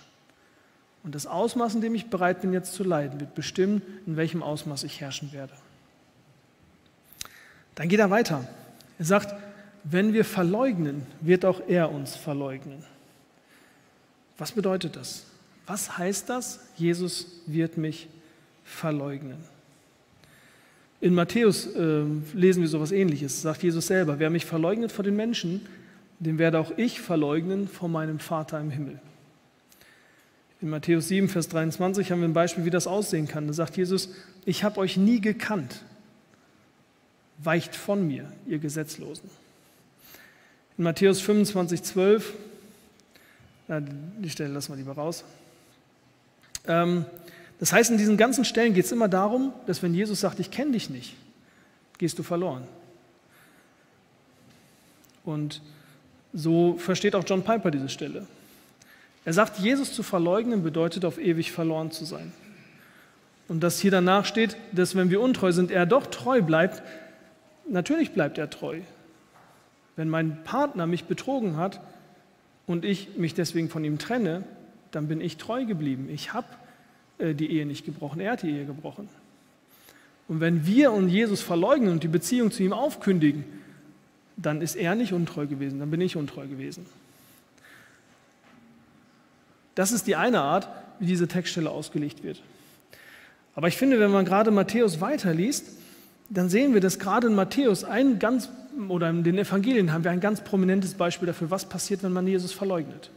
Und 1.04 1.16
das 1.16 1.28
Ausmaß, 1.28 1.76
in 1.76 1.82
dem 1.82 1.96
ich 1.96 2.10
bereit 2.10 2.42
bin, 2.42 2.54
jetzt 2.54 2.74
zu 2.74 2.84
leiden, 2.84 3.20
wird 3.20 3.36
bestimmen, 3.36 3.82
in 4.08 4.16
welchem 4.16 4.42
Ausmaß 4.42 4.84
ich 4.84 5.02
herrschen 5.02 5.34
werde. 5.34 5.54
Dann 7.76 7.90
geht 7.90 8.00
er 8.00 8.10
weiter. 8.10 8.48
Er 9.00 9.06
sagt, 9.06 9.36
wenn 9.84 10.14
wir 10.14 10.24
verleugnen, 10.24 11.06
wird 11.20 11.44
auch 11.44 11.62
er 11.68 11.92
uns 11.92 12.16
verleugnen. 12.16 12.84
Was 14.38 14.54
bedeutet 14.54 14.96
das? 14.96 15.26
Was 15.68 15.98
heißt 15.98 16.30
das? 16.30 16.62
Jesus 16.78 17.28
wird 17.48 17.78
mich 17.78 18.08
verleugnen. 18.64 19.38
In 21.02 21.14
Matthäus 21.14 21.68
äh, 21.68 22.04
lesen 22.34 22.62
wir 22.62 22.70
so 22.70 22.78
etwas 22.78 22.94
ähnliches. 22.94 23.42
Sagt 23.42 23.62
Jesus 23.62 23.88
selber, 23.88 24.20
wer 24.20 24.30
mich 24.30 24.46
verleugnet 24.46 24.92
vor 24.92 25.04
den 25.04 25.18
Menschen, 25.18 25.66
den 26.20 26.38
werde 26.38 26.60
auch 26.60 26.72
ich 26.78 27.02
verleugnen 27.02 27.68
vor 27.68 27.90
meinem 27.90 28.20
Vater 28.20 28.60
im 28.60 28.72
Himmel. 28.72 29.00
In 30.64 30.70
Matthäus 30.70 31.10
7, 31.10 31.28
Vers 31.28 31.50
23 31.50 32.10
haben 32.10 32.22
wir 32.22 32.28
ein 32.30 32.32
Beispiel, 32.32 32.64
wie 32.64 32.70
das 32.70 32.88
aussehen 32.88 33.28
kann. 33.28 33.48
Da 33.48 33.54
sagt 33.54 33.76
Jesus, 33.76 34.08
ich 34.46 34.64
habe 34.64 34.80
euch 34.80 34.96
nie 34.96 35.20
gekannt. 35.20 35.84
Weicht 37.38 37.76
von 37.76 38.08
mir, 38.08 38.32
ihr 38.48 38.60
Gesetzlosen. 38.60 39.30
In 40.78 40.86
Matthäus 40.86 41.20
25, 41.20 41.84
12, 41.84 42.34
die 43.68 44.30
Stelle 44.30 44.54
lassen 44.54 44.72
wir 44.72 44.78
lieber 44.78 44.94
raus. 44.94 45.26
Ähm, 46.66 47.04
das 47.60 47.74
heißt, 47.74 47.92
in 47.92 47.98
diesen 47.98 48.16
ganzen 48.16 48.46
Stellen 48.46 48.74
geht 48.74 48.86
es 48.86 48.94
immer 48.94 49.10
darum, 49.10 49.52
dass 49.68 49.84
wenn 49.84 49.94
Jesus 49.94 50.22
sagt, 50.22 50.40
ich 50.40 50.50
kenne 50.50 50.72
dich 50.72 50.90
nicht, 50.90 51.14
gehst 51.98 52.18
du 52.18 52.24
verloren. 52.24 52.64
Und 55.26 55.62
so 56.32 56.78
versteht 56.78 57.16
auch 57.16 57.26
John 57.28 57.44
Piper 57.44 57.70
diese 57.70 57.90
Stelle. 57.90 58.26
Er 59.26 59.34
sagt, 59.34 59.60
Jesus 59.60 59.94
zu 59.94 60.04
verleugnen 60.04 60.64
bedeutet 60.64 61.06
auf 61.06 61.18
ewig 61.18 61.52
verloren 61.52 61.92
zu 61.92 62.06
sein. 62.06 62.32
Und 63.48 63.62
dass 63.62 63.80
hier 63.80 63.92
danach 63.92 64.26
steht, 64.26 64.58
dass 64.72 64.96
wenn 64.96 65.10
wir 65.10 65.22
untreu 65.22 65.52
sind, 65.52 65.72
er 65.72 65.86
doch 65.86 66.08
treu 66.08 66.42
bleibt, 66.42 66.82
natürlich 67.70 68.12
bleibt 68.12 68.38
er 68.38 68.50
treu. 68.50 68.80
Wenn 69.96 70.10
mein 70.10 70.44
Partner 70.44 70.88
mich 70.88 71.06
betrogen 71.06 71.58
hat 71.58 71.80
und 72.68 72.84
ich 72.84 73.18
mich 73.18 73.34
deswegen 73.34 73.70
von 73.70 73.84
ihm 73.84 74.00
trenne, 74.00 74.44
dann 74.92 75.08
bin 75.08 75.22
ich 75.22 75.38
treu 75.38 75.66
geblieben. 75.66 76.10
Ich 76.12 76.34
habe 76.34 76.48
äh, 77.18 77.34
die 77.34 77.52
Ehe 77.52 77.66
nicht 77.66 77.86
gebrochen, 77.86 78.20
er 78.20 78.34
hat 78.34 78.44
die 78.44 78.50
Ehe 78.50 78.66
gebrochen. 78.66 79.10
Und 80.28 80.40
wenn 80.40 80.66
wir 80.66 80.92
und 80.92 81.10
Jesus 81.10 81.42
verleugnen 81.42 81.92
und 81.92 82.04
die 82.04 82.08
Beziehung 82.08 82.52
zu 82.52 82.64
ihm 82.64 82.74
aufkündigen, 82.74 83.44
dann 84.38 84.62
ist 84.62 84.76
er 84.76 84.96
nicht 84.96 85.14
untreu 85.14 85.46
gewesen, 85.46 85.80
dann 85.80 85.92
bin 85.92 86.02
ich 86.02 86.16
untreu 86.16 86.48
gewesen. 86.48 86.86
Das 89.76 89.92
ist 89.92 90.08
die 90.08 90.16
eine 90.16 90.42
Art, 90.42 90.68
wie 91.00 91.06
diese 91.06 91.28
Textstelle 91.28 91.70
ausgelegt 91.70 92.24
wird. 92.24 92.42
Aber 93.56 93.68
ich 93.68 93.78
finde, 93.78 94.00
wenn 94.00 94.12
man 94.12 94.26
gerade 94.26 94.52
Matthäus 94.52 95.02
weiterliest, 95.02 95.66
dann 96.30 96.50
sehen 96.50 96.74
wir, 96.74 96.82
dass 96.82 97.00
gerade 97.00 97.28
in 97.28 97.36
Matthäus 97.36 97.84
ein 97.84 98.20
ganz, 98.20 98.50
oder 98.88 99.10
in 99.10 99.24
den 99.24 99.38
Evangelien 99.38 99.92
haben 99.92 100.04
wir 100.04 100.12
ein 100.12 100.20
ganz 100.20 100.42
prominentes 100.42 100.96
Beispiel 100.96 101.28
dafür, 101.28 101.52
was 101.52 101.66
passiert, 101.66 102.04
wenn 102.04 102.14
man 102.14 102.28
Jesus 102.28 102.52
verleugnet. 102.52 103.12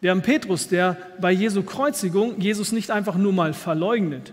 Wir 0.00 0.10
haben 0.10 0.22
Petrus, 0.22 0.68
der 0.68 0.96
bei 1.20 1.32
Jesu 1.32 1.62
Kreuzigung 1.62 2.40
Jesus 2.40 2.72
nicht 2.72 2.90
einfach 2.90 3.16
nur 3.16 3.32
mal 3.32 3.52
verleugnet, 3.52 4.32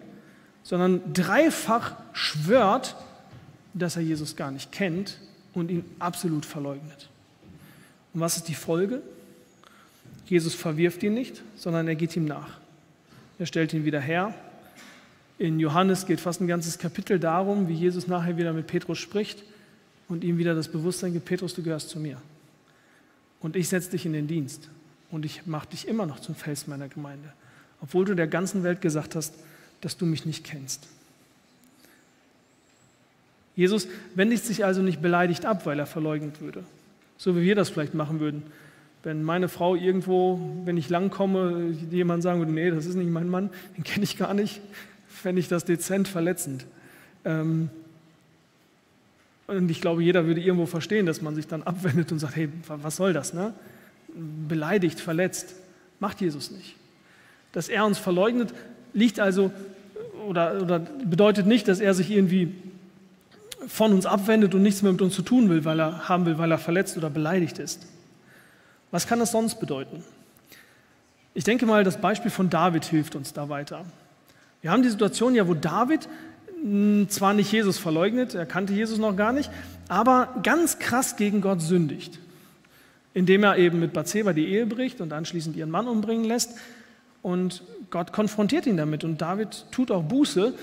sondern 0.62 1.02
dreifach 1.14 1.94
schwört, 2.14 2.96
dass 3.74 3.96
er 3.96 4.02
Jesus 4.02 4.36
gar 4.36 4.52
nicht 4.52 4.72
kennt 4.72 5.20
und 5.54 5.72
ihn 5.72 5.84
absolut 6.00 6.46
verleugnet. 6.46 7.10
Und 8.14 8.22
was 8.22 8.38
ist 8.38 8.48
die 8.48 8.56
Folge? 8.56 9.02
Jesus 10.26 10.56
verwirft 10.56 11.04
ihn 11.04 11.14
nicht, 11.14 11.42
sondern 11.56 11.88
er 11.88 11.96
geht 11.96 12.16
ihm 12.16 12.26
nach. 12.26 12.60
Er 13.40 13.46
stellt 13.46 13.74
ihn 13.74 13.86
wieder 13.86 14.00
her. 14.00 14.34
In 15.38 15.60
Johannes 15.60 16.06
geht 16.06 16.22
fast 16.22 16.42
ein 16.42 16.48
ganzes 16.48 16.78
Kapitel 16.78 17.20
darum, 17.20 17.68
wie 17.68 17.74
Jesus 17.74 18.08
nachher 18.08 18.38
wieder 18.38 18.54
mit 18.54 18.68
Petrus 18.68 19.00
spricht 19.00 19.44
und 20.08 20.24
ihm 20.24 20.38
wieder 20.38 20.56
das 20.56 20.68
Bewusstsein 20.68 21.14
gibt, 21.14 21.26
Petrus, 21.26 21.54
du 21.54 21.64
gehörst 21.64 21.90
zu 21.90 22.00
mir. 22.00 22.18
Und 23.42 23.56
ich 23.56 23.68
setze 23.68 23.92
dich 23.92 24.06
in 24.06 24.14
den 24.14 24.28
Dienst 24.28 24.70
und 25.12 25.26
ich 25.26 25.46
mache 25.46 25.68
dich 25.68 25.88
immer 25.88 26.06
noch 26.06 26.20
zum 26.20 26.36
Fels 26.36 26.68
meiner 26.68 26.88
Gemeinde, 26.88 27.34
obwohl 27.82 28.06
du 28.06 28.16
der 28.16 28.28
ganzen 28.28 28.64
Welt 28.64 28.82
gesagt 28.82 29.16
hast, 29.16 29.34
dass 29.82 29.98
du 29.98 30.06
mich 30.06 30.26
nicht 30.26 30.44
kennst. 30.46 30.88
Jesus 33.56 33.88
wendet 34.16 34.44
sich 34.44 34.66
also 34.66 34.82
nicht 34.82 35.02
beleidigt 35.02 35.46
ab, 35.46 35.66
weil 35.66 35.78
er 35.78 35.86
verleugnet 35.86 36.42
würde, 36.42 36.64
so 37.18 37.36
wie 37.36 37.42
wir 37.42 37.56
das 37.56 37.70
vielleicht 37.70 37.94
machen 37.94 38.20
würden. 38.20 38.44
Wenn 39.04 39.22
meine 39.22 39.50
Frau 39.50 39.76
irgendwo, 39.76 40.40
wenn 40.64 40.78
ich 40.78 40.90
langkomme, 40.90 41.76
jemand 41.92 42.24
sagen 42.24 42.40
würde, 42.40 42.54
nee, 42.54 42.72
das 42.72 42.86
ist 42.86 42.96
nicht 42.96 43.10
mein 43.10 43.30
Mann, 43.30 43.50
den 43.78 43.84
kenne 43.84 44.04
ich 44.06 44.18
gar 44.18 44.34
nicht, 44.34 44.62
fände 45.08 45.42
ich 45.42 45.50
das 45.50 45.66
dezent 45.66 46.08
verletzend. 46.08 46.66
Ähm, 47.26 47.70
und 49.48 49.70
ich 49.70 49.82
glaube, 49.82 50.02
jeder 50.04 50.26
würde 50.26 50.40
irgendwo 50.40 50.66
verstehen, 50.66 51.06
dass 51.06 51.22
man 51.22 51.36
sich 51.36 51.48
dann 51.48 51.64
abwendet 51.64 52.12
und 52.12 52.20
sagt, 52.20 52.36
hey, 52.38 52.50
was 52.68 52.96
soll 52.96 53.12
das? 53.12 53.34
Ne? 53.34 53.54
Beleidigt, 54.48 55.00
verletzt. 55.00 55.56
Macht 56.00 56.22
Jesus 56.22 56.52
nicht. 56.52 56.76
Dass 57.52 57.68
er 57.68 57.86
uns 57.86 58.00
verleugnet, 58.00 58.54
liegt 58.94 59.20
also 59.20 59.52
oder, 60.28 60.62
oder 60.62 60.80
bedeutet 60.80 61.46
nicht, 61.46 61.68
dass 61.68 61.80
er 61.80 61.94
sich 61.94 62.10
irgendwie 62.10 62.54
von 63.68 63.94
uns 63.94 64.06
abwendet 64.06 64.56
und 64.56 64.62
nichts 64.62 64.82
mehr 64.82 64.92
mit 64.92 65.02
uns 65.02 65.14
zu 65.16 65.22
tun 65.22 65.50
will, 65.50 65.66
weil 65.66 65.80
er 65.80 66.08
haben 66.10 66.26
will, 66.26 66.38
weil 66.38 66.52
er 66.52 66.58
verletzt 66.58 66.98
oder 66.98 67.10
beleidigt 67.10 67.60
ist. 67.60 67.86
Was 68.94 69.08
kann 69.08 69.18
das 69.18 69.32
sonst 69.32 69.60
bedeuten? 69.60 70.04
Ich 71.34 71.44
denke 71.44 71.66
mal, 71.66 71.84
das 71.84 72.00
Beispiel 72.00 72.30
von 72.30 72.52
David 72.52 72.86
hilft 72.86 73.16
uns 73.16 73.34
da 73.34 73.50
weiter. 73.50 73.86
Wir 74.62 74.70
haben 74.70 74.84
die 74.84 74.90
Situation 74.90 75.34
ja, 75.34 75.48
wo 75.48 75.56
David 75.56 76.08
hm, 76.62 77.10
zwar 77.10 77.34
nicht 77.34 77.52
Jesus 77.52 77.80
verleugnet, 77.80 78.36
er 78.36 78.46
kannte 78.46 78.72
Jesus 78.72 79.00
noch 79.00 79.16
gar 79.16 79.34
nicht, 79.34 79.50
aber 79.88 80.40
ganz 80.44 80.78
krass 80.78 81.16
gegen 81.16 81.42
Gott 81.42 81.60
sündigt, 81.60 82.20
indem 83.16 83.44
er 83.44 83.58
eben 83.58 83.80
mit 83.80 83.94
Bathseba 83.94 84.32
die 84.32 84.48
Ehe 84.48 84.68
bricht 84.68 85.02
und 85.02 85.12
anschließend 85.12 85.56
ihren 85.56 85.72
Mann 85.72 85.88
umbringen 85.88 86.26
lässt. 86.26 86.52
Und 87.24 87.64
Gott 87.90 88.14
konfrontiert 88.14 88.68
ihn 88.68 88.78
damit 88.78 89.04
und 89.04 89.20
David 89.20 89.66
tut 89.72 89.90
auch 89.90 90.04
Buße, 90.04 90.54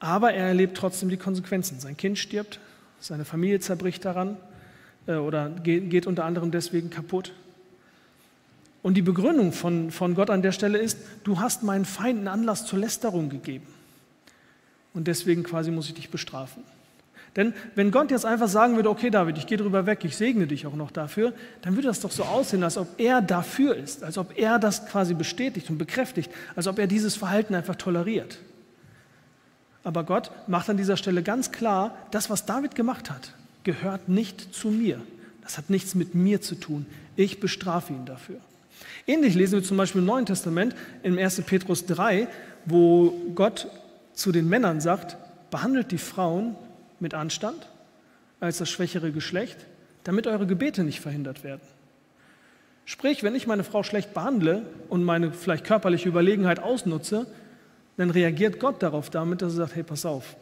aber 0.00 0.34
er 0.34 0.48
erlebt 0.48 0.76
trotzdem 0.76 1.08
die 1.08 1.16
Konsequenzen. 1.16 1.80
Sein 1.80 1.96
Kind 1.96 2.18
stirbt, 2.18 2.60
seine 3.00 3.24
Familie 3.24 3.60
zerbricht 3.60 4.04
daran 4.04 4.36
oder 5.06 5.50
geht, 5.50 6.06
unter 6.06 6.24
anderem 6.24 6.50
deswegen 6.50 6.90
kaputt. 6.90 7.32
Und 8.82 8.94
die 8.94 9.02
Begründung 9.02 9.52
von, 9.52 9.90
von 9.90 10.14
Gott 10.14 10.30
an 10.30 10.42
der 10.42 10.52
Stelle 10.52 10.78
ist, 10.78 10.98
du 11.24 11.40
hast 11.40 11.62
meinen 11.62 11.84
Feinden 11.84 12.28
Anlass 12.28 12.66
zur 12.66 12.78
Lästerung 12.78 13.30
gegeben. 13.30 13.66
Und 14.92 15.08
deswegen 15.08 15.42
quasi 15.42 15.70
muss 15.70 15.88
ich 15.88 15.94
dich 15.94 16.10
bestrafen. 16.10 16.62
Denn 17.36 17.52
wenn 17.74 17.90
Gott 17.90 18.10
jetzt 18.10 18.24
einfach 18.24 18.48
sagen 18.48 18.76
würde, 18.76 18.90
okay 18.90 19.10
David, 19.10 19.38
ich 19.38 19.46
gehe 19.46 19.58
drüber 19.58 19.86
weg, 19.86 20.04
ich 20.04 20.16
segne 20.16 20.46
dich 20.46 20.66
auch 20.66 20.76
noch 20.76 20.92
dafür, 20.92 21.32
dann 21.62 21.74
würde 21.74 21.88
das 21.88 22.00
doch 22.00 22.12
so 22.12 22.22
aussehen, 22.22 22.62
als 22.62 22.76
ob 22.76 22.88
er 22.98 23.20
dafür 23.20 23.74
ist, 23.74 24.04
als 24.04 24.18
ob 24.18 24.38
er 24.38 24.58
das 24.58 24.86
quasi 24.86 25.14
bestätigt 25.14 25.68
und 25.68 25.78
bekräftigt, 25.78 26.30
als 26.54 26.68
ob 26.68 26.78
er 26.78 26.86
dieses 26.86 27.16
Verhalten 27.16 27.54
einfach 27.54 27.74
toleriert. 27.74 28.38
Aber 29.82 30.04
Gott 30.04 30.30
macht 30.46 30.70
an 30.70 30.76
dieser 30.76 30.96
Stelle 30.96 31.22
ganz 31.22 31.50
klar, 31.50 31.96
das, 32.12 32.30
was 32.30 32.46
David 32.46 32.74
gemacht 32.74 33.10
hat, 33.10 33.32
gehört 33.64 34.08
nicht 34.08 34.54
zu 34.54 34.68
mir. 34.68 35.00
Das 35.42 35.58
hat 35.58 35.70
nichts 35.70 35.94
mit 35.94 36.14
mir 36.14 36.40
zu 36.40 36.54
tun. 36.54 36.86
Ich 37.16 37.40
bestrafe 37.40 37.92
ihn 37.92 38.06
dafür. 38.06 38.40
Ähnlich 39.06 39.34
lesen 39.34 39.56
wir 39.56 39.62
zum 39.62 39.76
Beispiel 39.76 40.00
im 40.00 40.06
Neuen 40.06 40.26
Testament 40.26 40.74
in 41.02 41.18
1. 41.18 41.42
Petrus 41.42 41.84
3, 41.86 42.28
wo 42.64 43.10
Gott 43.34 43.68
zu 44.14 44.32
den 44.32 44.48
Männern 44.48 44.80
sagt, 44.80 45.16
behandelt 45.50 45.92
die 45.92 45.98
Frauen 45.98 46.56
mit 47.00 47.14
Anstand 47.14 47.68
als 48.40 48.58
das 48.58 48.70
schwächere 48.70 49.12
Geschlecht, 49.12 49.56
damit 50.04 50.26
eure 50.26 50.46
Gebete 50.46 50.84
nicht 50.84 51.00
verhindert 51.00 51.44
werden. 51.44 51.62
Sprich, 52.84 53.22
wenn 53.22 53.34
ich 53.34 53.46
meine 53.46 53.64
Frau 53.64 53.82
schlecht 53.82 54.12
behandle 54.12 54.62
und 54.88 55.04
meine 55.04 55.32
vielleicht 55.32 55.64
körperliche 55.64 56.08
Überlegenheit 56.08 56.58
ausnutze, 56.60 57.26
dann 57.96 58.10
reagiert 58.10 58.60
Gott 58.60 58.82
darauf 58.82 59.08
damit, 59.08 59.40
dass 59.40 59.54
er 59.54 59.56
sagt, 59.56 59.76
hey, 59.76 59.82
pass 59.82 60.04
auf, 60.04 60.36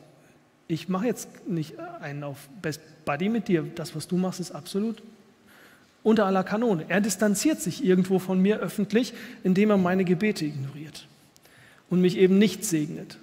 ich 0.68 0.88
mache 0.88 1.06
jetzt 1.06 1.28
nicht 1.48 1.78
einen 1.78 2.24
auf 2.24 2.48
Best 2.60 2.80
Buddy 3.04 3.28
mit 3.28 3.48
dir. 3.48 3.62
Das, 3.74 3.94
was 3.94 4.08
du 4.08 4.16
machst, 4.16 4.40
ist 4.40 4.52
absolut 4.52 5.02
unter 6.02 6.26
aller 6.26 6.44
Kanone. 6.44 6.84
Er 6.88 7.00
distanziert 7.00 7.60
sich 7.60 7.84
irgendwo 7.84 8.18
von 8.18 8.40
mir 8.40 8.58
öffentlich, 8.58 9.14
indem 9.44 9.70
er 9.70 9.76
meine 9.76 10.04
Gebete 10.04 10.44
ignoriert 10.44 11.06
und 11.90 12.00
mich 12.00 12.16
eben 12.16 12.38
nicht 12.38 12.64
segnet. 12.64 13.18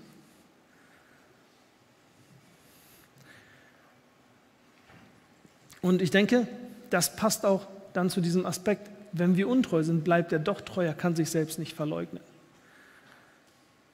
Und 5.82 6.02
ich 6.02 6.12
denke, 6.12 6.48
das 6.90 7.16
passt 7.16 7.46
auch 7.46 7.68
dann 7.94 8.10
zu 8.10 8.22
diesem 8.22 8.46
Aspekt, 8.46 8.90
wenn 9.12 9.38
wir 9.38 9.48
untreu 9.48 9.84
sind, 9.84 10.04
bleibt 10.04 10.32
er 10.32 10.40
doch 10.40 10.62
treu, 10.62 10.86
er 10.86 10.94
kann 10.94 11.16
sich 11.16 11.30
selbst 11.30 11.58
nicht 11.58 11.76
verleugnen. 11.76 12.22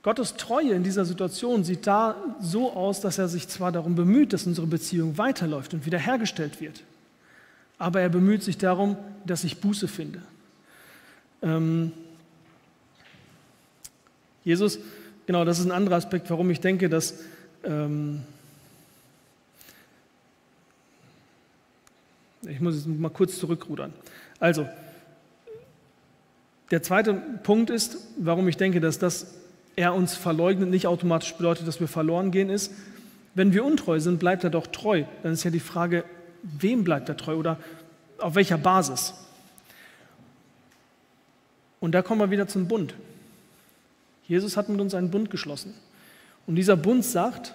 Gottes 0.05 0.35
Treue 0.35 0.73
in 0.73 0.83
dieser 0.83 1.03
Situation 1.03 1.63
sieht 1.63 1.87
da 1.87 2.15
so 2.39 2.73
aus, 2.73 3.01
dass 3.01 3.17
er 3.17 3.27
sich 3.27 3.47
zwar 3.47 3.71
darum 3.71 3.95
bemüht, 3.95 4.33
dass 4.33 4.45
unsere 4.45 4.67
Beziehung 4.67 5.17
weiterläuft 5.17 5.73
und 5.73 5.87
wiederhergestellt 5.87 6.61
wird, 6.61 6.83
aber 7.79 8.01
er 8.01 8.09
bemüht 8.09 8.43
sich 8.43 8.59
darum, 8.59 8.97
dass 9.25 9.43
ich 9.43 9.61
Buße 9.61 9.87
finde. 9.87 10.21
Ähm 11.41 11.91
Jesus, 14.43 14.77
genau, 15.25 15.43
das 15.43 15.57
ist 15.57 15.65
ein 15.65 15.71
anderer 15.71 15.95
Aspekt, 15.95 16.29
warum 16.29 16.51
ich 16.51 16.59
denke, 16.59 16.87
dass 16.87 17.15
ähm 17.63 18.21
ich 22.47 22.61
muss 22.61 22.75
jetzt 22.75 22.85
mal 22.85 23.09
kurz 23.09 23.39
zurückrudern. 23.39 23.91
Also, 24.39 24.69
der 26.69 26.83
zweite 26.83 27.15
Punkt 27.41 27.71
ist, 27.71 27.97
warum 28.19 28.47
ich 28.47 28.57
denke, 28.57 28.79
dass 28.79 28.99
das 28.99 29.33
er 29.75 29.93
uns 29.93 30.15
verleugnet, 30.15 30.69
nicht 30.69 30.87
automatisch 30.87 31.33
bedeutet, 31.33 31.67
dass 31.67 31.79
wir 31.79 31.87
verloren 31.87 32.31
gehen, 32.31 32.49
ist, 32.49 32.71
wenn 33.33 33.53
wir 33.53 33.65
untreu 33.65 33.99
sind, 33.99 34.19
bleibt 34.19 34.43
er 34.43 34.49
doch 34.49 34.67
treu. 34.67 35.03
Dann 35.23 35.33
ist 35.33 35.43
ja 35.43 35.51
die 35.51 35.59
Frage, 35.59 36.05
wem 36.41 36.83
bleibt 36.83 37.09
er 37.09 37.17
treu 37.17 37.35
oder 37.35 37.57
auf 38.19 38.35
welcher 38.35 38.57
Basis? 38.57 39.13
Und 41.81 41.91
da 41.91 42.01
kommen 42.01 42.21
wir 42.21 42.31
wieder 42.31 42.47
zum 42.47 42.67
Bund. 42.67 42.95
Jesus 44.27 44.57
hat 44.57 44.69
mit 44.69 44.79
uns 44.79 44.95
einen 44.95 45.11
Bund 45.11 45.29
geschlossen. 45.29 45.73
Und 46.47 46.55
dieser 46.55 46.77
Bund 46.77 47.03
sagt, 47.03 47.53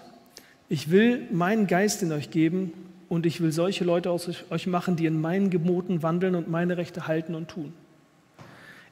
ich 0.69 0.91
will 0.91 1.27
meinen 1.33 1.67
Geist 1.67 2.03
in 2.03 2.13
euch 2.13 2.31
geben 2.31 2.73
und 3.09 3.27
ich 3.27 3.41
will 3.41 3.51
solche 3.51 3.85
Leute 3.85 4.11
aus 4.11 4.29
euch 4.51 4.67
machen, 4.67 4.97
die 4.97 5.07
in 5.07 5.21
meinen 5.21 5.51
Geboten 5.51 6.03
wandeln 6.03 6.35
und 6.35 6.49
meine 6.49 6.77
Rechte 6.77 7.07
halten 7.07 7.35
und 7.35 7.49
tun. 7.49 7.73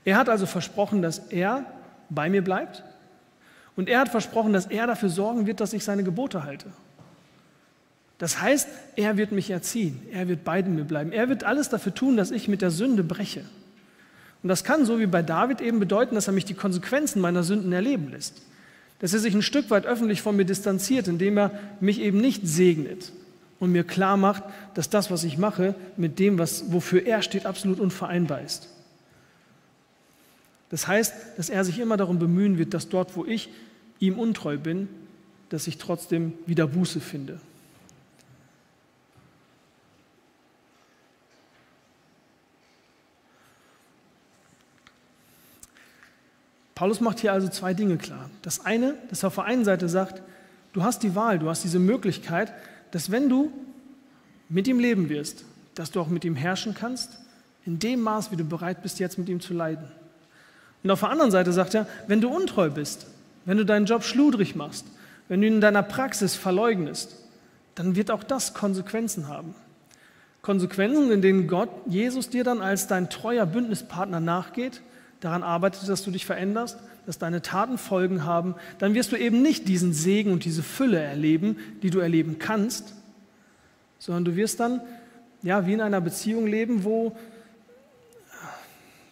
Er 0.04 0.16
hat 0.16 0.28
also 0.28 0.46
versprochen, 0.46 1.02
dass 1.02 1.18
er 1.18 1.66
bei 2.08 2.30
mir 2.30 2.42
bleibt 2.42 2.82
und 3.78 3.88
er 3.88 4.00
hat 4.00 4.08
versprochen, 4.08 4.52
dass 4.52 4.66
er 4.66 4.88
dafür 4.88 5.08
sorgen 5.08 5.46
wird, 5.46 5.60
dass 5.60 5.72
ich 5.72 5.84
seine 5.84 6.02
Gebote 6.02 6.42
halte. 6.42 6.66
Das 8.18 8.42
heißt, 8.42 8.68
er 8.96 9.16
wird 9.16 9.30
mich 9.30 9.50
erziehen, 9.50 10.02
er 10.10 10.26
wird 10.26 10.42
bei 10.42 10.64
mir 10.64 10.82
bleiben, 10.82 11.12
er 11.12 11.28
wird 11.28 11.44
alles 11.44 11.68
dafür 11.68 11.94
tun, 11.94 12.16
dass 12.16 12.32
ich 12.32 12.48
mit 12.48 12.60
der 12.60 12.72
Sünde 12.72 13.04
breche. 13.04 13.44
Und 14.42 14.48
das 14.48 14.64
kann, 14.64 14.84
so 14.84 14.98
wie 14.98 15.06
bei 15.06 15.22
David, 15.22 15.60
eben 15.60 15.78
bedeuten, 15.78 16.16
dass 16.16 16.26
er 16.26 16.32
mich 16.32 16.44
die 16.44 16.54
Konsequenzen 16.54 17.20
meiner 17.20 17.44
Sünden 17.44 17.72
erleben 17.72 18.10
lässt. 18.10 18.42
Dass 18.98 19.12
er 19.12 19.20
sich 19.20 19.32
ein 19.32 19.42
Stück 19.42 19.70
weit 19.70 19.86
öffentlich 19.86 20.22
von 20.22 20.34
mir 20.34 20.44
distanziert, 20.44 21.06
indem 21.06 21.38
er 21.38 21.52
mich 21.78 22.00
eben 22.00 22.20
nicht 22.20 22.48
segnet 22.48 23.12
und 23.60 23.70
mir 23.70 23.84
klar 23.84 24.16
macht, 24.16 24.42
dass 24.74 24.90
das, 24.90 25.08
was 25.08 25.22
ich 25.22 25.38
mache, 25.38 25.76
mit 25.96 26.18
dem, 26.18 26.36
was, 26.36 26.72
wofür 26.72 27.06
er 27.06 27.22
steht, 27.22 27.46
absolut 27.46 27.78
unvereinbar 27.78 28.40
ist. 28.40 28.70
Das 30.68 30.88
heißt, 30.88 31.14
dass 31.36 31.48
er 31.48 31.64
sich 31.64 31.78
immer 31.78 31.96
darum 31.96 32.18
bemühen 32.18 32.58
wird, 32.58 32.74
dass 32.74 32.88
dort, 32.88 33.16
wo 33.16 33.24
ich 33.24 33.50
ihm 34.00 34.18
untreu 34.18 34.56
bin, 34.58 34.88
dass 35.48 35.66
ich 35.66 35.78
trotzdem 35.78 36.32
wieder 36.46 36.66
Buße 36.66 37.00
finde. 37.00 37.40
Paulus 46.74 47.00
macht 47.00 47.18
hier 47.18 47.32
also 47.32 47.48
zwei 47.48 47.74
Dinge 47.74 47.96
klar. 47.96 48.30
Das 48.42 48.64
eine, 48.64 48.94
dass 49.10 49.24
er 49.24 49.28
auf 49.28 49.34
der 49.34 49.44
einen 49.44 49.64
Seite 49.64 49.88
sagt, 49.88 50.22
du 50.72 50.84
hast 50.84 51.02
die 51.02 51.16
Wahl, 51.16 51.40
du 51.40 51.48
hast 51.48 51.64
diese 51.64 51.80
Möglichkeit, 51.80 52.52
dass 52.92 53.10
wenn 53.10 53.28
du 53.28 53.50
mit 54.48 54.68
ihm 54.68 54.78
leben 54.78 55.08
wirst, 55.08 55.44
dass 55.74 55.90
du 55.90 56.00
auch 56.00 56.06
mit 56.06 56.24
ihm 56.24 56.36
herrschen 56.36 56.74
kannst, 56.74 57.18
in 57.66 57.80
dem 57.80 58.00
Maß, 58.00 58.30
wie 58.30 58.36
du 58.36 58.44
bereit 58.44 58.82
bist, 58.82 59.00
jetzt 59.00 59.18
mit 59.18 59.28
ihm 59.28 59.40
zu 59.40 59.54
leiden. 59.54 59.88
Und 60.84 60.90
auf 60.92 61.00
der 61.00 61.10
anderen 61.10 61.32
Seite 61.32 61.52
sagt 61.52 61.74
er, 61.74 61.88
wenn 62.06 62.20
du 62.20 62.28
untreu 62.28 62.70
bist, 62.70 63.06
wenn 63.48 63.56
du 63.56 63.64
deinen 63.64 63.86
Job 63.86 64.04
schludrig 64.04 64.56
machst, 64.56 64.84
wenn 65.28 65.40
du 65.40 65.46
ihn 65.46 65.54
in 65.54 65.60
deiner 65.62 65.82
Praxis 65.82 66.34
verleugnest, 66.34 67.16
dann 67.76 67.96
wird 67.96 68.10
auch 68.10 68.22
das 68.22 68.52
Konsequenzen 68.52 69.26
haben. 69.26 69.54
Konsequenzen, 70.42 71.10
in 71.10 71.22
denen 71.22 71.48
Gott, 71.48 71.70
Jesus 71.86 72.28
dir 72.28 72.44
dann 72.44 72.60
als 72.60 72.88
dein 72.88 73.08
treuer 73.08 73.46
Bündnispartner 73.46 74.20
nachgeht 74.20 74.82
daran 75.20 75.42
arbeitest, 75.42 75.88
dass 75.88 76.04
du 76.04 76.10
dich 76.10 76.26
veränderst, 76.26 76.78
dass 77.06 77.18
deine 77.18 77.40
Taten 77.40 77.78
Folgen 77.78 78.26
haben, 78.26 78.54
dann 78.80 78.92
wirst 78.92 79.12
du 79.12 79.16
eben 79.16 79.40
nicht 79.40 79.66
diesen 79.66 79.94
Segen 79.94 80.30
und 80.30 80.44
diese 80.44 80.62
Fülle 80.62 81.00
erleben, 81.00 81.56
die 81.82 81.88
du 81.88 82.00
erleben 82.00 82.38
kannst, 82.38 82.92
sondern 83.98 84.26
du 84.26 84.36
wirst 84.36 84.60
dann 84.60 84.82
ja 85.42 85.66
wie 85.66 85.72
in 85.72 85.80
einer 85.80 86.02
Beziehung 86.02 86.46
leben, 86.46 86.84
wo 86.84 87.16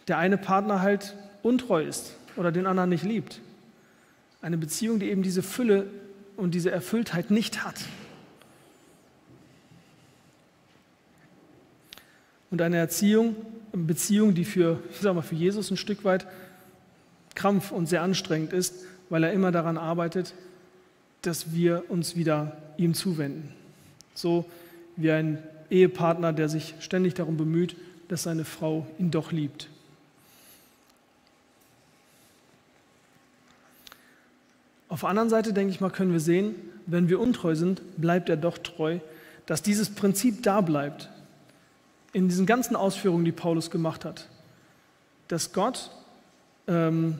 der 0.07 0.19
eine 0.19 0.37
Partner 0.37 0.83
halt 0.83 1.15
untreu 1.41 1.81
ist 1.81 2.13
oder 2.35 2.51
den 2.51 2.67
anderen 2.67 2.91
nicht 2.91 3.03
liebt. 3.03 3.41
Eine 4.47 4.57
Beziehung, 4.57 4.99
die 4.99 5.09
eben 5.09 5.23
diese 5.23 5.43
Fülle 5.43 5.87
und 6.37 6.55
diese 6.55 6.71
Erfülltheit 6.71 7.31
nicht 7.31 7.65
hat. 7.65 7.75
Und 12.49 12.61
eine 12.61 12.77
Erziehung, 12.77 13.35
Beziehung, 13.73 14.35
die 14.35 14.45
für, 14.45 14.81
ich 14.89 14.99
sag 15.01 15.15
mal, 15.15 15.21
für 15.21 15.35
Jesus 15.35 15.69
ein 15.69 15.75
Stück 15.75 16.05
weit 16.05 16.25
krampf 17.35 17.71
und 17.71 17.87
sehr 17.87 18.01
anstrengend 18.03 18.53
ist, 18.53 18.85
weil 19.09 19.25
er 19.25 19.33
immer 19.33 19.51
daran 19.51 19.77
arbeitet, 19.77 20.33
dass 21.23 21.53
wir 21.53 21.83
uns 21.89 22.15
wieder 22.15 22.55
ihm 22.77 22.93
zuwenden. 22.93 23.51
So 24.13 24.45
wie 24.95 25.11
ein 25.11 25.39
Ehepartner, 25.69 26.31
der 26.31 26.47
sich 26.47 26.73
ständig 26.79 27.15
darum 27.15 27.35
bemüht, 27.35 27.75
dass 28.07 28.23
seine 28.23 28.45
Frau 28.45 28.87
ihn 28.97 29.11
doch 29.11 29.33
liebt. 29.33 29.67
Auf 34.89 35.01
der 35.01 35.09
anderen 35.09 35.29
Seite, 35.29 35.53
denke 35.53 35.71
ich 35.71 35.81
mal, 35.81 35.89
können 35.89 36.13
wir 36.13 36.19
sehen, 36.19 36.55
wenn 36.85 37.09
wir 37.09 37.19
untreu 37.19 37.55
sind, 37.55 37.81
bleibt 37.97 38.29
er 38.29 38.37
doch 38.37 38.57
treu, 38.57 38.99
dass 39.45 39.61
dieses 39.61 39.89
Prinzip 39.89 40.43
da 40.43 40.61
bleibt, 40.61 41.09
in 42.13 42.29
diesen 42.29 42.45
ganzen 42.45 42.75
Ausführungen, 42.75 43.25
die 43.25 43.31
Paulus 43.31 43.69
gemacht 43.69 44.05
hat, 44.05 44.27
dass 45.27 45.53
Gott, 45.53 45.91
ähm, 46.67 47.19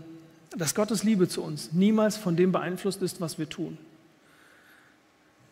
dass 0.55 0.75
Gottes 0.75 1.03
Liebe 1.03 1.27
zu 1.27 1.43
uns 1.43 1.73
niemals 1.73 2.15
von 2.17 2.35
dem 2.35 2.51
beeinflusst 2.51 3.01
ist, 3.01 3.19
was 3.19 3.37
wir 3.37 3.49
tun. 3.49 3.77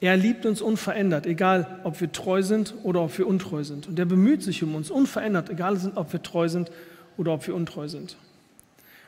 Er 0.02 0.18
liebt 0.18 0.46
uns 0.46 0.62
unverändert, 0.62 1.26
egal 1.26 1.80
ob 1.84 2.00
wir 2.02 2.12
treu 2.12 2.44
sind 2.44 2.74
oder 2.84 3.02
ob 3.02 3.18
wir 3.18 3.28
untreu 3.28 3.64
sind. 3.64 3.88
Und 3.88 3.98
er 3.98 4.06
bemüht 4.06 4.44
sich 4.44 4.62
um 4.64 4.76
uns 4.76 4.92
unverändert, 4.92 5.50
egal 5.50 5.80
ob 5.96 6.12
wir 6.14 6.22
treu 6.22 6.50
sind 6.50 6.72
oder 7.18 7.34
ob 7.34 7.48
wir 7.48 7.56
untreu 7.56 7.88
sind. 7.88 8.18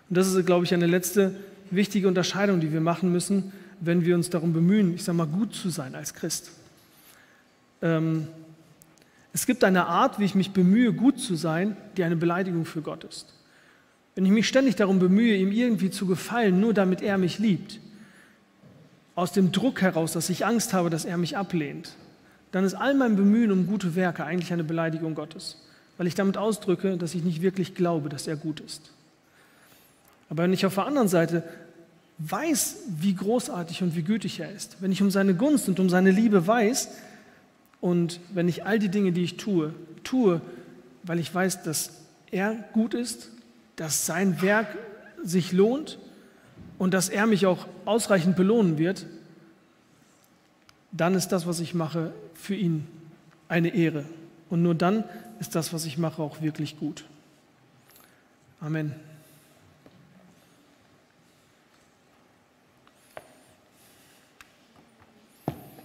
Und 0.10 0.18
das 0.18 0.34
ist, 0.34 0.46
glaube 0.46 0.66
ich, 0.66 0.74
eine 0.74 0.88
letzte 0.88 1.36
wichtige 1.72 2.08
Unterscheidung, 2.08 2.60
die 2.60 2.72
wir 2.72 2.82
machen 2.82 3.12
müssen, 3.12 3.52
wenn 3.80 4.06
wir 4.06 4.16
uns 4.16 4.30
darum 4.30 4.54
bemühen, 4.54 4.94
ich 4.96 5.04
sage 5.04 5.18
mal, 5.18 5.28
gut 5.28 5.54
zu 5.54 5.70
sein 5.70 5.96
als 5.96 6.14
Christ. 6.14 6.52
Ähm, 7.82 8.28
es 9.34 9.46
gibt 9.46 9.64
eine 9.64 9.86
Art, 9.86 10.20
wie 10.20 10.26
ich 10.26 10.36
mich 10.36 10.52
bemühe, 10.52 10.94
gut 10.94 11.20
zu 11.20 11.36
sein, 11.36 11.78
die 11.96 12.04
eine 12.04 12.16
Beleidigung 12.16 12.66
für 12.66 12.82
Gott 12.82 13.04
ist. 13.04 13.34
Wenn 14.16 14.26
ich 14.26 14.32
mich 14.32 14.48
ständig 14.48 14.76
darum 14.76 14.98
bemühe, 14.98 15.36
ihm 15.36 15.52
irgendwie 15.52 15.92
zu 15.92 16.08
gefallen, 16.08 16.60
nur 16.60 16.74
damit 16.74 17.04
er 17.04 17.20
mich 17.20 17.38
liebt, 17.38 17.80
aus 19.14 19.32
dem 19.32 19.52
Druck 19.52 19.82
heraus, 19.82 20.14
dass 20.14 20.30
ich 20.30 20.46
Angst 20.46 20.74
habe, 20.74 20.90
dass 20.90 21.06
er 21.06 21.18
mich 21.18 21.38
ablehnt, 21.38 21.96
dann 22.52 22.64
ist 22.64 22.74
all 22.74 22.96
mein 22.96 23.16
Bemühen 23.16 23.52
um 23.52 23.68
gute 23.68 23.96
Werke 23.96 24.24
eigentlich 24.24 24.54
eine 24.54 24.64
Beleidigung 24.64 25.14
Gottes, 25.14 25.58
weil 25.98 26.08
ich 26.08 26.16
damit 26.16 26.38
ausdrücke, 26.38 26.98
dass 26.98 27.14
ich 27.14 27.24
nicht 27.24 27.42
wirklich 27.42 27.76
glaube, 27.76 28.10
dass 28.10 28.26
er 28.26 28.38
gut 28.38 28.60
ist. 28.60 28.92
Aber 30.30 30.44
wenn 30.44 30.54
ich 30.54 30.66
auf 30.66 30.76
der 30.76 30.86
anderen 30.86 31.08
Seite 31.08 31.44
weiß, 32.20 32.78
wie 33.00 33.14
großartig 33.14 33.84
und 33.84 33.96
wie 33.96 34.02
gütig 34.02 34.40
er 34.40 34.52
ist, 34.52 34.78
wenn 34.82 34.92
ich 34.92 35.02
um 35.02 35.12
seine 35.12 35.36
Gunst 35.36 35.70
und 35.70 35.80
um 35.80 35.90
seine 35.90 36.12
Liebe 36.12 36.46
weiß, 36.48 36.90
und 37.80 38.20
wenn 38.34 38.48
ich 38.48 38.66
all 38.66 38.80
die 38.80 38.90
Dinge, 38.90 39.12
die 39.12 39.24
ich 39.24 39.38
tue, 39.38 39.74
tue, 40.04 40.42
weil 41.04 41.20
ich 41.20 41.34
weiß, 41.34 41.64
dass 41.64 41.92
er 42.32 42.56
gut 42.74 42.94
ist, 42.94 43.30
dass 43.76 44.06
sein 44.06 44.42
Werk 44.42 44.68
sich 45.24 45.52
lohnt 45.52 46.00
und 46.78 46.94
dass 46.94 47.10
er 47.10 47.28
mich 47.28 47.46
auch 47.46 47.68
ausreichend 47.86 48.36
belohnen 48.36 48.78
wird, 48.78 49.06
dann 50.92 51.14
ist 51.16 51.30
das, 51.30 51.46
was 51.46 51.60
ich 51.60 51.74
mache, 51.74 52.14
für 52.34 52.56
ihn 52.56 52.88
eine 53.48 53.70
Ehre. 53.70 54.06
Und 54.50 54.64
nur 54.64 54.76
dann 54.76 55.04
ist 55.40 55.56
das, 55.56 55.74
was 55.74 55.86
ich 55.86 55.98
mache, 55.98 56.22
auch 56.22 56.42
wirklich 56.42 56.80
gut. 56.80 57.06
Amen. 58.60 58.96